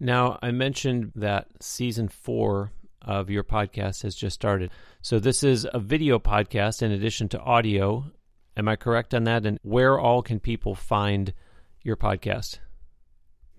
Now, 0.00 0.38
I 0.42 0.50
mentioned 0.50 1.12
that 1.14 1.46
season 1.60 2.08
four 2.08 2.70
of 3.04 3.30
your 3.30 3.44
podcast 3.44 4.02
has 4.02 4.14
just 4.14 4.34
started. 4.34 4.70
So, 5.02 5.18
this 5.18 5.42
is 5.42 5.66
a 5.72 5.78
video 5.78 6.18
podcast 6.18 6.82
in 6.82 6.92
addition 6.92 7.28
to 7.30 7.40
audio. 7.40 8.10
Am 8.56 8.68
I 8.68 8.76
correct 8.76 9.14
on 9.14 9.24
that? 9.24 9.46
And 9.46 9.58
where 9.62 9.98
all 9.98 10.22
can 10.22 10.40
people 10.40 10.74
find 10.74 11.32
your 11.82 11.96
podcast? 11.96 12.58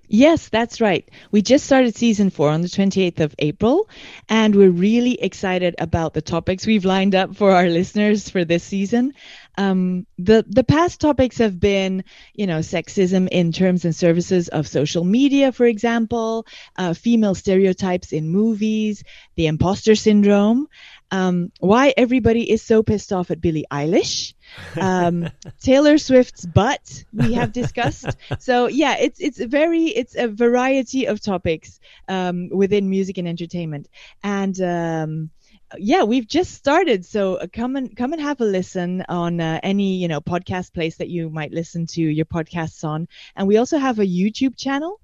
Yes, 0.07 0.49
that's 0.49 0.81
right. 0.81 1.09
We 1.31 1.41
just 1.41 1.65
started 1.65 1.95
season 1.95 2.29
four 2.29 2.49
on 2.49 2.61
the 2.61 2.69
28th 2.69 3.19
of 3.19 3.35
April, 3.39 3.89
and 4.29 4.55
we're 4.55 4.69
really 4.69 5.19
excited 5.21 5.75
about 5.79 6.13
the 6.13 6.21
topics 6.21 6.65
we've 6.65 6.85
lined 6.85 7.15
up 7.15 7.35
for 7.35 7.51
our 7.51 7.67
listeners 7.67 8.29
for 8.29 8.45
this 8.45 8.63
season. 8.63 9.13
Um, 9.57 10.05
the 10.17 10.45
the 10.47 10.63
past 10.63 10.99
topics 11.01 11.37
have 11.37 11.59
been, 11.59 12.03
you 12.33 12.45
know, 12.45 12.59
sexism 12.59 13.27
in 13.31 13.51
terms 13.51 13.85
and 13.85 13.95
services 13.95 14.47
of 14.49 14.67
social 14.67 15.03
media, 15.03 15.51
for 15.51 15.65
example, 15.65 16.45
uh, 16.77 16.93
female 16.93 17.35
stereotypes 17.35 18.11
in 18.11 18.29
movies, 18.29 19.03
the 19.35 19.47
imposter 19.47 19.95
syndrome, 19.95 20.67
um, 21.11 21.51
why 21.59 21.93
everybody 21.95 22.49
is 22.49 22.61
so 22.61 22.83
pissed 22.83 23.13
off 23.13 23.31
at 23.31 23.41
Billie 23.41 23.65
Eilish, 23.71 24.33
um, 24.79 25.29
Taylor 25.61 25.97
Swift's 25.97 26.45
butt 26.45 27.03
we 27.13 27.33
have 27.33 27.51
discussed. 27.51 28.05
So 28.39 28.67
yeah, 28.67 28.97
it's 28.99 29.19
it's 29.19 29.39
a 29.39 29.47
very 29.47 29.85
it's 29.85 30.15
a 30.15 30.27
variety 30.27 31.05
of 31.05 31.21
topics 31.21 31.79
um, 32.07 32.49
within 32.51 32.89
music 32.89 33.17
and 33.17 33.27
entertainment, 33.27 33.87
and 34.23 34.59
um, 34.61 35.29
yeah, 35.77 36.03
we've 36.03 36.27
just 36.27 36.53
started. 36.53 37.05
So 37.05 37.35
uh, 37.35 37.47
come 37.51 37.75
and 37.75 37.95
come 37.95 38.13
and 38.13 38.21
have 38.21 38.41
a 38.41 38.45
listen 38.45 39.03
on 39.07 39.39
uh, 39.39 39.59
any 39.63 39.95
you 39.95 40.07
know 40.07 40.21
podcast 40.21 40.73
place 40.73 40.97
that 40.97 41.09
you 41.09 41.29
might 41.29 41.51
listen 41.51 41.85
to 41.87 42.01
your 42.01 42.25
podcasts 42.25 42.83
on, 42.83 43.07
and 43.35 43.47
we 43.47 43.57
also 43.57 43.77
have 43.77 43.99
a 43.99 44.05
YouTube 44.05 44.57
channel 44.57 44.99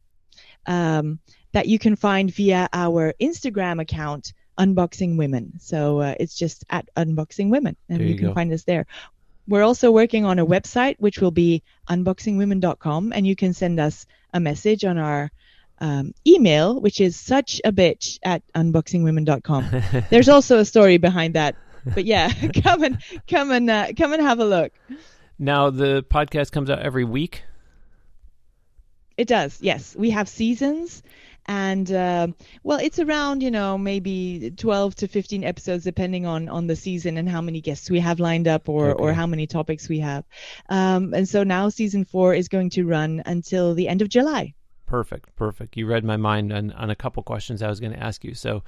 um, 0.65 1.19
that 1.53 1.67
you 1.67 1.79
can 1.79 1.95
find 1.95 2.33
via 2.33 2.69
our 2.73 3.13
Instagram 3.21 3.81
account. 3.81 4.33
Unboxing 4.57 5.17
Women. 5.17 5.53
So 5.59 5.99
uh, 5.99 6.15
it's 6.19 6.37
just 6.37 6.65
at 6.69 6.89
Unboxing 6.95 7.49
Women, 7.49 7.75
and 7.89 7.99
There 7.99 8.07
you, 8.07 8.13
you 8.13 8.19
can 8.19 8.33
find 8.33 8.51
us 8.53 8.63
there. 8.63 8.85
We're 9.47 9.63
also 9.63 9.91
working 9.91 10.25
on 10.25 10.39
a 10.39 10.45
website, 10.45 10.95
which 10.99 11.19
will 11.19 11.31
be 11.31 11.63
unboxingwomen.com, 11.89 13.11
and 13.13 13.25
you 13.25 13.35
can 13.35 13.53
send 13.53 13.79
us 13.79 14.05
a 14.33 14.39
message 14.39 14.85
on 14.85 14.97
our 14.97 15.31
um, 15.79 16.13
email, 16.25 16.79
which 16.79 17.01
is 17.01 17.19
such 17.19 17.59
a 17.65 17.71
bitch 17.71 18.19
at 18.23 18.43
unboxingwomen.com. 18.53 19.83
There's 20.09 20.29
also 20.29 20.59
a 20.59 20.65
story 20.65 20.97
behind 20.97 21.33
that, 21.33 21.55
but 21.83 22.05
yeah, 22.05 22.31
come 22.63 22.83
and 22.83 23.01
come 23.27 23.51
and 23.51 23.69
uh, 23.69 23.87
come 23.97 24.13
and 24.13 24.21
have 24.21 24.39
a 24.39 24.45
look. 24.45 24.71
Now, 25.39 25.71
the 25.71 26.05
podcast 26.07 26.51
comes 26.51 26.69
out 26.69 26.79
every 26.79 27.03
week. 27.03 27.43
It 29.17 29.27
does, 29.27 29.57
yes. 29.59 29.95
We 29.95 30.11
have 30.11 30.29
seasons, 30.29 31.01
and 31.45 31.91
uh, 31.91 32.27
well, 32.63 32.79
it's 32.79 32.99
around 32.99 33.41
you 33.41 33.51
know 33.51 33.77
maybe 33.77 34.51
12 34.57 34.95
to 34.95 35.07
15 35.07 35.43
episodes 35.43 35.83
depending 35.83 36.25
on 36.25 36.49
on 36.49 36.67
the 36.67 36.75
season 36.75 37.17
and 37.17 37.29
how 37.29 37.41
many 37.41 37.61
guests 37.61 37.89
we 37.89 37.99
have 37.99 38.19
lined 38.19 38.47
up 38.47 38.69
or 38.69 38.93
or 38.93 39.13
how 39.13 39.27
many 39.27 39.47
topics 39.47 39.89
we 39.89 39.99
have. 39.99 40.23
Um, 40.69 41.13
and 41.13 41.27
so 41.27 41.43
now 41.43 41.69
season 41.69 42.05
four 42.05 42.33
is 42.33 42.47
going 42.47 42.69
to 42.71 42.85
run 42.85 43.23
until 43.25 43.73
the 43.73 43.87
end 43.87 44.01
of 44.01 44.09
July. 44.09 44.53
Perfect, 44.91 45.33
perfect. 45.37 45.77
You 45.77 45.87
read 45.87 46.03
my 46.03 46.17
mind 46.17 46.51
on, 46.51 46.73
on 46.73 46.89
a 46.89 46.97
couple 46.97 47.23
questions 47.23 47.61
I 47.61 47.69
was 47.69 47.79
going 47.79 47.93
to 47.93 48.03
ask 48.03 48.25
you, 48.25 48.33
so 48.33 48.61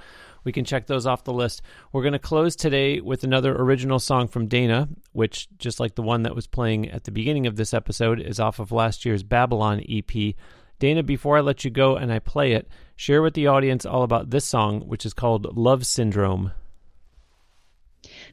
we 0.45 0.53
can 0.53 0.63
check 0.63 0.87
those 0.87 1.05
off 1.05 1.25
the 1.25 1.33
list. 1.33 1.61
We're 1.91 2.01
going 2.01 2.13
to 2.13 2.19
close 2.19 2.55
today 2.55 3.01
with 3.01 3.25
another 3.25 3.53
original 3.53 3.99
song 3.99 4.29
from 4.29 4.47
Dana, 4.47 4.87
which, 5.11 5.49
just 5.57 5.81
like 5.81 5.95
the 5.95 6.01
one 6.01 6.23
that 6.23 6.33
was 6.33 6.47
playing 6.47 6.89
at 6.89 7.03
the 7.03 7.11
beginning 7.11 7.45
of 7.45 7.57
this 7.57 7.73
episode, 7.73 8.21
is 8.21 8.39
off 8.39 8.59
of 8.59 8.71
last 8.71 9.03
year's 9.03 9.21
Babylon 9.21 9.83
EP. 9.89 10.33
Dana, 10.79 11.03
before 11.03 11.37
I 11.37 11.41
let 11.41 11.63
you 11.63 11.71
go 11.71 11.95
and 11.95 12.11
I 12.11 12.19
play 12.19 12.53
it, 12.53 12.67
share 12.95 13.21
with 13.21 13.33
the 13.33 13.47
audience 13.47 13.85
all 13.85 14.03
about 14.03 14.29
this 14.29 14.45
song, 14.45 14.81
which 14.81 15.05
is 15.05 15.13
called 15.13 15.57
Love 15.57 15.85
Syndrome. 15.85 16.51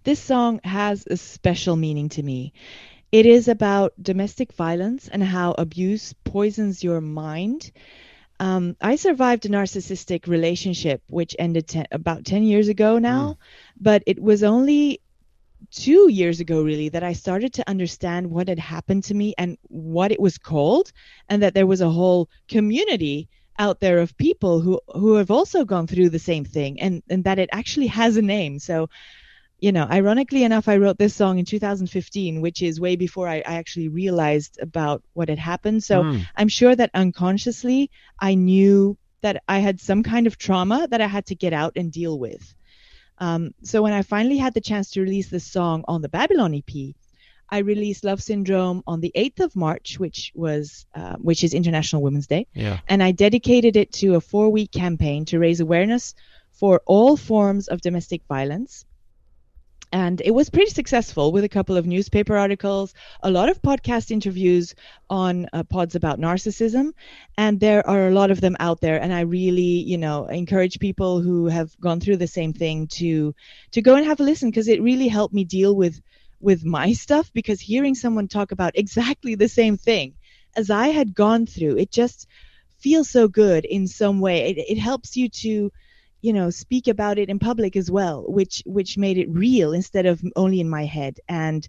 This 0.04 0.20
song 0.20 0.60
has 0.64 1.06
a 1.06 1.16
special 1.16 1.76
meaning 1.76 2.08
to 2.10 2.22
me. 2.22 2.52
It 3.12 3.26
is 3.26 3.48
about 3.48 3.92
domestic 4.00 4.52
violence 4.52 5.08
and 5.08 5.22
how 5.22 5.54
abuse 5.58 6.14
poisons 6.24 6.82
your 6.82 7.00
mind. 7.00 7.72
Um, 8.38 8.76
I 8.80 8.96
survived 8.96 9.44
a 9.46 9.48
narcissistic 9.48 10.26
relationship 10.26 11.02
which 11.08 11.36
ended 11.38 11.68
ten, 11.68 11.86
about 11.92 12.24
10 12.24 12.44
years 12.44 12.68
ago 12.68 12.98
now, 12.98 13.36
but 13.78 14.02
it 14.06 14.18
was 14.20 14.42
only 14.42 15.00
two 15.70 16.10
years 16.10 16.40
ago, 16.40 16.62
really, 16.62 16.88
that 16.90 17.02
I 17.02 17.12
started 17.12 17.52
to 17.54 17.68
understand 17.68 18.30
what 18.30 18.48
had 18.48 18.58
happened 18.58 19.04
to 19.04 19.14
me 19.14 19.34
and 19.38 19.56
what 19.62 20.12
it 20.12 20.20
was 20.20 20.38
called, 20.38 20.92
and 21.28 21.42
that 21.42 21.54
there 21.54 21.66
was 21.66 21.80
a 21.80 21.90
whole 21.90 22.28
community 22.48 23.28
out 23.58 23.80
there 23.80 23.98
of 23.98 24.16
people 24.16 24.60
who, 24.60 24.80
who 24.88 25.14
have 25.14 25.30
also 25.30 25.64
gone 25.64 25.86
through 25.86 26.10
the 26.10 26.18
same 26.18 26.44
thing, 26.44 26.80
and, 26.80 27.02
and 27.10 27.24
that 27.24 27.38
it 27.38 27.50
actually 27.52 27.88
has 27.88 28.16
a 28.16 28.22
name. 28.22 28.58
So 28.58 28.88
you 29.60 29.72
know, 29.72 29.84
ironically 29.84 30.42
enough, 30.44 30.68
I 30.68 30.78
wrote 30.78 30.98
this 30.98 31.14
song 31.14 31.38
in 31.38 31.44
2015, 31.44 32.40
which 32.40 32.62
is 32.62 32.80
way 32.80 32.96
before 32.96 33.28
I, 33.28 33.36
I 33.36 33.56
actually 33.56 33.88
realized 33.88 34.58
about 34.60 35.02
what 35.12 35.28
had 35.28 35.38
happened. 35.38 35.84
So 35.84 36.02
Mm. 36.02 36.26
I'm 36.34 36.48
sure 36.48 36.74
that 36.74 36.90
unconsciously 36.94 37.90
I 38.18 38.34
knew 38.34 38.96
that 39.20 39.42
I 39.46 39.58
had 39.58 39.78
some 39.78 40.02
kind 40.02 40.26
of 40.26 40.38
trauma 40.38 40.88
that 40.90 41.02
I 41.02 41.06
had 41.06 41.26
to 41.26 41.34
get 41.34 41.52
out 41.52 41.74
and 41.76 41.92
deal 41.92 42.18
with. 42.18 42.54
Um, 43.20 43.54
so 43.62 43.82
when 43.82 43.92
I 43.92 44.02
finally 44.02 44.38
had 44.38 44.54
the 44.54 44.60
chance 44.60 44.90
to 44.92 45.02
release 45.02 45.28
this 45.28 45.44
song 45.44 45.84
on 45.86 46.00
the 46.02 46.08
Babylon 46.08 46.54
EP, 46.54 46.94
I 47.50 47.58
released 47.58 48.04
Love 48.04 48.22
Syndrome 48.22 48.82
on 48.86 49.00
the 49.00 49.12
8th 49.14 49.40
of 49.40 49.56
March, 49.56 49.98
which 49.98 50.32
was 50.34 50.86
uh, 50.94 51.16
which 51.16 51.44
is 51.44 51.52
International 51.52 52.00
Women's 52.02 52.26
Day 52.28 52.46
Yeah. 52.54 52.78
and 52.88 53.02
I 53.02 53.12
dedicated 53.12 53.76
it 53.76 53.92
to 53.94 54.14
a 54.14 54.20
four 54.20 54.50
week 54.50 54.70
campaign 54.72 55.24
to 55.26 55.38
raise 55.38 55.60
awareness 55.60 56.14
for 56.52 56.80
all 56.86 57.16
forms 57.16 57.68
of 57.68 57.80
domestic 57.80 58.22
violence. 58.28 58.84
And 59.92 60.20
it 60.24 60.30
was 60.30 60.50
pretty 60.50 60.70
successful 60.70 61.32
with 61.32 61.42
a 61.42 61.48
couple 61.48 61.76
of 61.76 61.86
newspaper 61.86 62.36
articles, 62.36 62.94
a 63.22 63.30
lot 63.30 63.48
of 63.48 63.60
podcast 63.60 64.10
interviews 64.10 64.74
on 65.08 65.48
uh, 65.52 65.64
pods 65.64 65.96
about 65.96 66.20
narcissism, 66.20 66.92
and 67.36 67.58
there 67.58 67.84
are 67.88 68.06
a 68.06 68.12
lot 68.12 68.30
of 68.30 68.40
them 68.40 68.56
out 68.60 68.80
there. 68.80 69.00
And 69.00 69.12
I 69.12 69.20
really, 69.22 69.62
you 69.62 69.98
know, 69.98 70.26
encourage 70.26 70.78
people 70.78 71.20
who 71.20 71.46
have 71.46 71.78
gone 71.80 72.00
through 72.00 72.18
the 72.18 72.28
same 72.28 72.52
thing 72.52 72.86
to 72.98 73.34
to 73.72 73.82
go 73.82 73.96
and 73.96 74.06
have 74.06 74.20
a 74.20 74.24
listen 74.24 74.50
because 74.50 74.68
it 74.68 74.80
really 74.82 75.08
helped 75.08 75.34
me 75.34 75.44
deal 75.44 75.74
with 75.74 76.00
with 76.40 76.64
my 76.64 76.92
stuff. 77.04 77.32
Because 77.32 77.60
hearing 77.60 77.94
someone 77.94 78.28
talk 78.28 78.52
about 78.52 78.78
exactly 78.78 79.34
the 79.34 79.48
same 79.48 79.76
thing 79.76 80.14
as 80.56 80.70
I 80.70 80.88
had 80.88 81.14
gone 81.14 81.46
through, 81.46 81.76
it 81.78 81.90
just 81.90 82.26
feels 82.78 83.10
so 83.10 83.28
good 83.28 83.64
in 83.64 83.86
some 83.86 84.20
way. 84.20 84.50
It, 84.50 84.58
it 84.58 84.78
helps 84.78 85.16
you 85.16 85.28
to, 85.28 85.72
you 86.20 86.32
know, 86.32 86.50
speak 86.50 86.88
about 86.88 87.18
it 87.18 87.28
in 87.28 87.38
public 87.38 87.76
as 87.76 87.90
well, 87.90 88.24
which 88.26 88.62
which 88.66 88.98
made 88.98 89.18
it 89.18 89.30
real 89.30 89.72
instead 89.72 90.06
of 90.06 90.22
only 90.36 90.60
in 90.60 90.68
my 90.68 90.84
head. 90.84 91.18
And 91.28 91.66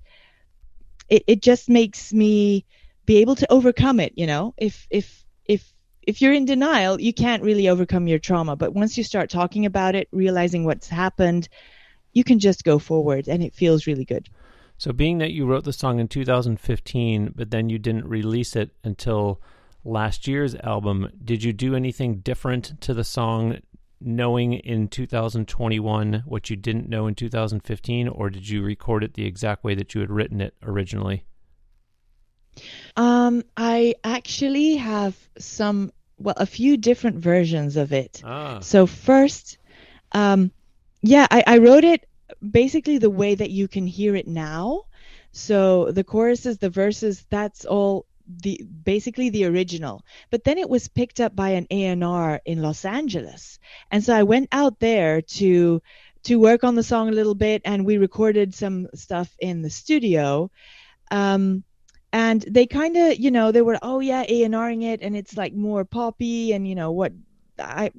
it, 1.10 1.24
it 1.28 1.42
just 1.42 1.70
makes 1.70 2.12
me 2.14 2.66
be 3.06 3.18
able 3.18 3.36
to 3.36 3.52
overcome 3.52 4.00
it, 4.00 4.14
you 4.16 4.28
know. 4.28 4.54
If 4.58 4.88
if 4.90 5.26
if 5.46 5.74
if 6.04 6.22
you're 6.22 6.34
in 6.34 6.46
denial, 6.46 7.00
you 7.00 7.14
can't 7.14 7.44
really 7.44 7.70
overcome 7.70 8.08
your 8.08 8.20
trauma. 8.20 8.56
But 8.56 8.74
once 8.74 8.98
you 8.98 9.04
start 9.04 9.30
talking 9.30 9.66
about 9.66 9.96
it, 9.96 10.08
realizing 10.12 10.66
what's 10.66 10.88
happened, 10.88 11.48
you 12.14 12.24
can 12.24 12.40
just 12.40 12.64
go 12.64 12.80
forward 12.80 13.28
and 13.28 13.44
it 13.44 13.54
feels 13.54 13.88
really 13.88 14.06
good. 14.06 14.30
So, 14.78 14.92
being 14.92 15.20
that 15.20 15.32
you 15.32 15.46
wrote 15.46 15.64
the 15.64 15.74
song 15.74 16.00
in 16.00 16.08
2015, 16.08 17.34
but 17.36 17.52
then 17.52 17.70
you 17.70 17.78
didn't 17.78 18.08
release 18.08 18.56
it 18.56 18.72
until 18.84 19.40
last 19.84 20.28
year's 20.28 20.56
album, 20.56 21.12
did 21.24 21.44
you 21.44 21.54
do 21.54 21.76
anything 21.76 22.18
different 22.18 22.82
to 22.82 22.94
the 22.94 23.04
song, 23.04 23.60
knowing 24.02 24.54
in 24.54 24.88
2021 24.88 26.24
what 26.26 26.50
you 26.50 26.56
didn't 26.56 26.90
know 26.90 27.08
in 27.08 27.16
2015, 27.16 28.08
or 28.08 28.30
did 28.30 28.48
you 28.48 28.64
record 28.64 29.04
it 29.04 29.14
the 29.14 29.26
exact 29.26 29.64
way 29.64 29.76
that 29.76 29.94
you 29.94 30.02
had 30.02 30.10
written 30.10 30.42
it 30.42 30.56
originally? 30.64 31.26
Um, 32.98 33.44
I 33.56 33.96
actually 34.04 34.76
have 34.76 35.16
some, 35.38 35.92
well, 36.18 36.36
a 36.38 36.46
few 36.46 36.78
different 36.78 37.18
versions 37.18 37.78
of 37.78 37.94
it. 37.94 38.22
Ah, 38.26 38.60
So 38.60 38.86
first, 38.86 39.58
um, 40.12 40.52
yeah, 41.02 41.28
I, 41.32 41.44
I 41.48 41.58
wrote 41.60 41.84
it 41.84 42.08
basically 42.50 42.98
the 42.98 43.10
way 43.10 43.36
that 43.36 43.52
you 43.52 43.68
can 43.68 43.88
hear 43.88 44.16
it 44.16 44.28
now. 44.28 44.84
So 45.32 45.92
the 45.92 46.04
choruses, 46.04 46.58
the 46.58 46.70
verses, 46.70 47.26
that's 47.30 47.66
all 47.66 48.06
the 48.42 48.64
basically 48.64 49.30
the 49.30 49.46
original. 49.46 50.04
But 50.30 50.44
then 50.44 50.58
it 50.58 50.70
was 50.70 50.88
picked 50.88 51.20
up 51.20 51.36
by 51.36 51.50
an 51.50 51.68
A&R 51.70 52.42
in 52.46 52.62
Los 52.62 52.86
Angeles, 52.86 53.60
and 53.90 54.04
so 54.04 54.16
I 54.16 54.24
went 54.24 54.50
out 54.52 54.80
there 54.80 55.22
to 55.22 55.82
to 56.24 56.36
work 56.36 56.64
on 56.64 56.76
the 56.76 56.84
song 56.84 57.10
a 57.10 57.14
little 57.14 57.36
bit, 57.36 57.62
and 57.66 57.86
we 57.86 57.98
recorded 57.98 58.54
some 58.54 58.88
stuff 58.94 59.36
in 59.40 59.62
the 59.62 59.70
studio. 59.70 60.52
Um, 61.10 61.64
and 62.14 62.42
they 62.42 62.68
kind 62.68 62.98
of, 62.98 63.18
you 63.18 63.32
know, 63.32 63.52
they 63.52 63.62
were, 63.62 63.80
oh 63.82 64.00
yeah, 64.00 64.24
A&Ring 64.28 64.82
it, 64.82 65.02
and 65.02 65.16
it's 65.16 65.38
like 65.38 65.54
more 65.54 65.86
poppy, 65.86 66.52
and 66.52 66.68
you 66.68 66.76
know 66.76 66.92
what, 66.92 67.14
I, 67.58 67.92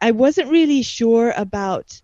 I 0.00 0.12
wasn't 0.12 0.50
really 0.50 0.82
sure 0.82 1.32
about 1.36 2.00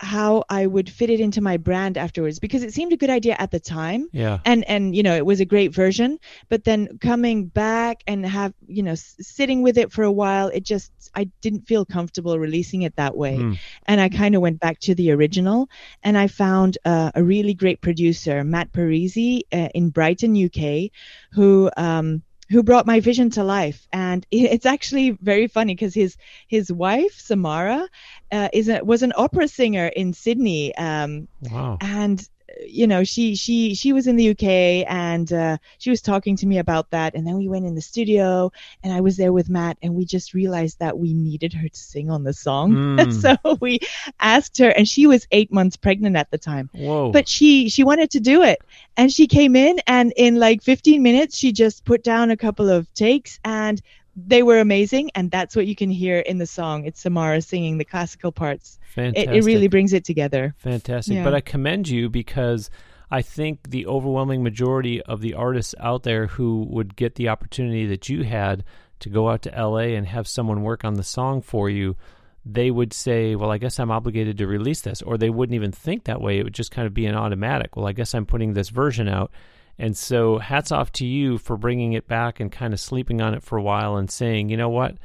how 0.00 0.44
I 0.48 0.66
would 0.66 0.88
fit 0.88 1.10
it 1.10 1.20
into 1.20 1.40
my 1.40 1.56
brand 1.56 1.98
afterwards 1.98 2.38
because 2.38 2.62
it 2.62 2.72
seemed 2.72 2.92
a 2.92 2.96
good 2.96 3.10
idea 3.10 3.36
at 3.38 3.50
the 3.50 3.60
time 3.60 4.08
yeah. 4.12 4.38
and 4.44 4.64
and 4.68 4.94
you 4.94 5.02
know 5.02 5.16
it 5.16 5.26
was 5.26 5.40
a 5.40 5.44
great 5.44 5.74
version 5.74 6.18
but 6.48 6.64
then 6.64 6.98
coming 7.00 7.46
back 7.46 8.02
and 8.06 8.24
have 8.24 8.54
you 8.66 8.82
know 8.82 8.92
s- 8.92 9.16
sitting 9.20 9.62
with 9.62 9.76
it 9.76 9.90
for 9.92 10.04
a 10.04 10.12
while 10.12 10.48
it 10.48 10.62
just 10.62 10.92
I 11.14 11.30
didn't 11.40 11.66
feel 11.66 11.84
comfortable 11.84 12.38
releasing 12.38 12.82
it 12.82 12.96
that 12.96 13.16
way 13.16 13.36
Hmm. 13.36 13.54
and 13.86 14.00
I 14.00 14.08
kind 14.08 14.34
of 14.34 14.40
went 14.42 14.60
back 14.60 14.78
to 14.80 14.94
the 14.94 15.10
original 15.10 15.68
and 16.02 16.16
I 16.16 16.28
found 16.28 16.78
uh, 16.84 17.10
a 17.14 17.22
really 17.22 17.54
great 17.54 17.80
producer 17.80 18.44
Matt 18.44 18.72
Parisi 18.72 19.42
uh, 19.52 19.68
in 19.74 19.90
Brighton 19.90 20.36
UK 20.36 20.90
who 21.32 21.70
um 21.76 22.22
who 22.50 22.62
brought 22.62 22.86
my 22.86 23.00
vision 23.00 23.30
to 23.30 23.44
life 23.44 23.86
and 23.92 24.26
it's 24.30 24.66
actually 24.66 25.10
very 25.10 25.46
funny 25.46 25.74
because 25.74 25.94
his 25.94 26.16
his 26.48 26.72
wife 26.72 27.14
Samara 27.18 27.88
uh, 28.32 28.48
is 28.52 28.68
a, 28.68 28.84
was 28.84 29.02
an 29.02 29.12
opera 29.16 29.48
singer 29.48 29.86
in 29.86 30.12
Sydney 30.12 30.74
um, 30.76 31.28
Wow. 31.40 31.78
and 31.80 32.26
you 32.66 32.86
know 32.86 33.04
she 33.04 33.34
she 33.34 33.74
she 33.74 33.92
was 33.92 34.06
in 34.06 34.16
the 34.16 34.30
UK 34.30 34.86
and 34.88 35.32
uh, 35.32 35.56
she 35.78 35.90
was 35.90 36.02
talking 36.02 36.36
to 36.36 36.46
me 36.46 36.58
about 36.58 36.90
that 36.90 37.14
and 37.14 37.26
then 37.26 37.36
we 37.36 37.48
went 37.48 37.66
in 37.66 37.74
the 37.74 37.80
studio 37.80 38.50
and 38.82 38.92
I 38.92 39.00
was 39.00 39.16
there 39.16 39.32
with 39.32 39.48
Matt 39.48 39.78
and 39.82 39.94
we 39.94 40.04
just 40.04 40.34
realized 40.34 40.78
that 40.80 40.98
we 40.98 41.14
needed 41.14 41.52
her 41.52 41.68
to 41.68 41.78
sing 41.78 42.10
on 42.10 42.24
the 42.24 42.32
song 42.32 42.68
Mm. 42.68 43.12
so 43.44 43.56
we 43.60 43.78
asked 44.20 44.58
her 44.58 44.68
and 44.70 44.86
she 44.88 45.06
was 45.06 45.26
8 45.30 45.52
months 45.52 45.76
pregnant 45.76 46.16
at 46.16 46.30
the 46.30 46.38
time 46.38 46.68
Whoa. 46.72 47.12
but 47.12 47.28
she 47.28 47.68
she 47.68 47.84
wanted 47.84 48.10
to 48.10 48.20
do 48.20 48.42
it 48.42 48.60
and 48.96 49.12
she 49.12 49.26
came 49.26 49.56
in 49.56 49.80
and 49.86 50.12
in 50.16 50.36
like 50.36 50.62
15 50.62 51.02
minutes 51.02 51.36
she 51.36 51.52
just 51.52 51.84
put 51.84 52.02
down 52.02 52.30
a 52.30 52.36
couple 52.36 52.68
of 52.68 52.92
takes 52.94 53.38
and 53.44 53.80
they 54.26 54.42
were 54.42 54.58
amazing 54.58 55.10
and 55.14 55.30
that's 55.30 55.54
what 55.54 55.66
you 55.66 55.76
can 55.76 55.90
hear 55.90 56.18
in 56.18 56.38
the 56.38 56.46
song 56.46 56.84
it's 56.84 57.00
Samara 57.00 57.40
singing 57.40 57.78
the 57.78 57.84
classical 57.84 58.32
parts 58.32 58.78
it, 58.92 58.94
Fantastic. 58.94 59.34
it 59.34 59.44
really 59.44 59.68
brings 59.68 59.92
it 59.92 60.04
together 60.04 60.54
Fantastic. 60.58 61.16
Yeah. 61.16 61.24
But 61.24 61.34
I 61.34 61.40
commend 61.40 61.88
you 61.88 62.08
because 62.08 62.70
I 63.10 63.22
think 63.22 63.70
the 63.70 63.86
overwhelming 63.86 64.42
majority 64.42 65.00
of 65.02 65.20
the 65.20 65.34
artists 65.34 65.74
out 65.80 66.02
there 66.02 66.26
who 66.26 66.66
would 66.68 66.96
get 66.96 67.14
the 67.14 67.28
opportunity 67.28 67.86
that 67.86 68.08
you 68.08 68.24
had 68.24 68.64
to 69.00 69.08
go 69.08 69.30
out 69.30 69.42
to 69.42 69.50
LA 69.50 69.94
and 69.96 70.06
have 70.06 70.28
someone 70.28 70.62
work 70.62 70.84
on 70.84 70.94
the 70.94 71.02
song 71.02 71.40
for 71.40 71.70
you, 71.70 71.96
they 72.44 72.70
would 72.70 72.92
say, 72.92 73.34
Well, 73.34 73.50
I 73.50 73.58
guess 73.58 73.78
I'm 73.78 73.90
obligated 73.90 74.38
to 74.38 74.46
release 74.46 74.82
this. 74.82 75.00
Or 75.02 75.16
they 75.16 75.30
wouldn't 75.30 75.54
even 75.54 75.72
think 75.72 76.04
that 76.04 76.20
way. 76.20 76.38
It 76.38 76.44
would 76.44 76.54
just 76.54 76.70
kind 76.70 76.86
of 76.86 76.94
be 76.94 77.06
an 77.06 77.14
automatic. 77.14 77.76
Well, 77.76 77.86
I 77.86 77.92
guess 77.92 78.14
I'm 78.14 78.26
putting 78.26 78.52
this 78.52 78.68
version 78.68 79.08
out. 79.08 79.30
And 79.78 79.96
so, 79.96 80.38
hats 80.38 80.72
off 80.72 80.90
to 80.92 81.06
you 81.06 81.38
for 81.38 81.56
bringing 81.56 81.92
it 81.92 82.08
back 82.08 82.40
and 82.40 82.50
kind 82.50 82.74
of 82.74 82.80
sleeping 82.80 83.20
on 83.20 83.34
it 83.34 83.42
for 83.42 83.56
a 83.56 83.62
while 83.62 83.96
and 83.96 84.10
saying, 84.10 84.48
you 84.48 84.56
know 84.56 84.68
what? 84.68 84.96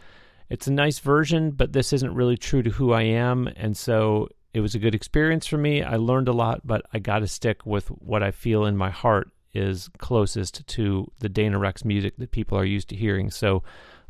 It's 0.49 0.67
a 0.67 0.71
nice 0.71 0.99
version, 0.99 1.51
but 1.51 1.73
this 1.73 1.93
isn't 1.93 2.13
really 2.13 2.37
true 2.37 2.63
to 2.63 2.69
who 2.69 2.91
I 2.91 3.03
am. 3.03 3.47
And 3.55 3.77
so 3.77 4.29
it 4.53 4.59
was 4.59 4.75
a 4.75 4.79
good 4.79 4.95
experience 4.95 5.47
for 5.47 5.57
me. 5.57 5.81
I 5.83 5.95
learned 5.95 6.27
a 6.27 6.33
lot, 6.33 6.61
but 6.65 6.85
I 6.93 6.99
got 6.99 7.19
to 7.19 7.27
stick 7.27 7.65
with 7.65 7.87
what 7.87 8.23
I 8.23 8.31
feel 8.31 8.65
in 8.65 8.77
my 8.77 8.89
heart 8.89 9.29
is 9.53 9.89
closest 9.99 10.65
to 10.67 11.11
the 11.19 11.29
Dana 11.29 11.59
Rexx 11.59 11.85
music 11.85 12.17
that 12.17 12.31
people 12.31 12.57
are 12.57 12.65
used 12.65 12.89
to 12.89 12.95
hearing. 12.95 13.29
So 13.29 13.63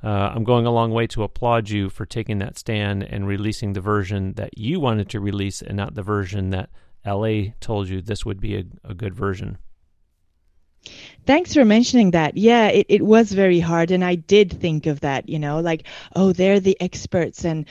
uh, 0.04 0.32
I'm 0.34 0.44
going 0.44 0.66
a 0.66 0.72
long 0.72 0.92
way 0.92 1.08
to 1.08 1.24
applaud 1.24 1.70
you 1.70 1.90
for 1.90 2.06
taking 2.06 2.40
that 2.40 2.58
stand 2.58 3.04
and 3.04 3.28
releasing 3.28 3.74
the 3.74 3.82
version 3.82 4.34
that 4.34 4.58
you 4.58 4.80
wanted 4.80 5.10
to 5.10 5.20
release 5.20 5.62
and 5.62 5.78
not 5.78 5.96
the 5.96 6.04
version 6.04 6.50
that 6.50 6.70
LA 7.06 7.52
told 7.60 7.88
you 7.88 8.02
this 8.02 8.26
would 8.26 8.40
be 8.40 8.56
a, 8.58 8.64
a 8.84 8.94
good 8.94 9.16
version. 9.16 9.58
Thanks 11.26 11.54
for 11.54 11.64
mentioning 11.64 12.12
that. 12.12 12.36
Yeah, 12.36 12.68
it, 12.68 12.86
it 12.90 13.02
was 13.02 13.32
very 13.32 13.60
hard. 13.62 13.92
And 13.92 14.04
I 14.04 14.16
did 14.16 14.52
think 14.60 14.88
of 14.88 15.00
that, 15.02 15.30
you 15.30 15.40
know, 15.40 15.62
like, 15.62 15.84
oh, 16.16 16.34
they're 16.34 16.60
the 16.60 16.76
experts 16.82 17.46
and, 17.46 17.66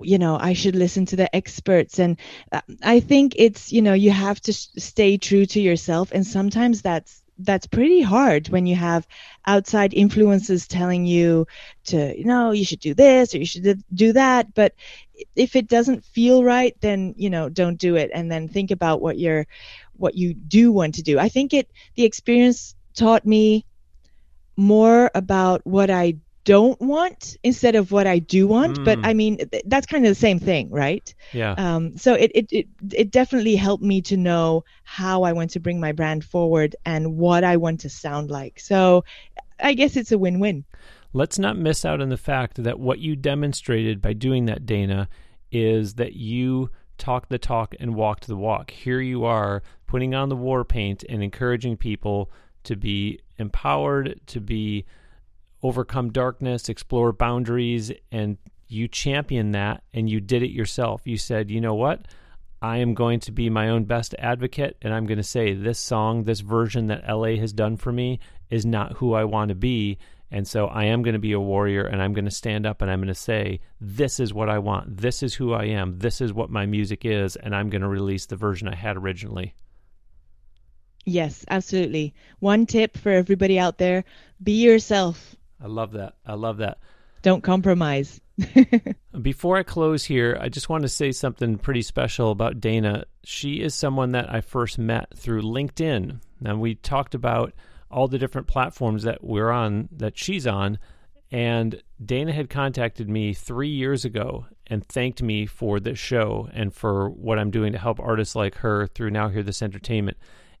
you 0.00 0.16
know, 0.16 0.38
I 0.38 0.54
should 0.54 0.74
listen 0.74 1.04
to 1.06 1.16
the 1.16 1.34
experts. 1.36 1.98
And 1.98 2.16
uh, 2.50 2.62
I 2.82 3.00
think 3.00 3.34
it's, 3.36 3.72
you 3.72 3.82
know, 3.82 3.92
you 3.92 4.10
have 4.10 4.40
to 4.42 4.52
stay 4.54 5.18
true 5.18 5.44
to 5.46 5.60
yourself. 5.60 6.12
And 6.12 6.26
sometimes 6.26 6.80
that's, 6.80 7.22
that's 7.38 7.66
pretty 7.66 8.00
hard 8.00 8.48
when 8.48 8.64
you 8.64 8.76
have 8.76 9.06
outside 9.44 9.92
influences 9.92 10.66
telling 10.68 11.04
you 11.04 11.46
to, 11.86 12.16
you 12.16 12.24
know, 12.24 12.52
you 12.52 12.64
should 12.64 12.80
do 12.80 12.94
this 12.94 13.34
or 13.34 13.38
you 13.38 13.44
should 13.44 13.82
do 13.92 14.12
that. 14.12 14.54
But 14.54 14.74
if 15.36 15.56
it 15.56 15.68
doesn't 15.68 16.04
feel 16.04 16.42
right, 16.44 16.76
then, 16.80 17.14
you 17.18 17.30
know, 17.30 17.48
don't 17.48 17.78
do 17.78 17.96
it. 17.96 18.10
And 18.14 18.30
then 18.30 18.48
think 18.48 18.70
about 18.70 19.02
what 19.02 19.18
you're, 19.18 19.46
what 19.96 20.14
you 20.14 20.34
do 20.34 20.72
want 20.72 20.94
to 20.96 21.02
do. 21.02 21.18
I 21.18 21.28
think 21.28 21.52
it, 21.54 21.70
the 21.96 22.04
experience 22.04 22.74
taught 22.94 23.24
me 23.26 23.64
more 24.56 25.10
about 25.14 25.60
what 25.64 25.90
I 25.90 26.16
don't 26.44 26.78
want 26.80 27.36
instead 27.42 27.74
of 27.74 27.90
what 27.90 28.06
I 28.06 28.18
do 28.18 28.46
want. 28.46 28.84
But 28.84 28.98
Mm. 28.98 29.06
I 29.06 29.14
mean, 29.14 29.36
th- 29.38 29.62
that's 29.66 29.86
kind 29.86 30.04
of 30.04 30.10
the 30.10 30.14
same 30.14 30.38
thing, 30.38 30.68
right? 30.70 31.14
Yeah. 31.32 31.52
Um, 31.56 31.96
so 31.96 32.12
it, 32.14 32.30
it, 32.34 32.46
it, 32.52 32.66
it 32.92 33.10
definitely 33.10 33.56
helped 33.56 33.82
me 33.82 34.02
to 34.02 34.16
know 34.16 34.64
how 34.84 35.22
I 35.22 35.32
want 35.32 35.50
to 35.52 35.60
bring 35.60 35.80
my 35.80 35.92
brand 35.92 36.22
forward 36.24 36.76
and 36.84 37.16
what 37.16 37.44
I 37.44 37.56
want 37.56 37.80
to 37.80 37.88
sound 37.88 38.30
like. 38.30 38.60
So 38.60 39.04
I 39.58 39.72
guess 39.72 39.96
it's 39.96 40.12
a 40.12 40.18
win 40.18 40.38
win. 40.38 40.64
let's 41.14 41.38
not 41.38 41.56
miss 41.56 41.84
out 41.84 42.00
on 42.02 42.10
the 42.10 42.16
fact 42.18 42.62
that 42.62 42.78
what 42.78 42.98
you 42.98 43.16
demonstrated 43.16 44.02
by 44.02 44.12
doing 44.12 44.44
that, 44.46 44.66
Dana, 44.66 45.08
is 45.50 45.94
that 45.94 46.12
you 46.14 46.68
talked 46.98 47.28
the 47.28 47.38
talk 47.38 47.74
and 47.80 47.94
walked 47.94 48.26
the 48.26 48.36
walk. 48.36 48.70
Here 48.70 49.00
you 49.00 49.24
are 49.24 49.62
putting 49.86 50.14
on 50.14 50.28
the 50.28 50.36
war 50.36 50.64
paint 50.64 51.04
and 51.08 51.22
encouraging 51.22 51.76
people 51.76 52.30
to 52.64 52.76
be 52.76 53.20
empowered, 53.38 54.20
to 54.26 54.40
be 54.40 54.84
overcome 55.62 56.10
darkness, 56.10 56.68
explore 56.68 57.12
boundaries, 57.12 57.92
and 58.12 58.36
you 58.68 58.88
champion 58.88 59.52
that 59.52 59.82
and 59.92 60.08
you 60.08 60.20
did 60.20 60.42
it 60.42 60.50
yourself. 60.50 61.02
You 61.04 61.16
said, 61.16 61.50
you 61.50 61.60
know 61.60 61.74
what? 61.74 62.06
I 62.60 62.78
am 62.78 62.94
going 62.94 63.20
to 63.20 63.32
be 63.32 63.50
my 63.50 63.68
own 63.68 63.84
best 63.84 64.14
advocate 64.18 64.76
and 64.82 64.92
I'm 64.94 65.06
going 65.06 65.18
to 65.18 65.22
say 65.22 65.52
this 65.52 65.78
song, 65.78 66.24
this 66.24 66.40
version 66.40 66.86
that 66.86 67.06
LA 67.08 67.36
has 67.36 67.52
done 67.52 67.76
for 67.76 67.92
me 67.92 68.20
is 68.50 68.64
not 68.64 68.94
who 68.94 69.12
I 69.14 69.24
want 69.24 69.50
to 69.50 69.54
be. 69.54 69.98
And 70.34 70.48
so 70.48 70.66
I 70.66 70.86
am 70.86 71.02
going 71.02 71.12
to 71.12 71.20
be 71.20 71.30
a 71.30 71.38
warrior 71.38 71.84
and 71.84 72.02
I'm 72.02 72.12
going 72.12 72.24
to 72.24 72.30
stand 72.32 72.66
up 72.66 72.82
and 72.82 72.90
I'm 72.90 72.98
going 72.98 73.06
to 73.06 73.14
say, 73.14 73.60
this 73.80 74.18
is 74.18 74.34
what 74.34 74.50
I 74.50 74.58
want. 74.58 74.96
This 74.96 75.22
is 75.22 75.32
who 75.32 75.52
I 75.52 75.66
am. 75.66 76.00
This 76.00 76.20
is 76.20 76.32
what 76.32 76.50
my 76.50 76.66
music 76.66 77.04
is. 77.04 77.36
And 77.36 77.54
I'm 77.54 77.70
going 77.70 77.82
to 77.82 77.88
release 77.88 78.26
the 78.26 78.34
version 78.34 78.66
I 78.66 78.74
had 78.74 78.96
originally. 78.96 79.54
Yes, 81.04 81.44
absolutely. 81.48 82.14
One 82.40 82.66
tip 82.66 82.98
for 82.98 83.12
everybody 83.12 83.60
out 83.60 83.78
there 83.78 84.02
be 84.42 84.60
yourself. 84.60 85.36
I 85.62 85.68
love 85.68 85.92
that. 85.92 86.16
I 86.26 86.34
love 86.34 86.56
that. 86.56 86.78
Don't 87.22 87.44
compromise. 87.44 88.20
Before 89.22 89.56
I 89.56 89.62
close 89.62 90.04
here, 90.04 90.36
I 90.40 90.48
just 90.48 90.68
want 90.68 90.82
to 90.82 90.88
say 90.88 91.12
something 91.12 91.58
pretty 91.58 91.82
special 91.82 92.32
about 92.32 92.58
Dana. 92.58 93.04
She 93.22 93.60
is 93.60 93.72
someone 93.72 94.10
that 94.12 94.34
I 94.34 94.40
first 94.40 94.80
met 94.80 95.16
through 95.16 95.42
LinkedIn. 95.42 96.18
And 96.44 96.60
we 96.60 96.74
talked 96.74 97.14
about 97.14 97.52
all 97.90 98.08
the 98.08 98.18
different 98.18 98.46
platforms 98.46 99.02
that 99.04 99.22
we're 99.22 99.50
on, 99.50 99.88
that 99.92 100.18
she's 100.18 100.46
on, 100.46 100.78
and 101.30 101.82
Dana 102.04 102.32
had 102.32 102.50
contacted 102.50 103.08
me 103.08 103.32
three 103.34 103.68
years 103.68 104.04
ago 104.04 104.46
and 104.66 104.86
thanked 104.86 105.22
me 105.22 105.46
for 105.46 105.80
this 105.80 105.98
show 105.98 106.48
and 106.52 106.72
for 106.72 107.10
what 107.10 107.38
I'm 107.38 107.50
doing 107.50 107.72
to 107.72 107.78
help 107.78 107.98
artists 108.00 108.36
like 108.36 108.56
her 108.56 108.86
through 108.86 109.10
Now 109.10 109.28
Hear 109.28 109.42
This 109.42 109.62
Entertainment. 109.62 110.16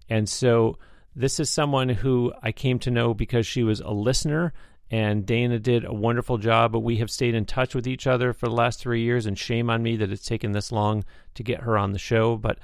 And 0.08 0.28
so, 0.28 0.78
this 1.16 1.38
is 1.38 1.48
someone 1.48 1.88
who 1.88 2.32
I 2.42 2.50
came 2.50 2.80
to 2.80 2.90
know 2.90 3.14
because 3.14 3.46
she 3.46 3.62
was 3.62 3.80
a 3.80 3.90
listener 3.90 4.52
and 4.90 5.24
Dana 5.24 5.58
did 5.58 5.84
a 5.84 5.92
wonderful 5.92 6.38
job, 6.38 6.72
but 6.72 6.80
we 6.80 6.98
have 6.98 7.10
stayed 7.10 7.34
in 7.34 7.46
touch 7.46 7.74
with 7.74 7.86
each 7.86 8.06
other 8.06 8.32
for 8.32 8.46
the 8.46 8.54
last 8.54 8.80
three 8.80 9.02
years, 9.02 9.26
and 9.26 9.38
shame 9.38 9.70
on 9.70 9.82
me 9.82 9.96
that 9.96 10.12
it's 10.12 10.26
taken 10.26 10.52
this 10.52 10.70
long 10.70 11.04
to 11.34 11.42
get 11.42 11.62
her 11.62 11.78
on 11.78 11.92
the 11.92 11.98
show. 11.98 12.36
But 12.36 12.58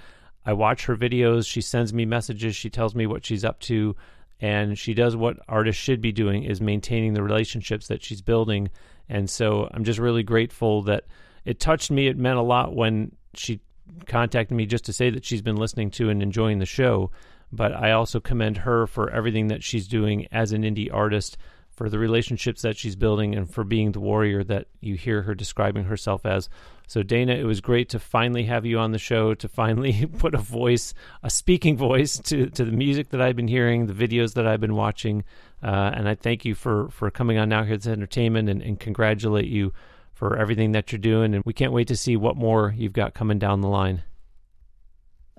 I 0.45 0.53
watch 0.53 0.87
her 0.87 0.97
videos, 0.97 1.47
she 1.47 1.61
sends 1.61 1.93
me 1.93 2.05
messages, 2.05 2.55
she 2.55 2.71
tells 2.71 2.95
me 2.95 3.07
what 3.07 3.25
she's 3.25 3.45
up 3.45 3.59
to, 3.61 3.97
and 4.41 4.79
she 4.79 4.95
does 4.95 5.17
what 5.17 5.39
artists 5.49 5.83
should 5.83 6.01
be 6.01 6.13
doing 6.13 6.45
is 6.45 6.61
maintaining 6.61 7.13
the 7.13 7.23
relationships 7.23 7.89
that 7.89 8.03
she's 8.03 8.23
building. 8.23 8.71
And 9.09 9.29
so 9.29 9.69
I'm 9.73 9.85
just 9.85 9.99
really 9.99 10.23
grateful 10.23 10.83
that 10.83 11.05
it 11.45 11.61
touched 11.61 11.91
me. 11.91 12.07
It 12.07 12.17
meant 12.17 12.39
a 12.39 12.43
lot 12.43 12.75
when 12.75 13.13
she 13.35 13.61
contacted 14.07 14.57
me 14.57 14.67
just 14.67 14.85
to 14.87 14.93
say 14.93 15.11
that 15.11 15.25
she's 15.25 15.43
been 15.43 15.57
listening 15.57 15.91
to 15.93 16.09
and 16.09 16.23
enjoying 16.23 16.59
the 16.59 16.67
show. 16.67 17.11
But 17.53 17.75
I 17.75 17.93
also 17.93 18.21
commend 18.21 18.59
her 18.59 18.87
for 18.87 19.11
everything 19.11 19.49
that 19.49 19.63
she's 19.63 19.89
doing 19.89 20.27
as 20.31 20.53
an 20.53 20.63
indie 20.63 20.93
artist 20.93 21.37
for 21.81 21.89
the 21.89 21.99
relationships 21.99 22.61
that 22.61 22.77
she's 22.77 22.95
building 22.95 23.35
and 23.35 23.51
for 23.51 23.65
being 23.65 23.93
the 23.93 24.01
warrior 24.01 24.45
that 24.45 24.67
you 24.83 24.97
hear 24.97 25.23
her 25.23 25.35
describing 25.35 25.85
herself 25.85 26.27
as. 26.27 26.47
So, 26.87 27.03
Dana, 27.03 27.33
it 27.33 27.45
was 27.45 27.63
great 27.63 27.89
to 27.89 27.99
finally 27.99 28.43
have 28.43 28.67
you 28.67 28.79
on 28.79 28.93
the 28.93 28.99
show, 28.99 29.33
to 29.33 29.49
finally 29.49 30.05
put 30.19 30.35
a 30.35 30.39
voice, 30.39 30.93
a 31.23 31.31
speaking 31.31 31.79
voice 31.79 32.19
to, 32.19 32.51
to 32.51 32.67
the 32.67 32.71
music 32.71 33.09
that 33.09 33.23
I've 33.23 33.35
been 33.35 33.49
hearing, 33.49 33.87
the 33.87 33.95
videos 33.95 34.35
that 34.35 34.47
I've 34.47 34.61
been 34.61 34.75
watching. 34.75 35.25
Uh, 35.63 35.93
and 35.95 36.07
I 36.07 36.17
thank 36.17 36.45
you 36.45 36.55
for, 36.55 36.91
for 36.91 37.11
coming 37.11 37.39
on 37.39 37.49
Now 37.49 37.65
Here's 37.65 37.87
Entertainment 37.87 38.51
and, 38.51 38.61
and 38.61 38.79
congratulate 38.79 39.47
you 39.47 39.73
for 40.13 40.37
everything 40.37 40.73
that 40.73 40.93
you're 40.93 40.99
doing. 40.99 41.35
And 41.35 41.43
we 41.47 41.55
can't 41.55 41.73
wait 41.73 41.89
to 41.89 41.97
see 41.97 42.15
what 42.15 42.37
more 42.37 42.75
you've 42.77 42.93
got 42.93 43.15
coming 43.15 43.39
down 43.39 43.63
the 43.63 43.69
line. 43.69 44.03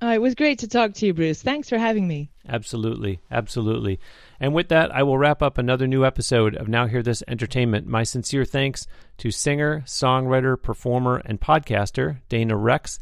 Oh, 0.03 0.11
it 0.11 0.21
was 0.21 0.33
great 0.33 0.57
to 0.59 0.67
talk 0.67 0.93
to 0.95 1.05
you, 1.05 1.13
Bruce. 1.13 1.43
Thanks 1.43 1.69
for 1.69 1.77
having 1.77 2.07
me. 2.07 2.31
Absolutely. 2.49 3.19
Absolutely. 3.29 3.99
And 4.39 4.51
with 4.51 4.69
that, 4.69 4.89
I 4.89 5.03
will 5.03 5.19
wrap 5.19 5.43
up 5.43 5.59
another 5.59 5.85
new 5.85 6.03
episode 6.03 6.55
of 6.55 6.67
Now 6.67 6.87
Hear 6.87 7.03
This 7.03 7.21
Entertainment. 7.27 7.85
My 7.85 8.01
sincere 8.01 8.43
thanks 8.43 8.87
to 9.19 9.29
singer, 9.29 9.83
songwriter, 9.85 10.59
performer, 10.59 11.21
and 11.23 11.39
podcaster 11.39 12.17
Dana 12.29 12.55
Rexx. 12.55 12.97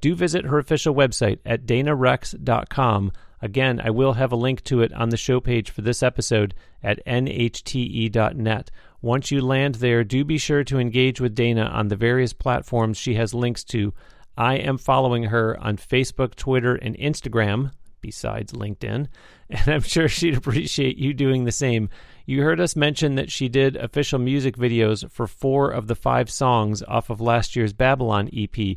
Do 0.00 0.14
visit 0.14 0.44
her 0.44 0.58
official 0.58 0.94
website 0.94 1.40
at 1.44 1.66
danarexx.com. 1.66 3.10
Again, 3.42 3.80
I 3.82 3.90
will 3.90 4.12
have 4.12 4.30
a 4.30 4.36
link 4.36 4.62
to 4.64 4.80
it 4.80 4.92
on 4.92 5.08
the 5.08 5.16
show 5.16 5.40
page 5.40 5.70
for 5.70 5.82
this 5.82 6.04
episode 6.04 6.54
at 6.84 7.04
nhte.net. 7.04 8.70
Once 9.02 9.30
you 9.32 9.40
land 9.40 9.74
there, 9.76 10.04
do 10.04 10.24
be 10.24 10.38
sure 10.38 10.62
to 10.62 10.78
engage 10.78 11.20
with 11.20 11.34
Dana 11.34 11.64
on 11.64 11.88
the 11.88 11.96
various 11.96 12.32
platforms 12.32 12.96
she 12.96 13.14
has 13.14 13.34
links 13.34 13.64
to 13.64 13.92
I 14.36 14.54
am 14.56 14.78
following 14.78 15.24
her 15.24 15.58
on 15.60 15.76
Facebook, 15.76 16.34
Twitter, 16.34 16.74
and 16.74 16.96
Instagram, 16.98 17.72
besides 18.00 18.52
LinkedIn, 18.52 19.08
and 19.50 19.68
I'm 19.68 19.82
sure 19.82 20.08
she'd 20.08 20.36
appreciate 20.36 20.96
you 20.96 21.14
doing 21.14 21.44
the 21.44 21.52
same. 21.52 21.88
You 22.26 22.42
heard 22.42 22.60
us 22.60 22.76
mention 22.76 23.14
that 23.16 23.30
she 23.30 23.48
did 23.48 23.76
official 23.76 24.18
music 24.18 24.56
videos 24.56 25.08
for 25.10 25.26
four 25.26 25.70
of 25.70 25.86
the 25.86 25.94
five 25.94 26.30
songs 26.30 26.82
off 26.82 27.10
of 27.10 27.20
last 27.20 27.54
year's 27.54 27.72
Babylon 27.72 28.30
EP. 28.36 28.76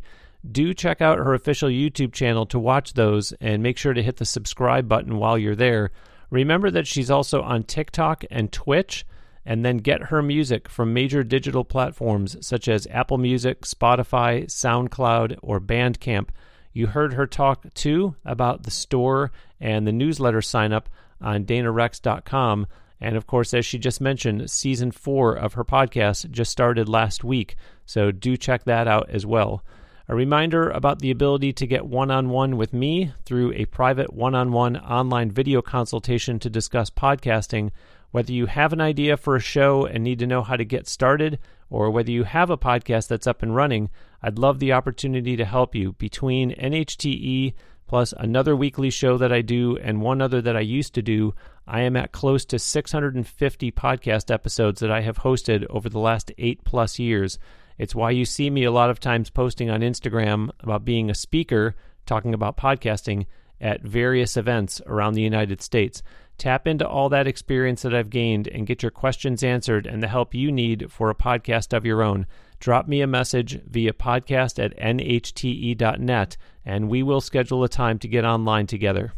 Do 0.49 0.74
check 0.74 1.01
out 1.01 1.18
her 1.18 1.34
official 1.34 1.70
YouTube 1.70 2.14
channel 2.14 2.45
to 2.47 2.60
watch 2.60 2.93
those 2.93 3.34
and 3.41 3.64
make 3.64 3.78
sure 3.78 3.93
to 3.93 4.03
hit 4.03 4.18
the 4.18 4.26
subscribe 4.26 4.88
button 4.88 5.18
while 5.18 5.38
you're 5.38 5.55
there. 5.55 5.91
Remember 6.30 6.70
that 6.72 6.88
she's 6.88 7.10
also 7.10 7.41
on 7.41 7.64
TikTok 7.64 8.24
and 8.30 8.51
Twitch 8.51 9.05
and 9.48 9.64
then 9.64 9.78
get 9.78 10.04
her 10.04 10.22
music 10.22 10.68
from 10.68 10.93
major 10.93 11.24
digital 11.24 11.64
platforms 11.64 12.36
such 12.45 12.68
as 12.68 12.86
Apple 12.91 13.18
Music, 13.18 13.62
Spotify, 13.62 14.45
SoundCloud, 14.45 15.39
or 15.41 15.62
Bandcamp. 15.62 16.28
You 16.74 16.88
heard 16.88 17.14
her 17.14 17.26
talk 17.26 17.74
too 17.74 18.18
about 18.26 18.64
the 18.64 18.72
store 18.72 19.32
and 19.62 19.88
the 19.88 19.93
newsletter 19.93 20.41
sign 20.41 20.74
up 20.74 20.89
on 21.22 21.45
danarexx.com. 21.45 22.68
And 23.00 23.16
of 23.16 23.26
course, 23.26 23.54
as 23.54 23.66
she 23.66 23.78
just 23.80 24.02
mentioned, 24.02 24.52
season 24.52 24.91
four 24.91 25.34
of 25.34 25.54
her 25.54 25.64
podcast 25.64 26.30
just 26.30 26.52
started 26.52 26.89
last 26.89 27.24
week. 27.24 27.56
So 27.86 28.12
do 28.12 28.36
check 28.36 28.66
that 28.66 28.86
out 28.86 29.10
as 29.10 29.26
well. 29.26 29.64
A 30.10 30.16
reminder 30.16 30.70
about 30.70 31.00
the 31.00 31.12
ability 31.12 31.54
to 31.54 31.68
get 31.68 31.86
one 31.86 32.12
on 32.12 32.30
one 32.30 32.58
with 32.58 32.74
me 32.74 33.14
through 33.24 33.54
a 33.54 33.66
private 33.66 34.14
one 34.14 34.36
on 34.36 34.52
one 34.52 34.76
online 34.76 35.32
video 35.32 35.62
consultation 35.62 36.38
to 36.39 36.50
discuss 36.50 36.89
podcasting 36.89 37.72
whether 38.18 38.34
you 38.34 38.47
have 38.47 38.74
an 38.74 38.82
idea 38.82 39.15
for 39.15 39.36
a 39.36 39.39
show 39.39 39.86
and 39.86 40.03
need 40.03 40.18
to 40.18 40.26
know 40.26 40.41
how 40.41 40.55
to 40.55 40.65
get 40.65 40.88
started, 40.88 41.38
or 41.70 41.91
whether 41.91 42.09
you 42.09 42.24
have 42.24 42.49
a 42.49 42.57
podcast 42.57 43.07
that's 43.07 43.28
up 43.28 43.43
and 43.43 43.55
running, 43.55 43.91
I'd 44.24 44.39
love 44.39 44.57
the 44.57 44.74
opportunity 44.74 45.38
to 45.38 45.45
help 45.45 45.76
you. 45.76 45.93
Between 45.93 46.49
NHTE 46.55 47.53
plus 47.86 48.15
another 48.18 48.55
weekly 48.55 48.89
show 48.89 49.20
that 49.20 49.32
I 49.32 49.41
do 49.41 49.78
and 49.78 50.01
one 50.01 50.20
other 50.20 50.41
that 50.41 50.57
I 50.57 50.61
used 50.61 50.95
to 50.95 51.03
do, 51.03 51.36
I 51.68 51.82
am 51.82 51.95
at 51.95 52.11
close 52.11 52.43
to 52.45 52.57
650 52.57 53.72
podcast 53.74 54.34
episodes 54.34 54.80
that 54.80 54.89
I 54.89 55.01
have 55.01 55.20
hosted 55.20 55.68
over 55.70 55.88
the 55.88 55.99
last 55.99 56.32
eight 56.39 56.63
plus 56.63 56.97
years. 56.97 57.38
It's 57.78 57.93
why 57.93 58.09
you 58.09 58.26
see 58.26 58.49
me 58.49 58.63
a 58.63 58.72
lot 58.72 58.89
of 58.89 58.99
times 58.99 59.30
posting 59.30 59.70
on 59.70 59.82
Instagram 59.82 60.49
about 60.61 60.84
being 60.84 61.11
a 61.11 61.13
speaker, 61.13 61.76
talking 62.07 62.34
about 62.34 62.57
podcasting 62.57 63.28
at 63.60 63.82
various 63.82 64.38
events 64.38 64.82
around 64.86 65.14
the 65.14 65.22
United 65.22 65.62
States. 65.62 66.03
Tap 66.38 66.68
into 66.68 66.88
all 66.88 67.10
that 67.10 67.28
experience 67.28 67.82
that 67.82 67.95
I've 67.95 68.12
gained 68.12 68.47
and 68.47 68.68
get 68.68 68.84
your 68.84 68.91
questions 68.91 69.43
answered 69.43 69.88
and 69.88 70.03
the 70.03 70.08
help 70.08 70.36
you 70.36 70.51
need 70.51 70.91
for 70.91 71.10
a 71.10 71.16
podcast 71.16 71.76
of 71.76 71.86
your 71.86 72.03
own. 72.03 72.28
Drop 72.60 72.88
me 72.88 73.01
a 73.01 73.08
message 73.08 73.62
via 73.66 73.93
podcast 73.93 74.64
at 74.64 74.78
nhte.net 74.78 76.38
and 76.66 76.89
we 76.89 77.01
will 77.01 77.22
schedule 77.22 77.64
a 77.64 77.70
time 77.70 77.97
to 77.99 78.08
get 78.08 78.26
online 78.26 78.68
together. 78.68 79.14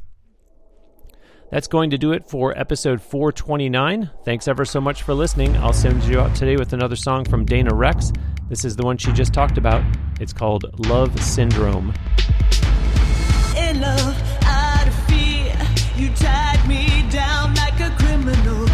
That's 1.51 1.67
going 1.67 1.89
to 1.89 1.97
do 1.97 2.11
it 2.11 2.27
for 2.27 2.57
episode 2.57 3.01
429. 3.01 4.11
Thanks 4.23 4.47
ever 4.47 4.65
so 4.65 4.79
much 4.79 5.01
for 5.01 5.13
listening. 5.13 5.57
I'll 5.57 5.73
send 5.73 6.03
you 6.03 6.19
out 6.19 6.35
today 6.35 6.57
with 6.57 6.73
another 6.73 6.95
song 6.95 7.25
from 7.25 7.43
Dana 7.43 7.71
Rexx. 7.71 8.15
This 8.49 8.63
is 8.65 8.75
the 8.75 8.83
one 8.83 8.97
she 8.97 9.11
just 9.13 9.33
talked 9.33 9.57
about. 9.57 9.83
It's 10.19 10.33
called 10.33 10.87
Love 10.87 11.19
Syndrome. 11.21 11.93
You 15.99 16.09
tied 16.15 16.65
me 16.65 17.05
down 17.09 17.53
like 17.55 17.77
a 17.81 17.89
criminal. 17.97 18.65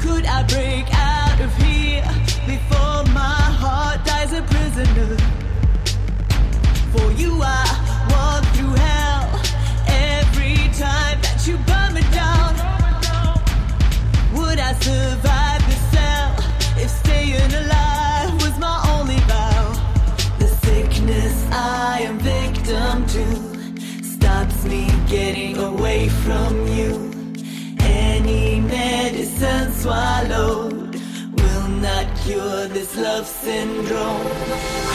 Could 0.00 0.26
I 0.26 0.44
break 0.46 0.86
out 0.94 1.40
of 1.40 1.52
here 1.56 2.04
before 2.46 3.02
my 3.12 3.42
heart 3.62 4.04
dies 4.04 4.32
a 4.32 4.42
prisoner? 4.42 5.16
For 6.92 7.10
you, 7.20 7.42
I 7.42 7.83
swallowed 29.84 30.94
will 31.36 31.68
not 31.68 32.06
cure 32.24 32.66
this 32.68 32.96
love 32.96 33.26
syndrome. 33.26 34.26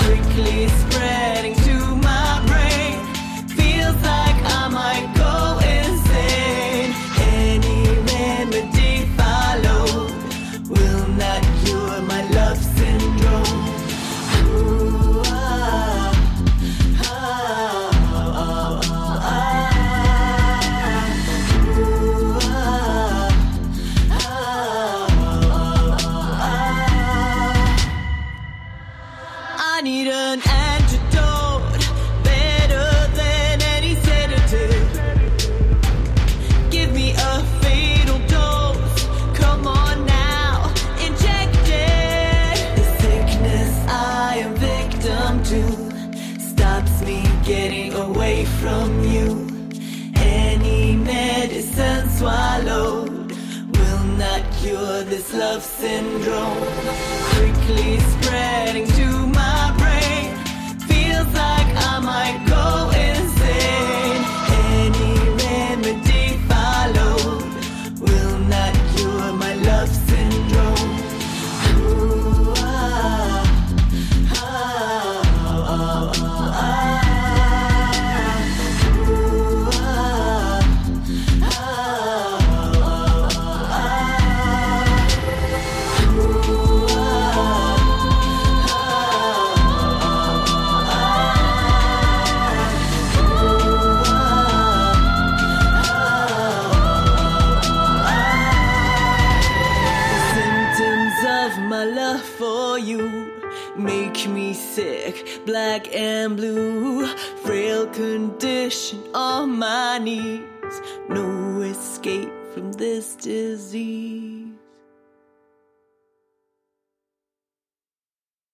Quickly 0.02 0.68
spreading 0.82 1.54
to 1.68 1.76
my 2.08 2.44
brain, 2.50 2.98
feels 3.50 3.98
like 4.02 4.40
I 4.60 4.68
might 4.80 5.14
go. 5.16 5.59